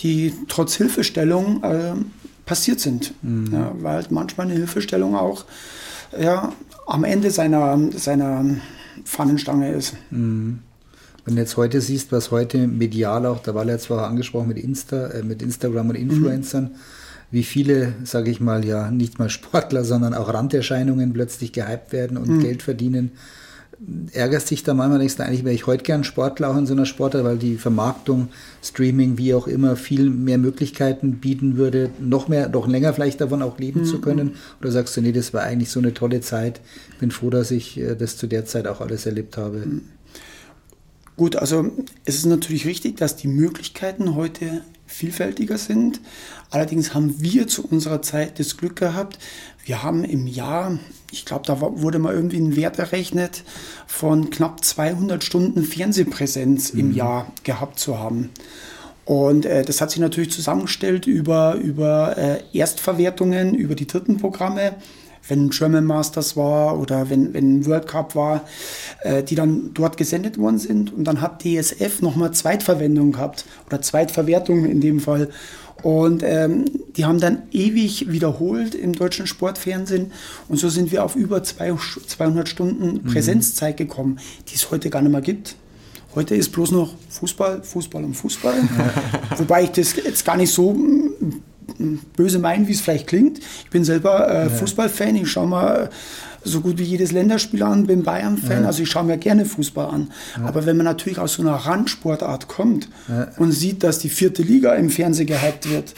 die 0.00 0.32
trotz 0.48 0.76
Hilfestellung 0.76 1.62
äh, 1.64 1.94
passiert 2.46 2.80
sind. 2.80 3.14
Ja, 3.22 3.72
weil 3.78 3.94
halt 3.94 4.10
manchmal 4.10 4.46
eine 4.46 4.54
Hilfestellung 4.54 5.16
auch 5.16 5.44
ja, 6.18 6.52
am 6.86 7.04
Ende 7.04 7.30
seiner, 7.30 7.78
seiner 7.96 8.44
Pfannenstange 9.04 9.72
ist. 9.72 9.94
Wenn 11.24 11.36
du 11.36 11.40
jetzt 11.40 11.56
heute 11.56 11.80
siehst, 11.80 12.12
was 12.12 12.30
heute 12.30 12.66
medial 12.66 13.26
auch, 13.26 13.40
da 13.40 13.54
war 13.54 13.66
jetzt 13.66 13.86
vorher 13.86 14.06
angesprochen 14.06 14.48
mit 14.48 14.58
Insta, 14.58 15.08
äh, 15.08 15.22
mit 15.22 15.42
Instagram 15.42 15.90
und 15.90 15.94
Influencern, 15.96 16.72
wie 17.34 17.42
viele, 17.42 17.94
sage 18.04 18.30
ich 18.30 18.40
mal, 18.40 18.64
ja, 18.64 18.92
nicht 18.92 19.18
mal 19.18 19.28
Sportler, 19.28 19.84
sondern 19.84 20.14
auch 20.14 20.32
Randerscheinungen 20.32 21.12
plötzlich 21.12 21.52
gehypt 21.52 21.92
werden 21.92 22.16
und 22.16 22.38
Geld 22.38 22.62
verdienen. 22.62 23.10
Ärgerst 24.12 24.52
dich 24.52 24.62
da 24.62 24.72
manchmal, 24.72 25.00
denkst 25.00 25.16
du, 25.16 25.24
eigentlich 25.24 25.42
wäre 25.42 25.54
ich 25.54 25.66
heute 25.66 25.82
gern 25.82 26.04
Sportler 26.04 26.50
auch 26.50 26.56
in 26.56 26.66
so 26.66 26.74
einer 26.74 26.86
Sportart, 26.86 27.24
weil 27.24 27.36
die 27.36 27.56
Vermarktung, 27.56 28.28
Streaming, 28.62 29.18
wie 29.18 29.34
auch 29.34 29.48
immer, 29.48 29.74
viel 29.74 30.10
mehr 30.10 30.38
Möglichkeiten 30.38 31.14
bieten 31.14 31.56
würde, 31.56 31.90
noch 31.98 32.28
mehr, 32.28 32.48
noch 32.48 32.68
länger 32.68 32.94
vielleicht 32.94 33.20
davon 33.20 33.42
auch 33.42 33.58
leben 33.58 33.84
zu 33.84 34.00
können? 34.00 34.36
Oder 34.60 34.70
sagst 34.70 34.96
du, 34.96 35.00
nee, 35.00 35.10
das 35.10 35.34
war 35.34 35.42
eigentlich 35.42 35.70
so 35.70 35.80
eine 35.80 35.92
tolle 35.92 36.20
Zeit, 36.20 36.60
bin 37.00 37.10
froh, 37.10 37.30
dass 37.30 37.50
ich 37.50 37.80
äh, 37.80 37.96
das 37.96 38.16
zu 38.16 38.28
der 38.28 38.44
Zeit 38.44 38.68
auch 38.68 38.80
alles 38.80 39.06
erlebt 39.06 39.36
habe? 39.36 39.64
Gut, 41.16 41.36
also 41.36 41.70
es 42.04 42.16
ist 42.16 42.26
natürlich 42.26 42.66
richtig, 42.66 42.96
dass 42.96 43.16
die 43.16 43.28
Möglichkeiten 43.28 44.16
heute 44.16 44.62
vielfältiger 44.86 45.58
sind. 45.58 46.00
Allerdings 46.50 46.94
haben 46.94 47.20
wir 47.20 47.46
zu 47.46 47.66
unserer 47.66 48.02
Zeit 48.02 48.38
das 48.38 48.56
Glück 48.56 48.76
gehabt, 48.76 49.18
wir 49.64 49.82
haben 49.82 50.04
im 50.04 50.26
Jahr, 50.26 50.78
ich 51.10 51.24
glaube, 51.24 51.46
da 51.46 51.58
wurde 51.60 51.98
mal 51.98 52.14
irgendwie 52.14 52.38
ein 52.38 52.54
Wert 52.54 52.78
errechnet, 52.78 53.44
von 53.86 54.28
knapp 54.28 54.62
200 54.62 55.24
Stunden 55.24 55.64
Fernsehpräsenz 55.64 56.70
im 56.70 56.92
Jahr 56.92 57.32
gehabt 57.44 57.78
zu 57.78 57.98
haben. 57.98 58.30
Und 59.06 59.46
äh, 59.46 59.64
das 59.64 59.80
hat 59.80 59.90
sich 59.90 60.00
natürlich 60.00 60.32
zusammengestellt 60.32 61.06
über, 61.06 61.54
über 61.54 62.16
äh, 62.18 62.42
Erstverwertungen, 62.52 63.54
über 63.54 63.74
die 63.74 63.86
dritten 63.86 64.18
Programme, 64.18 64.74
wenn 65.28 65.50
German 65.50 65.84
Masters 65.84 66.36
war 66.36 66.78
oder 66.78 67.10
wenn, 67.10 67.32
wenn 67.34 67.66
World 67.66 67.86
Cup 67.86 68.14
war, 68.14 68.44
äh, 69.02 69.22
die 69.22 69.34
dann 69.34 69.70
dort 69.74 69.96
gesendet 69.96 70.38
worden 70.38 70.58
sind. 70.58 70.92
Und 70.92 71.04
dann 71.04 71.20
hat 71.20 71.42
DSF 71.42 72.02
nochmal 72.02 72.32
Zweitverwendung 72.32 73.12
gehabt 73.12 73.44
oder 73.66 73.80
Zweitverwertung 73.80 74.64
in 74.64 74.80
dem 74.80 75.00
Fall. 75.00 75.30
Und 75.82 76.22
ähm, 76.24 76.64
die 76.96 77.04
haben 77.04 77.20
dann 77.20 77.42
ewig 77.52 78.10
wiederholt 78.10 78.74
im 78.74 78.94
deutschen 78.94 79.26
Sportfernsehen. 79.26 80.12
Und 80.48 80.58
so 80.58 80.68
sind 80.68 80.92
wir 80.92 81.04
auf 81.04 81.14
über 81.14 81.42
zwei, 81.42 81.74
200 81.74 82.48
Stunden 82.48 83.02
Präsenzzeit 83.02 83.76
gekommen, 83.76 84.18
die 84.48 84.54
es 84.54 84.70
heute 84.70 84.88
gar 84.88 85.02
nicht 85.02 85.12
mehr 85.12 85.20
gibt. 85.20 85.56
Heute 86.14 86.36
ist 86.36 86.52
bloß 86.52 86.70
noch 86.70 86.94
Fußball, 87.10 87.62
Fußball 87.64 88.04
und 88.04 88.14
Fußball. 88.14 88.54
Wobei 89.36 89.64
ich 89.64 89.70
das 89.70 89.96
jetzt 89.96 90.24
gar 90.24 90.36
nicht 90.36 90.52
so 90.52 90.76
böse 92.16 92.38
meine, 92.38 92.66
wie 92.68 92.72
es 92.72 92.80
vielleicht 92.80 93.06
klingt. 93.06 93.38
Ich 93.38 93.70
bin 93.70 93.84
selber 93.84 94.28
äh, 94.28 94.50
Fußballfan. 94.50 95.16
Ich 95.16 95.30
schaue 95.30 95.46
mal 95.48 95.90
so 96.42 96.60
gut 96.60 96.78
wie 96.78 96.84
jedes 96.84 97.12
Länderspiel 97.12 97.62
an, 97.62 97.86
bin 97.86 98.02
Bayern-Fan. 98.02 98.66
Also 98.66 98.82
ich 98.82 98.90
schaue 98.90 99.04
mir 99.04 99.16
gerne 99.16 99.46
Fußball 99.46 99.86
an. 99.86 100.10
Aber 100.42 100.66
wenn 100.66 100.76
man 100.76 100.84
natürlich 100.84 101.18
aus 101.18 101.34
so 101.34 101.42
einer 101.42 101.54
Randsportart 101.54 102.48
kommt 102.48 102.88
und 103.38 103.52
sieht, 103.52 103.82
dass 103.82 103.98
die 103.98 104.10
vierte 104.10 104.42
Liga 104.42 104.74
im 104.74 104.90
Fernsehen 104.90 105.26
gehypt 105.26 105.70
wird, 105.70 105.94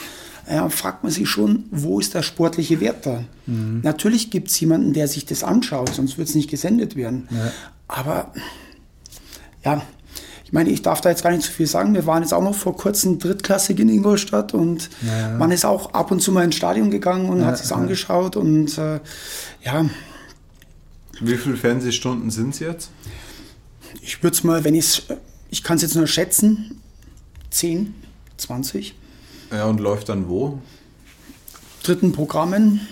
ja, 0.48 0.68
fragt 0.68 1.02
man 1.02 1.10
sich 1.10 1.28
schon, 1.28 1.64
wo 1.72 1.98
ist 1.98 2.14
der 2.14 2.22
sportliche 2.22 2.80
Wert 2.80 3.06
da? 3.06 3.24
Natürlich 3.82 4.30
gibt 4.30 4.48
es 4.48 4.60
jemanden, 4.60 4.92
der 4.92 5.08
sich 5.08 5.26
das 5.26 5.42
anschaut, 5.42 5.92
sonst 5.92 6.16
wird 6.16 6.28
es 6.28 6.36
nicht 6.36 6.48
gesendet 6.48 6.94
werden. 6.94 7.28
Aber 7.88 8.32
ja, 9.64 9.82
ich 10.46 10.52
meine, 10.52 10.70
ich 10.70 10.80
darf 10.80 11.00
da 11.00 11.08
jetzt 11.08 11.24
gar 11.24 11.32
nicht 11.32 11.42
so 11.42 11.50
viel 11.50 11.66
sagen. 11.66 11.92
Wir 11.92 12.06
waren 12.06 12.22
jetzt 12.22 12.32
auch 12.32 12.40
noch 12.40 12.54
vor 12.54 12.76
kurzem 12.76 13.18
drittklassig 13.18 13.80
in 13.80 13.88
Ingolstadt 13.88 14.54
und 14.54 14.88
ja. 15.04 15.30
man 15.36 15.50
ist 15.50 15.64
auch 15.64 15.92
ab 15.92 16.12
und 16.12 16.20
zu 16.20 16.30
mal 16.30 16.44
ins 16.44 16.54
Stadion 16.54 16.92
gegangen 16.92 17.28
und 17.28 17.40
ja, 17.40 17.46
hat 17.46 17.58
sich 17.58 17.70
ja. 17.70 17.76
angeschaut 17.76 18.36
und 18.36 18.78
äh, 18.78 19.00
ja. 19.64 19.90
Wie 21.20 21.36
viele 21.36 21.56
Fernsehstunden 21.56 22.30
sind 22.30 22.50
es 22.50 22.60
jetzt? 22.60 22.90
Ich 24.02 24.22
würde 24.22 24.36
es 24.36 24.44
mal, 24.44 24.62
wenn 24.62 24.76
ich 24.76 25.02
ich 25.50 25.64
kann 25.64 25.78
es 25.78 25.82
jetzt 25.82 25.96
nur 25.96 26.06
schätzen, 26.06 26.80
10, 27.50 27.92
20. 28.36 28.94
Ja, 29.50 29.64
und 29.64 29.80
läuft 29.80 30.08
dann 30.08 30.28
wo? 30.28 30.60
Dritten 31.82 32.12
Programmen. 32.12 32.86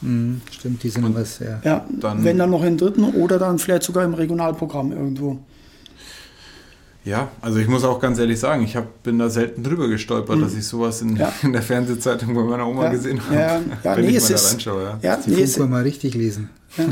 Mhm, 0.00 0.40
stimmt, 0.50 0.82
die 0.82 0.88
sind 0.88 1.04
und 1.04 1.14
was, 1.14 1.40
ja. 1.40 1.60
ja 1.62 1.86
dann, 1.90 2.24
wenn 2.24 2.38
dann 2.38 2.48
noch 2.50 2.64
in 2.64 2.78
dritten 2.78 3.04
oder 3.04 3.38
dann 3.38 3.58
vielleicht 3.58 3.82
sogar 3.82 4.02
im 4.04 4.14
Regionalprogramm 4.14 4.92
irgendwo. 4.92 5.38
Ja, 7.06 7.30
also 7.40 7.60
ich 7.60 7.68
muss 7.68 7.84
auch 7.84 8.00
ganz 8.00 8.18
ehrlich 8.18 8.40
sagen, 8.40 8.64
ich 8.64 8.74
hab, 8.74 9.04
bin 9.04 9.20
da 9.20 9.30
selten 9.30 9.62
drüber 9.62 9.86
gestolpert, 9.86 10.38
mhm. 10.38 10.42
dass 10.42 10.54
ich 10.54 10.66
sowas 10.66 11.00
in, 11.02 11.14
ja. 11.14 11.32
in, 11.42 11.52
der 11.52 11.62
Fernsehzeitung 11.62 12.34
bei 12.34 12.42
meiner 12.42 12.66
Oma 12.66 12.86
ja. 12.86 12.90
gesehen 12.90 13.24
habe. 13.24 13.34
Ja, 13.36 13.60
ja 13.84 13.96
wenn 13.96 14.06
nee, 14.06 14.10
ich 14.10 14.16
es 14.16 14.28
mal 14.28 14.34
ist, 14.34 14.50
reinschaue. 14.50 14.82
Ja. 14.82 14.98
Ja, 15.00 15.16
die 15.24 15.30
nee, 15.30 15.42
es, 15.42 15.56
mal 15.56 15.82
richtig 15.82 16.14
lesen. 16.14 16.50
Ja. 16.76 16.84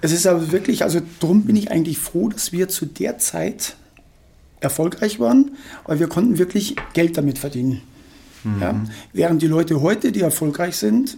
es 0.00 0.10
ist 0.10 0.26
aber 0.26 0.50
wirklich, 0.50 0.82
also 0.82 1.00
darum 1.20 1.44
bin 1.44 1.54
ich 1.54 1.70
eigentlich 1.70 1.98
froh, 1.98 2.28
dass 2.30 2.50
wir 2.50 2.68
zu 2.68 2.84
der 2.84 3.18
Zeit 3.18 3.76
erfolgreich 4.58 5.20
waren, 5.20 5.52
weil 5.86 6.00
wir 6.00 6.08
konnten 6.08 6.36
wirklich 6.38 6.74
Geld 6.92 7.16
damit 7.16 7.38
verdienen. 7.38 7.80
Mhm. 8.42 8.60
Ja? 8.60 8.84
Während 9.12 9.40
die 9.40 9.46
Leute 9.46 9.80
heute, 9.82 10.10
die 10.10 10.22
erfolgreich 10.22 10.76
sind, 10.76 11.16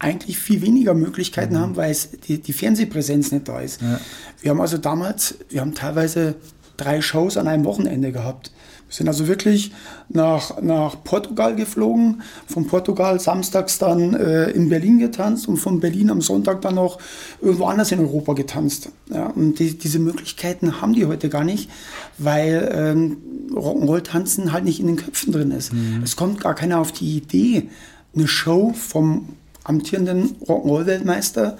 eigentlich 0.00 0.38
viel 0.38 0.60
weniger 0.60 0.94
Möglichkeiten 0.94 1.54
mhm. 1.54 1.58
haben, 1.58 1.76
weil 1.76 1.92
es 1.92 2.10
die, 2.26 2.38
die, 2.38 2.52
Fernsehpräsenz 2.52 3.30
nicht 3.30 3.46
da 3.46 3.60
ist. 3.60 3.80
Ja. 3.80 4.00
Wir 4.40 4.50
haben 4.50 4.60
also 4.60 4.76
damals, 4.76 5.36
wir 5.50 5.60
haben 5.60 5.74
teilweise 5.74 6.34
drei 6.80 7.00
Shows 7.00 7.36
an 7.36 7.48
einem 7.48 7.64
Wochenende 7.64 8.12
gehabt. 8.12 8.52
Wir 8.88 8.96
sind 8.96 9.08
also 9.08 9.28
wirklich 9.28 9.70
nach, 10.08 10.60
nach 10.60 11.04
Portugal 11.04 11.54
geflogen, 11.54 12.22
von 12.48 12.66
Portugal 12.66 13.20
samstags 13.20 13.78
dann 13.78 14.14
äh, 14.14 14.50
in 14.50 14.68
Berlin 14.68 14.98
getanzt 14.98 15.46
und 15.46 15.58
von 15.58 15.78
Berlin 15.78 16.10
am 16.10 16.20
Sonntag 16.20 16.60
dann 16.62 16.74
noch 16.74 16.98
irgendwo 17.40 17.66
anders 17.66 17.92
in 17.92 18.00
Europa 18.00 18.32
getanzt. 18.32 18.90
Ja, 19.08 19.26
und 19.26 19.60
die, 19.60 19.78
diese 19.78 20.00
Möglichkeiten 20.00 20.80
haben 20.80 20.94
die 20.94 21.06
heute 21.06 21.28
gar 21.28 21.44
nicht, 21.44 21.70
weil 22.18 22.68
ähm, 22.74 23.18
Rock'n'Roll-Tanzen 23.52 24.52
halt 24.52 24.64
nicht 24.64 24.80
in 24.80 24.88
den 24.88 24.96
Köpfen 24.96 25.32
drin 25.32 25.52
ist. 25.52 25.72
Mhm. 25.72 26.00
Es 26.02 26.16
kommt 26.16 26.40
gar 26.40 26.54
keiner 26.54 26.80
auf 26.80 26.90
die 26.90 27.16
Idee, 27.16 27.68
eine 28.12 28.26
Show 28.26 28.72
vom 28.72 29.28
amtierenden 29.62 30.34
Rock'n'Roll-Weltmeister 30.46 31.58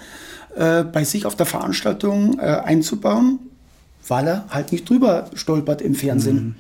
äh, 0.57 0.83
bei 0.83 1.05
sich 1.05 1.27
auf 1.27 1.37
der 1.37 1.47
Veranstaltung 1.47 2.41
äh, 2.41 2.43
einzubauen, 2.43 3.39
weil 4.11 4.27
er 4.27 4.45
halt 4.51 4.73
nicht 4.73 4.89
drüber 4.89 5.31
stolpert 5.35 5.81
im 5.81 5.95
Fernsehen. 5.95 6.57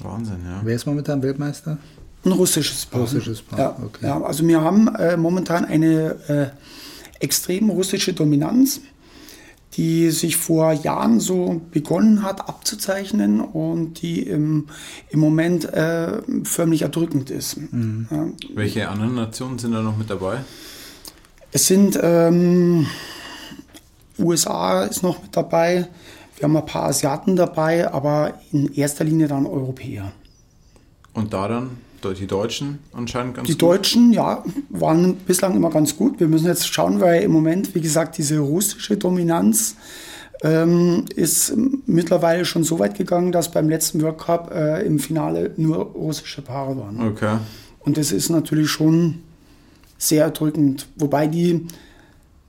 Mhm. 0.00 0.06
Wahnsinn, 0.06 0.38
ja. 0.44 0.60
Wer 0.62 0.76
ist 0.76 0.86
momentan 0.86 1.22
Weltmeister? 1.22 1.78
Ein 2.24 2.32
russisches 2.32 2.84
Paar. 2.86 3.00
Russisches 3.00 3.40
Paar, 3.40 3.58
ja, 3.58 3.76
okay. 3.82 4.06
Ja, 4.06 4.20
also 4.20 4.46
wir 4.46 4.60
haben 4.60 4.94
äh, 4.96 5.16
momentan 5.16 5.64
eine 5.64 6.16
äh, 6.28 6.46
extrem 7.20 7.70
russische 7.70 8.12
Dominanz, 8.12 8.80
die 9.74 10.10
sich 10.10 10.36
vor 10.36 10.72
Jahren 10.72 11.20
so 11.20 11.60
begonnen 11.70 12.22
hat 12.22 12.48
abzuzeichnen 12.48 13.40
und 13.40 14.02
die 14.02 14.22
im, 14.22 14.66
im 15.10 15.20
Moment 15.20 15.64
äh, 15.66 16.20
förmlich 16.44 16.82
erdrückend 16.82 17.30
ist. 17.30 17.56
Mhm. 17.56 18.08
Ja. 18.10 18.26
Welche 18.54 18.88
anderen 18.88 19.14
Nationen 19.14 19.58
sind 19.58 19.72
da 19.72 19.82
noch 19.82 19.96
mit 19.96 20.10
dabei? 20.10 20.40
Es 21.52 21.66
sind 21.66 21.98
ähm, 22.02 22.86
USA 24.18 24.84
ist 24.84 25.02
noch 25.02 25.22
mit 25.22 25.36
dabei, 25.36 25.88
wir 26.36 26.44
haben 26.44 26.56
ein 26.56 26.66
paar 26.66 26.84
Asiaten 26.84 27.36
dabei, 27.36 27.90
aber 27.90 28.34
in 28.52 28.72
erster 28.74 29.04
Linie 29.04 29.28
dann 29.28 29.46
Europäer. 29.46 30.12
Und 31.14 31.32
da 31.32 31.48
dann 31.48 31.70
die 32.14 32.26
Deutschen 32.26 32.78
anscheinend 32.92 33.34
ganz 33.34 33.46
die 33.46 33.54
gut? 33.54 33.60
Die 33.60 33.64
Deutschen, 33.64 34.12
ja, 34.12 34.44
waren 34.68 35.16
bislang 35.16 35.56
immer 35.56 35.70
ganz 35.70 35.96
gut. 35.96 36.20
Wir 36.20 36.28
müssen 36.28 36.46
jetzt 36.46 36.68
schauen, 36.68 37.00
weil 37.00 37.22
im 37.22 37.32
Moment, 37.32 37.74
wie 37.74 37.80
gesagt, 37.80 38.18
diese 38.18 38.38
russische 38.38 38.96
Dominanz 38.96 39.76
ähm, 40.42 41.06
ist 41.14 41.54
mittlerweile 41.86 42.44
schon 42.44 42.62
so 42.62 42.78
weit 42.78 42.96
gegangen, 42.96 43.32
dass 43.32 43.50
beim 43.50 43.68
letzten 43.68 44.02
World 44.02 44.18
Cup 44.18 44.52
äh, 44.54 44.86
im 44.86 44.98
Finale 44.98 45.52
nur 45.56 45.78
russische 45.78 46.42
Paare 46.42 46.76
waren. 46.76 47.08
Okay. 47.08 47.38
Und 47.80 47.96
das 47.96 48.12
ist 48.12 48.28
natürlich 48.28 48.70
schon 48.70 49.22
sehr 49.98 50.24
erdrückend. 50.24 50.88
Wobei 50.96 51.26
die 51.26 51.66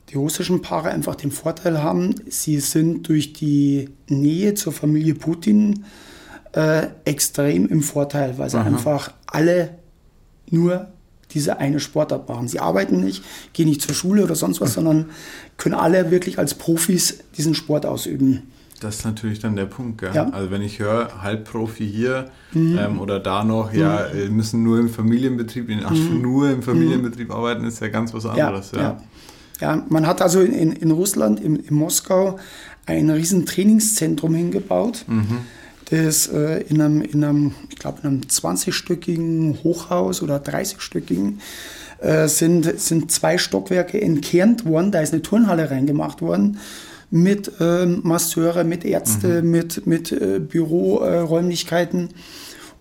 die 0.10 0.16
russischen 0.16 0.62
Paare 0.62 0.90
einfach 0.90 1.16
den 1.16 1.32
Vorteil 1.32 1.84
haben, 1.84 2.16
sie 2.30 2.60
sind 2.60 3.08
durch 3.10 3.34
die 3.34 3.90
Nähe 4.08 4.54
zur 4.54 4.72
Familie 4.72 5.16
Putin 5.16 5.86
äh, 6.54 6.88
extrem 7.06 7.68
im 7.68 7.82
Vorteil, 7.82 8.38
weil 8.38 8.50
sie 8.50 8.58
Aha. 8.58 8.66
einfach 8.66 9.12
alle 9.26 9.78
nur 10.50 10.88
diese 11.32 11.58
eine 11.60 11.82
Sportart 11.82 12.30
machen. 12.30 12.48
Sie 12.48 12.60
arbeiten 12.60 13.04
nicht, 13.04 13.24
gehen 13.52 13.68
nicht 13.68 13.82
zur 13.82 13.94
Schule 13.94 14.24
oder 14.24 14.36
sonst 14.36 14.62
was, 14.62 14.74
sondern 14.74 15.10
können 15.58 15.76
alle 15.76 16.10
wirklich 16.10 16.40
als 16.40 16.54
Profis 16.56 17.20
diesen 17.38 17.54
Sport 17.54 17.86
ausüben. 17.86 18.44
Das 18.80 18.98
ist 19.00 19.06
natürlich 19.06 19.40
dann 19.40 19.56
der 19.56 19.66
Punkt. 19.66 20.00
Gell? 20.00 20.12
Ja. 20.14 20.30
Also 20.30 20.52
wenn 20.52 20.62
ich 20.62 20.80
höre, 20.80 21.22
Halbprofi 21.22 21.86
hier 21.86 22.30
mhm. 22.54 22.78
ähm, 22.78 23.00
oder 23.00 23.20
da 23.20 23.44
noch, 23.44 23.74
mhm. 23.74 23.80
ja, 23.80 24.08
müssen 24.30 24.64
nur 24.64 24.80
im 24.80 24.90
Familienbetrieb, 24.90 25.70
in 25.70 25.80
mhm. 25.80 26.22
nur 26.22 26.50
im 26.50 26.62
Familienbetrieb 26.62 27.32
arbeiten, 27.32 27.66
ist 27.66 27.82
ja 27.82 27.90
ganz 27.90 28.14
was 28.14 28.26
anderes. 28.26 28.72
Ja, 28.72 28.82
ja. 28.82 29.02
Ja, 29.60 29.84
man 29.90 30.06
hat 30.06 30.22
also 30.22 30.42
in, 30.42 30.72
in 30.72 30.92
Russland, 30.92 31.40
in, 31.40 31.56
in 31.56 31.76
Moskau, 31.76 32.40
ein 32.86 33.10
riesen 33.10 33.46
Trainingszentrum 33.46 34.34
hingebaut. 34.36 35.06
Mhm. 35.08 35.40
Das 35.90 36.28
äh, 36.28 36.62
in 36.64 36.82
einem, 36.82 37.02
in 37.02 37.24
einem 37.24 37.52
ich 37.70 37.78
glaube, 37.78 38.00
in 38.04 38.08
einem 38.08 38.22
20-stöckigen 38.22 39.64
Hochhaus 39.64 40.22
oder 40.22 40.38
30-stöckigen 40.38 41.40
äh, 42.00 42.28
sind, 42.28 42.80
sind 42.80 43.12
zwei 43.12 43.38
Stockwerke 43.38 44.02
entkernt 44.02 44.66
worden. 44.66 44.92
Da 44.92 45.02
ist 45.02 45.14
eine 45.14 45.22
Turnhalle 45.22 45.72
reingemacht 45.72 46.22
worden 46.22 46.60
mit 47.10 47.52
äh, 47.62 47.86
Masseure, 47.86 48.64
mit 48.64 48.84
Ärzte, 48.84 49.42
mhm. 49.42 49.52
mit, 49.52 49.88
mit 49.88 50.12
äh, 50.12 50.40
Büroräumlichkeiten. 50.40 52.10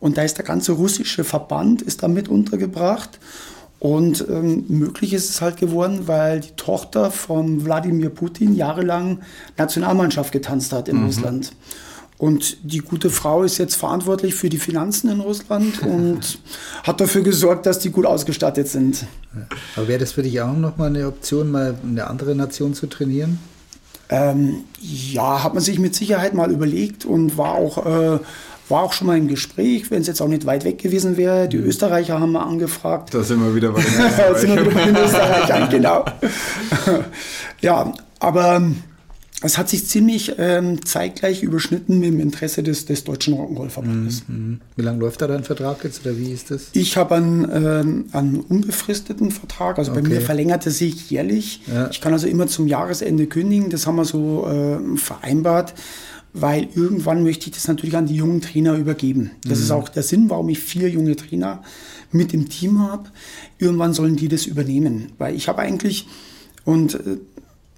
Und 0.01 0.19
da 0.19 0.23
ist 0.23 0.37
der 0.37 0.45
ganze 0.45 0.73
russische 0.73 1.25
Verband 1.25 1.83
ist 1.83 2.03
da 2.03 2.09
mit 2.09 2.29
untergebracht. 2.29 3.19
Und 3.79 4.27
ähm, 4.29 4.65
möglich 4.69 5.13
ist 5.13 5.29
es 5.29 5.41
halt 5.43 5.59
geworden, 5.59 6.07
weil 6.07 6.41
die 6.41 6.53
Tochter 6.57 7.11
von 7.11 7.65
Wladimir 7.65 8.09
Putin 8.09 8.55
jahrelang 8.55 9.21
Nationalmannschaft 9.59 10.33
getanzt 10.33 10.73
hat 10.73 10.89
in 10.89 11.01
mhm. 11.01 11.07
Russland. 11.07 11.53
Und 12.19 12.57
die 12.63 12.79
gute 12.79 13.11
Frau 13.11 13.43
ist 13.43 13.59
jetzt 13.59 13.75
verantwortlich 13.75 14.35
für 14.35 14.49
die 14.49 14.59
Finanzen 14.59 15.11
in 15.11 15.21
Russland 15.21 15.83
und 15.87 16.39
hat 16.83 17.01
dafür 17.01 17.23
gesorgt, 17.23 17.67
dass 17.67 17.79
die 17.79 17.91
gut 17.91 18.07
ausgestattet 18.07 18.69
sind. 18.69 19.05
Aber 19.77 19.89
wäre 19.89 19.99
das 19.99 20.13
für 20.13 20.23
dich 20.23 20.41
auch 20.41 20.57
nochmal 20.57 20.89
eine 20.89 21.07
Option, 21.07 21.51
mal 21.51 21.75
eine 21.83 22.07
andere 22.07 22.35
Nation 22.35 22.73
zu 22.73 22.87
trainieren? 22.87 23.39
Ähm, 24.09 24.65
ja, 24.81 25.43
hat 25.43 25.53
man 25.53 25.63
sich 25.63 25.79
mit 25.79 25.95
Sicherheit 25.95 26.33
mal 26.33 26.51
überlegt 26.51 27.05
und 27.05 27.37
war 27.37 27.55
auch 27.57 27.85
äh, 27.85 28.19
war 28.69 28.83
auch 28.83 28.93
schon 28.93 29.07
mal 29.07 29.17
im 29.17 29.29
Gespräch, 29.29 29.91
wenn 29.91 30.01
es 30.01 30.07
jetzt 30.07 30.21
auch 30.21 30.29
nicht 30.29 30.47
weit 30.47 30.65
weg 30.65 30.79
gewesen 30.79 31.17
wäre. 31.17 31.49
Die 31.49 31.59
mhm. 31.59 31.67
Österreicher 31.67 32.21
haben 32.21 32.33
wir 32.33 32.45
angefragt. 32.45 33.15
Da 33.15 33.23
sind 33.23 33.41
wir 33.41 33.55
wieder 33.55 33.73
bei 33.73 33.83
den 33.83 33.93
Österreichern. 34.07 34.37
sind 34.37 34.57
wir 34.57 34.63
wieder 34.63 34.75
bei 34.75 34.85
den 34.85 34.97
Österreichern, 34.97 35.71
genau. 35.71 36.05
ja, 37.61 37.93
aber 38.19 38.57
ähm, 38.57 38.77
es 39.43 39.59
hat 39.59 39.69
sich 39.69 39.87
ziemlich 39.87 40.33
ähm, 40.39 40.85
zeitgleich 40.85 41.43
überschnitten 41.43 41.99
mit 41.99 42.09
dem 42.09 42.21
Interesse 42.21 42.63
des, 42.63 42.87
des 42.87 43.05
Deutschen 43.05 43.35
Rock'n'Roll-Verbandes. 43.35 44.23
Mhm. 44.29 44.61
Wie 44.77 44.83
lange 44.83 44.99
läuft 44.99 45.21
da 45.21 45.27
dein 45.27 45.45
Vertrag 45.45 45.85
jetzt 45.85 46.07
oder 46.07 46.17
wie 46.17 46.33
ist 46.33 46.51
das? 46.51 46.69
Ich 46.73 46.97
habe 46.97 47.17
einen, 47.17 47.49
ähm, 47.53 48.05
einen 48.13 48.41
unbefristeten 48.41 49.31
Vertrag, 49.31 49.79
also 49.79 49.93
okay. 49.93 50.01
bei 50.01 50.09
mir 50.09 50.21
verlängert 50.23 50.65
er 50.65 50.73
sich 50.73 51.11
jährlich. 51.11 51.61
Ja. 51.67 51.91
Ich 51.91 52.01
kann 52.01 52.15
also 52.15 52.27
immer 52.27 52.47
zum 52.47 52.67
Jahresende 52.67 53.27
kündigen, 53.27 53.69
das 53.69 53.87
haben 53.87 53.97
wir 53.97 54.07
so 54.07 54.49
äh, 54.49 54.97
vereinbart 54.97 55.75
weil 56.41 56.69
irgendwann 56.75 57.23
möchte 57.23 57.47
ich 57.47 57.55
das 57.55 57.69
natürlich 57.69 57.97
an 57.97 58.07
die 58.07 58.17
jungen 58.17 58.41
Trainer 58.41 58.75
übergeben. 58.75 59.31
Das 59.45 59.59
mhm. 59.59 59.65
ist 59.65 59.71
auch 59.71 59.89
der 59.89 60.03
Sinn, 60.03 60.29
warum 60.29 60.49
ich 60.49 60.59
vier 60.59 60.89
junge 60.89 61.17
Trainer 61.17 61.63
mit 62.13 62.35
im 62.35 62.49
Team 62.49 62.81
habe. 62.81 63.11
Irgendwann 63.59 63.95
sollen 63.95 64.17
die 64.17 64.29
das 64.29 64.47
übernehmen, 64.47 65.13
weil 65.19 65.35
ich 65.35 65.49
habe 65.49 65.61
eigentlich 65.61 66.07
und 66.65 66.95
äh, 66.95 67.19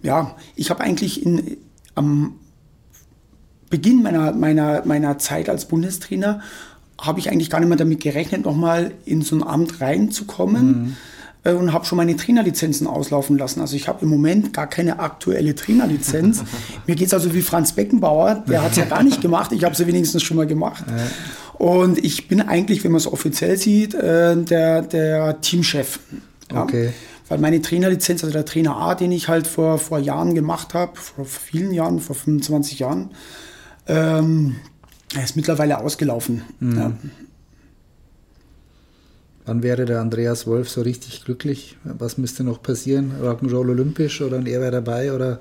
ja, 0.03 0.37
ich 0.57 0.71
habe 0.71 0.81
eigentlich 0.81 1.25
in, 1.25 1.57
am 1.95 2.35
Beginn 3.71 4.03
meiner, 4.03 4.33
meiner, 4.33 4.85
meiner 4.87 5.19
Zeit 5.19 5.49
als 5.49 5.67
Bundestrainer 5.67 6.41
habe 7.01 7.21
ich 7.21 7.31
eigentlich 7.31 7.51
gar 7.51 7.61
nicht 7.61 7.69
mehr 7.69 7.79
damit 7.79 8.01
gerechnet, 8.01 8.45
nochmal 8.45 8.93
in 9.05 9.23
so 9.23 9.37
ein 9.37 9.43
Amt 9.43 9.81
reinzukommen. 9.81 10.67
Mhm 10.67 10.97
und 11.45 11.73
habe 11.73 11.85
schon 11.85 11.97
meine 11.97 12.17
Trainerlizenzen 12.17 12.87
auslaufen 12.87 13.39
lassen. 13.39 13.61
Also 13.61 13.77
ich 13.77 13.89
habe 13.89 14.03
im 14.03 14.09
Moment 14.09 14.53
gar 14.53 14.67
keine 14.67 14.99
aktuelle 14.99 15.55
Trainerlizenz. 15.55 16.43
Mir 16.87 16.97
geht 16.97 17.09
es 17.09 17.15
also 17.15 17.33
wie 17.35 17.43
Franz 17.43 17.73
Beckenbauer, 17.73 18.45
der 18.49 18.63
hat 18.63 18.73
es 18.73 18.77
ja 18.77 18.85
gar 18.85 19.03
nicht 19.03 19.21
gemacht, 19.21 19.53
ich 19.53 19.65
habe 19.65 19.75
sie 19.75 19.87
wenigstens 19.87 20.23
schon 20.23 20.37
mal 20.37 20.47
gemacht. 20.47 20.85
Und 21.55 21.99
ich 22.05 22.29
bin 22.29 22.41
eigentlich, 22.41 22.85
wenn 22.85 22.93
man 22.93 22.99
es 22.99 23.07
offiziell 23.07 23.57
sieht, 23.57 23.95
äh, 23.95 24.37
der, 24.37 24.83
der 24.83 25.41
Teamchef. 25.41 26.01
Ja. 26.53 26.63
Okay. 26.63 26.93
Weil 27.29 27.39
meine 27.39 27.61
Trainerlizenz, 27.61 28.25
also 28.25 28.33
der 28.33 28.45
Trainer 28.45 28.77
A, 28.77 28.95
den 28.95 29.13
ich 29.13 29.29
halt 29.29 29.47
vor, 29.47 29.79
vor 29.79 29.99
Jahren 29.99 30.35
gemacht 30.35 30.73
habe, 30.75 30.93
vor 30.97 31.25
vielen 31.27 31.73
Jahren, 31.73 32.01
vor 32.01 32.17
25 32.17 32.79
Jahren, 32.79 33.11
ähm, 33.87 34.57
Er 35.15 35.25
ist 35.25 35.37
mittlerweile 35.37 35.79
ausgelaufen. 35.79 36.43
Mhm. 36.61 36.79
Ja. 36.79 36.93
Wann 39.49 39.63
wäre 39.63 39.87
der 39.87 40.03
Andreas 40.03 40.47
Wolf 40.47 40.69
so 40.69 40.83
richtig 40.83 41.25
glücklich? 41.25 41.77
Was 41.83 42.19
müsste 42.19 42.45
noch 42.45 42.63
passieren? 42.63 43.13
Rock'n'Roll 43.23 43.71
olympisch 43.71 44.21
oder 44.21 44.37
er 44.37 44.61
wäre 44.61 44.71
dabei? 44.71 45.15
Oder? 45.15 45.41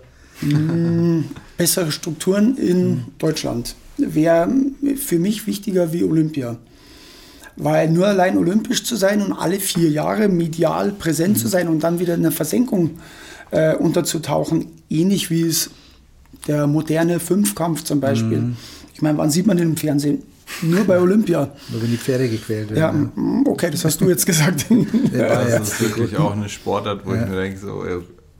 Bessere 1.58 1.92
Strukturen 1.92 2.56
in 2.56 3.04
Deutschland 3.18 3.76
wäre 3.98 4.50
für 4.96 5.20
mich 5.20 5.46
wichtiger 5.46 5.92
wie 5.92 6.06
Olympia. 6.06 6.56
Weil 7.58 7.90
nur 7.90 8.08
allein 8.08 8.38
olympisch 8.38 8.86
zu 8.86 8.96
sein 8.96 9.22
und 9.22 9.34
alle 9.34 9.60
vier 9.60 9.90
Jahre 9.90 10.30
medial 10.30 10.94
präsent 10.94 11.38
zu 11.38 11.50
sein 11.50 11.68
und 11.68 11.84
dann 11.84 12.00
wieder 12.00 12.16
in 12.16 12.22
der 12.22 12.32
Versenkung 12.32 12.92
äh, 13.52 13.76
unterzutauchen, 13.76 14.68
ähnlich 14.90 15.30
wie 15.30 15.42
es 15.42 15.70
der 16.48 16.66
moderne 16.66 17.20
Fünfkampf 17.20 17.84
zum 17.84 18.00
Beispiel. 18.00 18.54
Ich 18.94 19.02
meine, 19.02 19.18
wann 19.18 19.32
sieht 19.32 19.48
man 19.48 19.58
den 19.58 19.72
im 19.72 19.78
Fernsehen? 19.78 20.24
Nur 20.62 20.86
bei 20.86 21.00
Olympia. 21.00 21.50
Nur 21.70 21.82
wenn 21.82 21.92
die 21.92 21.98
Pferde 21.98 22.30
gequält 22.30 22.70
Ja, 22.72 22.76
werden. 22.94 23.12
mm, 23.16 23.48
okay, 23.48 23.70
das 23.70 23.84
hast 23.86 24.00
du 24.02 24.10
jetzt 24.10 24.26
gesagt. 24.26 24.66
Ja, 25.14 25.44
das 25.46 25.70
ist 25.74 25.82
wirklich 25.82 26.16
auch 26.18 26.32
eine 26.34 26.50
Sportart, 26.50 27.06
wo 27.06 27.14
ich 27.14 27.22
mir 27.28 27.36
denke, 27.36 27.60
so, 27.60 27.84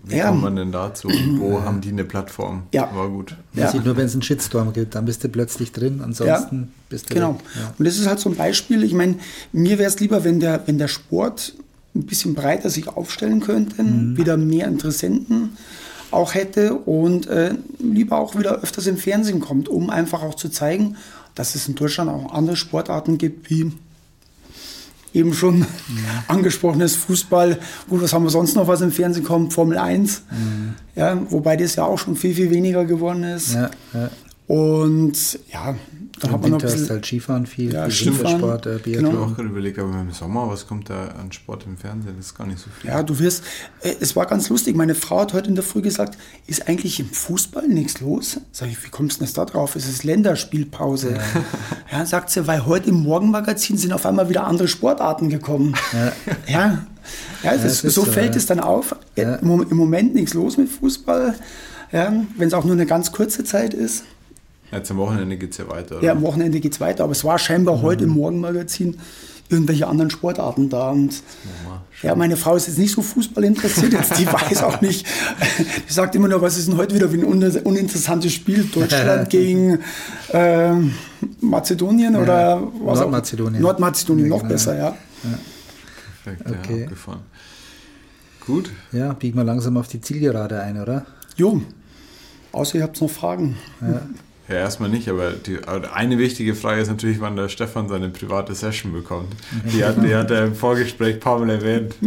wie 0.04 0.16
Ja. 0.16 0.30
kommt 0.30 0.42
man 0.42 0.56
denn 0.56 0.72
dazu? 0.72 1.10
Wo 1.38 1.62
haben 1.64 1.82
die 1.82 1.90
eine 1.90 2.06
Plattform? 2.06 2.64
Ja. 2.74 2.90
War 2.96 3.10
gut. 3.10 3.36
Man 3.54 3.66
Ja. 3.66 3.72
sieht 3.72 3.84
nur, 3.84 3.98
wenn 3.98 4.06
es 4.06 4.14
einen 4.14 4.22
Shitstorm 4.22 4.72
gibt, 4.72 4.96
dann 4.96 5.04
bist 5.06 5.24
du 5.24 5.28
plötzlich 5.30 5.74
drin, 5.74 6.00
ansonsten 6.04 6.72
bist 6.90 7.10
du 7.10 7.14
Genau. 7.16 7.34
weg. 7.36 7.40
Ja. 7.56 7.74
Und 7.78 7.86
das 7.86 7.98
ist 7.98 8.08
halt 8.08 8.20
so 8.20 8.30
ein 8.30 8.36
Beispiel. 8.36 8.84
Ich 8.84 8.94
meine, 8.94 9.16
mir 9.52 9.78
wäre 9.78 9.90
es 9.90 10.00
lieber, 10.00 10.24
wenn 10.24 10.40
der, 10.40 10.62
wenn 10.66 10.78
der 10.78 10.88
Sport 10.88 11.54
ein 11.94 12.06
bisschen 12.06 12.36
breiter 12.36 12.70
sich 12.70 12.88
aufstellen 12.88 13.42
könnte, 13.42 13.84
wieder 14.16 14.38
mehr 14.38 14.68
Interessenten 14.68 15.58
auch 16.12 16.36
hätte 16.36 16.74
und 16.76 17.28
äh, 17.28 17.56
lieber 17.80 18.18
auch 18.18 18.38
wieder 18.38 18.62
öfters 18.62 18.88
im 18.88 18.96
Fernsehen 18.96 19.42
kommt, 19.42 19.68
um 19.68 19.90
einfach 19.90 20.22
auch 20.24 20.36
zu 20.36 20.48
zeigen, 20.48 20.96
dass 21.38 21.56
es 21.56 21.68
in 21.68 21.76
Deutschland 21.76 22.10
auch 22.10 22.34
andere 22.34 22.56
Sportarten 22.56 23.18
gibt, 23.18 23.50
wie 23.50 23.72
eben 25.14 25.34
schon 25.34 25.66
angesprochenes 26.28 26.96
Fußball. 26.96 27.60
Gut, 27.90 28.02
was 28.02 28.14
haben 28.14 28.24
wir 28.24 28.30
sonst 28.30 28.56
noch, 28.56 28.68
was 28.68 28.82
im 28.82 28.92
Fernsehen 28.92 29.24
kommt? 29.24 29.54
Formel 29.54 29.78
1. 29.78 30.24
Ja, 30.96 31.20
wobei 31.30 31.56
das 31.56 31.76
ja 31.76 31.86
auch 31.86 32.00
schon 32.00 32.16
viel, 32.16 32.34
viel 32.34 32.50
weniger 32.50 32.86
geworden 32.86 33.24
ist. 33.24 33.54
Ja, 33.54 33.70
ja. 33.94 34.10
Und 34.48 35.40
ja, 35.52 35.76
dann 36.20 36.32
hat 36.32 36.36
Im 36.38 36.42
man 36.42 36.52
noch 36.52 36.58
ein 36.58 36.62
Winter 36.64 36.68
ist 36.68 36.74
bisschen. 36.74 36.90
halt 36.90 37.06
Skifahren 37.06 37.46
viel, 37.46 37.74
Ja, 37.74 37.84
viel 37.86 37.92
Skifahren, 37.94 38.42
Wintersport, 38.42 38.66
äh, 38.66 38.70
Ich 38.70 38.74
habe 38.76 38.84
Biathlon. 38.92 39.12
Genau. 39.12 39.24
auch 39.26 39.36
gerade 39.36 39.50
überlegt, 39.50 39.80
aber 39.80 40.00
im 40.02 40.12
Sommer, 40.12 40.50
was 40.50 40.68
kommt 40.68 40.90
da 40.90 41.08
an 41.20 41.32
Sport 41.32 41.66
im 41.66 41.78
Fernsehen? 41.78 42.14
Das 42.18 42.26
ist 42.28 42.36
gar 42.38 42.48
nicht 42.48 42.60
so 42.60 42.70
viel. 42.80 42.90
Ja, 42.90 43.04
du 43.04 43.18
wirst, 43.20 43.44
äh, 43.82 43.94
es 44.00 44.16
war 44.16 44.26
ganz 44.26 44.50
lustig. 44.50 44.76
Meine 44.76 44.96
Frau 44.96 45.20
hat 45.22 45.34
heute 45.34 45.50
in 45.50 45.56
der 45.56 45.64
Früh 45.64 45.82
gesagt, 45.82 46.18
ist 46.48 46.68
eigentlich 46.68 47.00
im 47.00 47.08
Fußball 47.10 47.68
nichts 47.68 48.02
los? 48.02 48.40
Sag 48.52 48.70
ich, 48.70 48.84
wie 48.84 48.90
kommst 48.90 49.18
du 49.18 49.20
denn 49.20 49.28
jetzt 49.28 49.38
da 49.38 49.46
drauf? 49.46 49.76
Es 49.76 49.88
ist 49.88 50.04
Länderspielpause. 50.04 51.18
Ja. 51.92 52.06
sagt 52.06 52.30
sie, 52.32 52.46
weil 52.48 52.66
heute 52.66 52.90
im 52.90 52.96
Morgenmagazin 53.04 53.78
sind 53.78 53.94
auf 53.94 54.06
einmal 54.06 54.28
wieder 54.28 54.46
andere 54.46 54.68
Sportarten 54.68 55.30
gekommen. 55.30 55.74
Ja. 56.48 56.86
Ja, 57.44 57.54
das, 57.54 57.64
es 57.64 57.84
ist 57.86 57.96
so 57.96 58.04
so, 58.04 58.12
fällt 58.12 58.32
ja. 58.32 58.38
es 58.38 58.46
dann 58.46 58.60
auf. 58.60 58.94
Ja. 59.16 59.36
Im 59.36 59.48
Mom- 59.48 59.66
Im 59.70 59.78
Moment 59.78 60.14
nichts 60.14 60.34
los 60.34 60.58
mit 60.58 60.68
Fußball. 60.70 61.36
Ja, 61.94 62.12
Wenn 62.36 62.48
es 62.50 62.54
auch 62.54 62.66
nur 62.66 62.74
eine 62.74 62.86
ganz 62.86 63.14
kurze 63.14 63.46
Zeit 63.46 63.74
ist. 63.74 64.04
Jetzt 64.72 64.92
am 64.92 64.98
Wochenende 64.98 65.38
geht 65.38 65.52
es 65.52 65.58
ja 65.58 65.70
weiter. 65.70 65.98
Oder? 65.98 66.06
Ja, 66.06 66.12
am 66.12 66.22
Wochenende 66.22 66.60
geht 66.60 66.74
es 66.74 66.80
weiter. 66.82 67.04
Aber 67.04 67.14
es 67.14 67.24
war 67.24 67.40
scheinbar 67.40 67.82
heute 67.82 68.04
im 68.04 68.10
Morgenmagazin 68.12 68.98
irgendwelche 69.50 69.88
anderen 69.88 70.10
Sportarten 70.10 70.70
da. 70.70 70.90
Und 70.90 71.24
ja, 72.04 72.14
meine 72.16 72.36
Frau 72.36 72.58
ist 72.58 72.68
jetzt 72.68 72.78
nicht 72.78 72.92
so 72.94 73.02
Fußball 73.02 73.46
interessiert, 73.46 73.94
jetzt, 73.94 74.20
die 74.20 74.28
weiß 74.32 74.62
auch 74.64 74.82
nicht. 74.82 75.06
Die 75.88 75.94
sagt 75.94 76.16
immer 76.16 76.28
nur, 76.28 76.42
was 76.42 76.58
ist 76.58 76.68
denn 76.68 76.76
heute 76.76 76.94
wieder 76.96 77.08
für 77.08 77.16
ein 77.16 77.24
un- 77.24 77.58
uninteressantes 77.64 78.34
Spiel? 78.34 78.66
Deutschland 78.74 79.30
gegen 79.30 79.80
ähm, 80.34 80.94
Mazedonien 81.40 82.18
oder 82.18 82.62
was 82.84 82.98
auch- 83.00 83.04
Nordmazedonien. 83.04 83.62
Nordmazedonien, 83.62 84.26
Ja, 84.26 84.30
noch 84.32 84.40
genau. 84.40 84.52
besser, 84.52 84.78
ja. 84.78 84.98
Perfekt, 86.26 86.50
Okay. 86.50 86.78
ja, 86.80 86.84
abgefahren. 86.84 87.20
Gut. 88.46 88.70
Ja, 88.92 89.14
biegen 89.14 89.38
wir 89.38 89.44
langsam 89.46 89.78
auf 89.78 89.88
die 89.88 90.02
Zielgerade 90.02 90.60
ein, 90.62 90.82
oder? 90.82 91.06
Jo, 91.38 91.62
außer 92.52 92.78
ihr 92.80 92.84
habt 92.84 93.00
noch 93.02 93.10
Fragen. 93.10 93.56
Ja, 93.82 94.02
erstmal 94.56 94.90
nicht, 94.90 95.10
aber 95.10 95.32
die, 95.32 95.60
eine 95.66 96.18
wichtige 96.18 96.56
Frage 96.56 96.82
ist 96.82 96.88
natürlich, 96.88 97.20
wann 97.20 97.36
der 97.36 97.50
Stefan 97.50 97.90
seine 97.90 98.10
private 98.10 98.56
Session 98.56 98.94
bekommt. 98.94 99.34
Die 99.74 99.84
hat, 99.84 100.02
die 100.02 100.16
hat 100.16 100.32
er 100.32 100.46
im 100.46 100.56
Vorgespräch 100.56 101.16
ein 101.16 101.20
paar 101.20 101.40
Mal 101.40 101.50
erwähnt. 101.50 101.96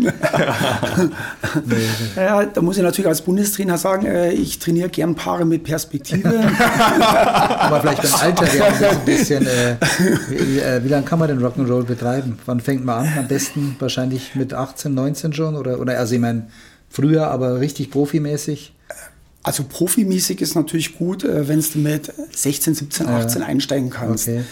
Ja, 2.17 2.45
da 2.45 2.61
muss 2.61 2.77
ich 2.77 2.83
natürlich 2.83 3.09
als 3.09 3.23
Bundestrainer 3.23 3.79
sagen, 3.79 4.07
äh, 4.07 4.33
ich 4.33 4.59
trainiere 4.59 4.89
gern 4.89 5.15
Paare 5.15 5.45
mit 5.45 5.65
Perspektive. 5.65 6.29
Aber 6.29 7.81
vielleicht 7.81 8.03
beim 8.03 8.15
Alter 8.15 8.53
wäre 8.53 8.73
das 8.79 8.83
ein 8.83 9.05
bisschen. 9.05 9.47
Äh, 9.47 9.77
wie, 10.29 10.59
äh, 10.59 10.85
wie 10.85 10.89
lange 10.89 11.05
kann 11.05 11.19
man 11.19 11.29
denn 11.29 11.41
Rock'n'Roll 11.41 11.85
betreiben? 11.85 12.39
Wann 12.47 12.61
fängt 12.61 12.85
man 12.85 13.07
an? 13.07 13.19
Am 13.19 13.29
besten 13.29 13.77
wahrscheinlich 13.79 14.35
mit 14.35 14.55
18, 14.55 14.93
19 14.95 15.33
schon? 15.33 15.57
Oder, 15.57 15.81
oder 15.81 15.99
also 15.99 16.15
ich 16.15 16.21
meine, 16.21 16.47
früher, 16.89 17.29
aber 17.31 17.61
richtig 17.61 17.91
profimäßig. 17.91 18.73
Also 19.43 19.65
profimäßig 19.69 20.41
ist 20.43 20.55
natürlich 20.55 20.99
gut, 20.99 21.25
äh, 21.25 21.49
wenn 21.49 21.61
du 21.61 21.79
mit 21.79 22.13
16, 22.33 22.75
17, 22.75 23.07
18 23.07 23.43
einsteigen 23.43 23.91
kannst. 23.91 24.29
Okay. 24.29 24.43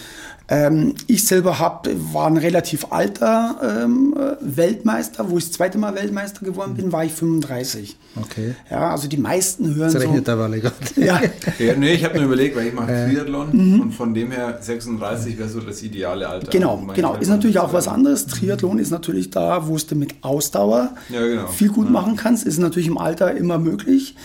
Ähm, 0.51 0.95
ich 1.05 1.27
selber 1.27 1.59
hab, 1.59 1.87
war 2.11 2.25
ein 2.25 2.37
relativ 2.37 2.87
alter 2.89 3.83
ähm, 3.83 4.15
äh, 4.17 4.35
Weltmeister. 4.41 5.29
Wo 5.29 5.37
ich 5.37 5.43
das 5.45 5.53
zweite 5.53 5.77
Mal 5.77 5.93
Weltmeister 5.93 6.43
geworden 6.43 6.73
bin, 6.73 6.91
war 6.91 7.05
ich 7.05 7.11
35. 7.11 7.95
Okay. 8.19 8.55
Ja, 8.71 8.89
also 8.89 9.07
die 9.07 9.17
meisten 9.17 9.75
hören 9.75 9.93
Das 9.93 10.01
so. 10.01 10.07
rechnet 10.09 10.25
Walle 10.27 10.59
Gott. 10.59 10.73
Ja, 10.95 11.21
Ja, 11.59 11.75
nee, 11.77 11.93
ich 11.93 12.03
habe 12.03 12.15
nur 12.15 12.25
überlegt, 12.25 12.55
weil 12.55 12.65
ich 12.65 12.73
mache 12.73 12.87
Triathlon 12.87 13.79
und 13.81 13.91
von 13.91 14.11
dem 14.15 14.31
her 14.31 14.57
36 14.59 15.37
wäre 15.37 15.49
so 15.49 15.59
das 15.59 15.83
ideale 15.83 16.27
Alter. 16.27 16.47
Mhm. 16.47 16.51
genau, 16.51 16.87
genau. 16.95 17.15
Ist 17.17 17.27
natürlich 17.29 17.59
auch 17.59 17.71
was 17.71 17.87
anderes. 17.87 18.25
Triathlon 18.25 18.79
ist 18.79 18.89
natürlich 18.89 19.29
da, 19.29 19.67
wo 19.67 19.77
du 19.77 19.95
mit 19.95 20.15
Ausdauer 20.23 20.95
Ja, 21.09 21.27
genau. 21.27 21.47
viel 21.47 21.69
gut 21.69 21.85
Ja. 21.85 21.91
machen 21.91 22.15
kannst. 22.15 22.47
Ist 22.47 22.57
natürlich 22.57 22.87
im 22.87 22.97
Alter 22.97 23.35
immer 23.37 23.59
möglich. 23.59 24.15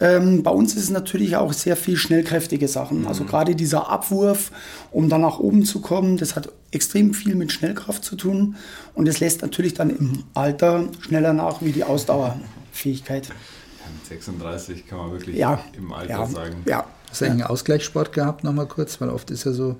Ähm, 0.00 0.42
bei 0.44 0.50
uns 0.52 0.74
ist 0.74 0.84
es 0.84 0.90
natürlich 0.90 1.34
auch 1.36 1.52
sehr 1.52 1.76
viel 1.76 1.96
schnellkräftige 1.96 2.68
Sachen. 2.68 3.06
Also 3.06 3.24
Mhm. 3.24 3.28
gerade 3.28 3.54
dieser 3.56 3.88
Abwurf, 3.90 4.52
um 4.92 5.08
dann 5.08 5.22
nach 5.22 5.38
oben 5.40 5.64
zu 5.64 5.80
kommen, 5.80 6.16
das 6.18 6.36
hat 6.36 6.50
extrem 6.70 7.14
viel 7.14 7.34
mit 7.34 7.50
Schnellkraft 7.50 8.04
zu 8.04 8.14
tun. 8.14 8.54
Und 8.94 9.08
es 9.08 9.18
lässt 9.20 9.42
natürlich 9.42 9.74
dann 9.74 9.90
im 9.90 10.24
Alter 10.34 10.84
schneller 11.00 11.32
nach 11.32 11.62
wie 11.62 11.72
die 11.72 11.82
Ausdauerfähigkeit. 11.82 13.28
Mit 13.28 14.06
36 14.06 14.86
kann 14.86 14.98
man 14.98 15.10
wirklich 15.12 15.36
Ja, 15.36 15.58
im 15.76 15.92
Alter 15.92 16.10
ja, 16.10 16.26
sagen. 16.26 16.56
ja. 16.66 16.84
Hast 17.10 17.20
du 17.20 17.24
eigentlich 17.24 17.42
einen 17.42 17.50
Ausgleichssport 17.50 18.12
gehabt, 18.12 18.44
nochmal 18.44 18.66
kurz? 18.66 19.00
Weil 19.00 19.08
oft 19.08 19.30
ist 19.30 19.44
ja 19.44 19.52
so. 19.52 19.76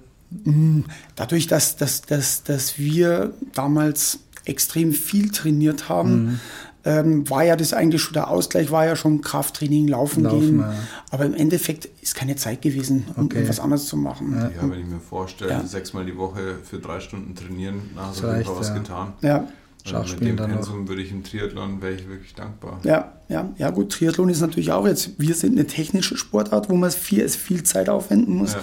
Dadurch, 1.17 1.47
dass, 1.47 1.77
dass, 1.77 2.03
dass, 2.03 2.43
dass 2.43 2.79
wir 2.79 3.33
damals 3.55 4.21
extrem 4.45 4.93
viel 4.93 5.31
trainiert 5.31 5.89
haben, 5.89 6.25
Mhm. 6.25 6.41
Ähm, 6.89 7.29
war 7.29 7.45
ja 7.45 7.55
das 7.55 7.75
eigentlich 7.75 8.01
schon 8.01 8.15
der 8.15 8.29
Ausgleich, 8.31 8.71
war 8.71 8.87
ja 8.87 8.97
schon 8.97 9.21
Krafttraining, 9.21 9.89
Laufen, 9.89 10.25
Laufen, 10.25 10.41
gehen. 10.41 10.59
ja. 10.61 10.73
Aber 11.11 11.27
im 11.27 11.35
Endeffekt 11.35 11.87
ist 12.01 12.15
keine 12.15 12.35
Zeit 12.37 12.63
gewesen, 12.63 13.05
um 13.17 13.27
Okay. 13.27 13.37
irgendwas 13.37 13.61
anderes 13.61 13.85
zu 13.87 13.97
machen. 13.99 14.35
Ja, 14.35 14.51
wenn 14.71 14.81
ich 14.81 14.87
mir 14.87 14.99
vorstelle, 15.01 15.51
Ja. 15.51 15.65
sechsmal 15.67 16.07
die 16.07 16.17
Woche 16.17 16.57
für 16.65 16.79
drei 16.79 17.01
Stunden 17.01 17.35
trainieren, 17.35 17.83
auf 17.97 18.15
jeden 18.15 18.21
Fall 18.27 18.31
reicht, 18.37 18.51
was 18.59 18.69
ja. 18.69 18.75
getan. 18.75 19.13
Ja, 19.21 19.49
Also 19.93 20.15
mit 20.15 20.23
dem. 20.23 20.37
Pensum 20.37 20.89
würde 20.89 21.03
ich 21.03 21.11
im 21.13 21.23
Triathlon, 21.25 21.83
wäre 21.83 21.93
ich 21.93 22.09
wirklich 22.09 22.35
dankbar. 22.35 22.81
ja, 22.85 23.13
ja, 23.29 23.51
ja, 23.59 23.69
gut. 23.71 23.93
Triathlon 23.93 24.31
ist 24.31 24.41
natürlich 24.41 24.73
auch 24.73 24.87
jetzt, 24.87 25.11
wir 25.19 25.35
sind 25.35 25.53
eine 25.59 25.67
technische 25.67 26.17
Sportart, 26.17 26.71
wo 26.71 26.75
man 26.75 26.91
viel, 26.91 27.29
viel 27.29 27.63
Zeit 27.65 27.89
aufwenden 27.91 28.35
muss. 28.35 28.55
Ja. 28.55 28.61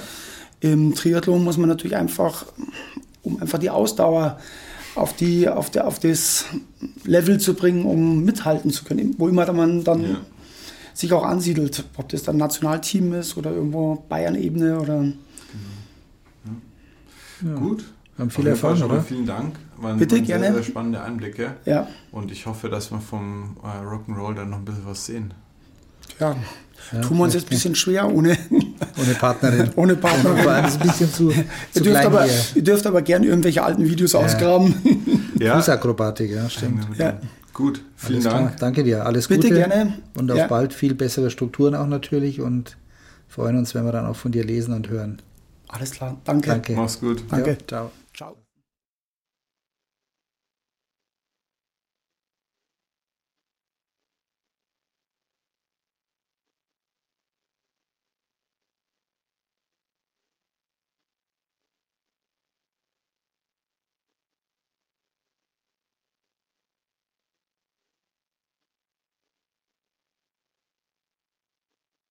Im 0.71 0.95
Triathlon 0.95 1.43
muss 1.43 1.57
man 1.57 1.69
natürlich 1.69 1.95
einfach, 1.95 2.45
um 3.21 3.39
einfach 3.39 3.59
die 3.59 3.69
Ausdauer 3.69 4.39
auf, 4.95 5.13
die, 5.15 5.47
auf, 5.49 5.69
der, 5.69 5.87
auf 5.87 5.99
das 5.99 6.45
Level 7.03 7.39
zu 7.39 7.53
bringen, 7.53 7.85
um 7.85 8.23
mithalten 8.23 8.71
zu 8.71 8.83
können, 8.85 9.15
wo 9.17 9.27
immer 9.27 9.51
man 9.53 9.83
dann 9.83 10.01
Ja. 10.03 10.21
sich 10.93 11.11
auch 11.13 11.23
ansiedelt. 11.25 11.85
Ob 11.97 12.09
das 12.09 12.23
dann 12.23 12.37
Nationalteam 12.37 13.13
ist 13.13 13.37
oder 13.37 13.51
irgendwo 13.51 14.03
Bayern-Ebene 14.09 14.79
oder. 14.79 15.05
Gut. 17.55 17.83
Haben 18.17 18.29
viel 18.29 18.43
Auf 18.43 18.45
jeden 18.45 18.55
Fall 18.57 18.71
Erfahrung, 18.71 18.77
schon 18.77 18.87
mal 18.87 18.93
oder? 18.95 19.03
Vielen 19.03 19.25
Dank. 19.25 19.55
Waren, 19.77 19.99
Bitte, 19.99 20.15
waren 20.15 20.25
gerne. 20.25 20.45
Sehr, 20.45 20.53
sehr 20.53 20.63
spannende 20.63 21.01
Einblicke. 21.03 21.57
Ja, 21.65 21.87
Und 22.11 22.31
ich 22.31 22.45
hoffe, 22.45 22.69
dass 22.69 22.91
wir 22.91 23.01
vom 23.01 23.57
äh, 23.61 23.83
Rock'n'Roll 23.85 24.35
dann 24.35 24.51
noch 24.51 24.59
ein 24.59 24.65
bisschen 24.65 24.85
was 24.85 25.05
sehen. 25.05 25.33
ja. 26.19 26.35
Tun 27.01 27.17
wir 27.17 27.23
uns 27.23 27.33
jetzt 27.33 27.47
ein 27.47 27.49
bisschen 27.49 27.75
schwer 27.75 28.07
ohne, 28.13 28.37
Ohne 28.97 29.13
Partnerin. 29.19 29.69
ohne 29.75 29.95
Partner. 29.95 30.31
Und 30.31 30.39
vor 30.39 30.51
allem 30.51 30.65
ist 30.65 30.79
ein 30.81 30.87
bisschen 30.87 31.11
zu, 31.11 31.31
Ihr 31.31 31.45
zu 31.71 31.83
dürft, 31.83 31.99
klein 32.01 32.05
aber, 32.07 32.23
hier. 32.23 32.33
ihr 32.55 32.63
dürft 32.63 32.85
aber 32.87 33.01
gerne 33.01 33.25
irgendwelche 33.25 33.63
alten 33.63 33.85
Videos 33.87 34.15
ausgraben. 34.15 34.75
Ja, 35.37 35.57
Fußakrobatik, 35.57 36.31
ja, 36.31 36.49
stimmt. 36.49 36.87
Ja. 36.97 37.19
gut. 37.53 37.81
Vielen 37.97 38.19
Alles 38.19 38.27
klar. 38.29 38.39
Dank. 38.41 38.57
Danke 38.57 38.83
dir. 38.85 39.05
Alles 39.05 39.27
Bitte 39.27 39.49
Gute. 39.49 39.55
gerne. 39.59 39.93
Und 40.15 40.31
auf 40.31 40.37
Ja. 40.37 40.47
bald 40.47 40.73
viel 40.73 40.95
bessere 40.95 41.29
Strukturen 41.29 41.75
auch 41.75 41.87
natürlich 41.87 42.39
und 42.39 42.77
freuen 43.27 43.57
uns, 43.57 43.75
wenn 43.75 43.83
wir 43.83 43.91
dann 43.91 44.05
auch 44.05 44.15
von 44.15 44.31
dir 44.31 44.45
lesen 44.45 44.73
und 44.73 44.87
hören. 44.89 45.21
Alles 45.67 45.91
klar, 45.91 46.15
danke. 46.23 46.51
Danke. 46.51 46.73
Mach's 46.73 47.01
gut. 47.01 47.25
Danke. 47.29 47.49
Ja, 47.51 47.57
ciao. 47.67 47.91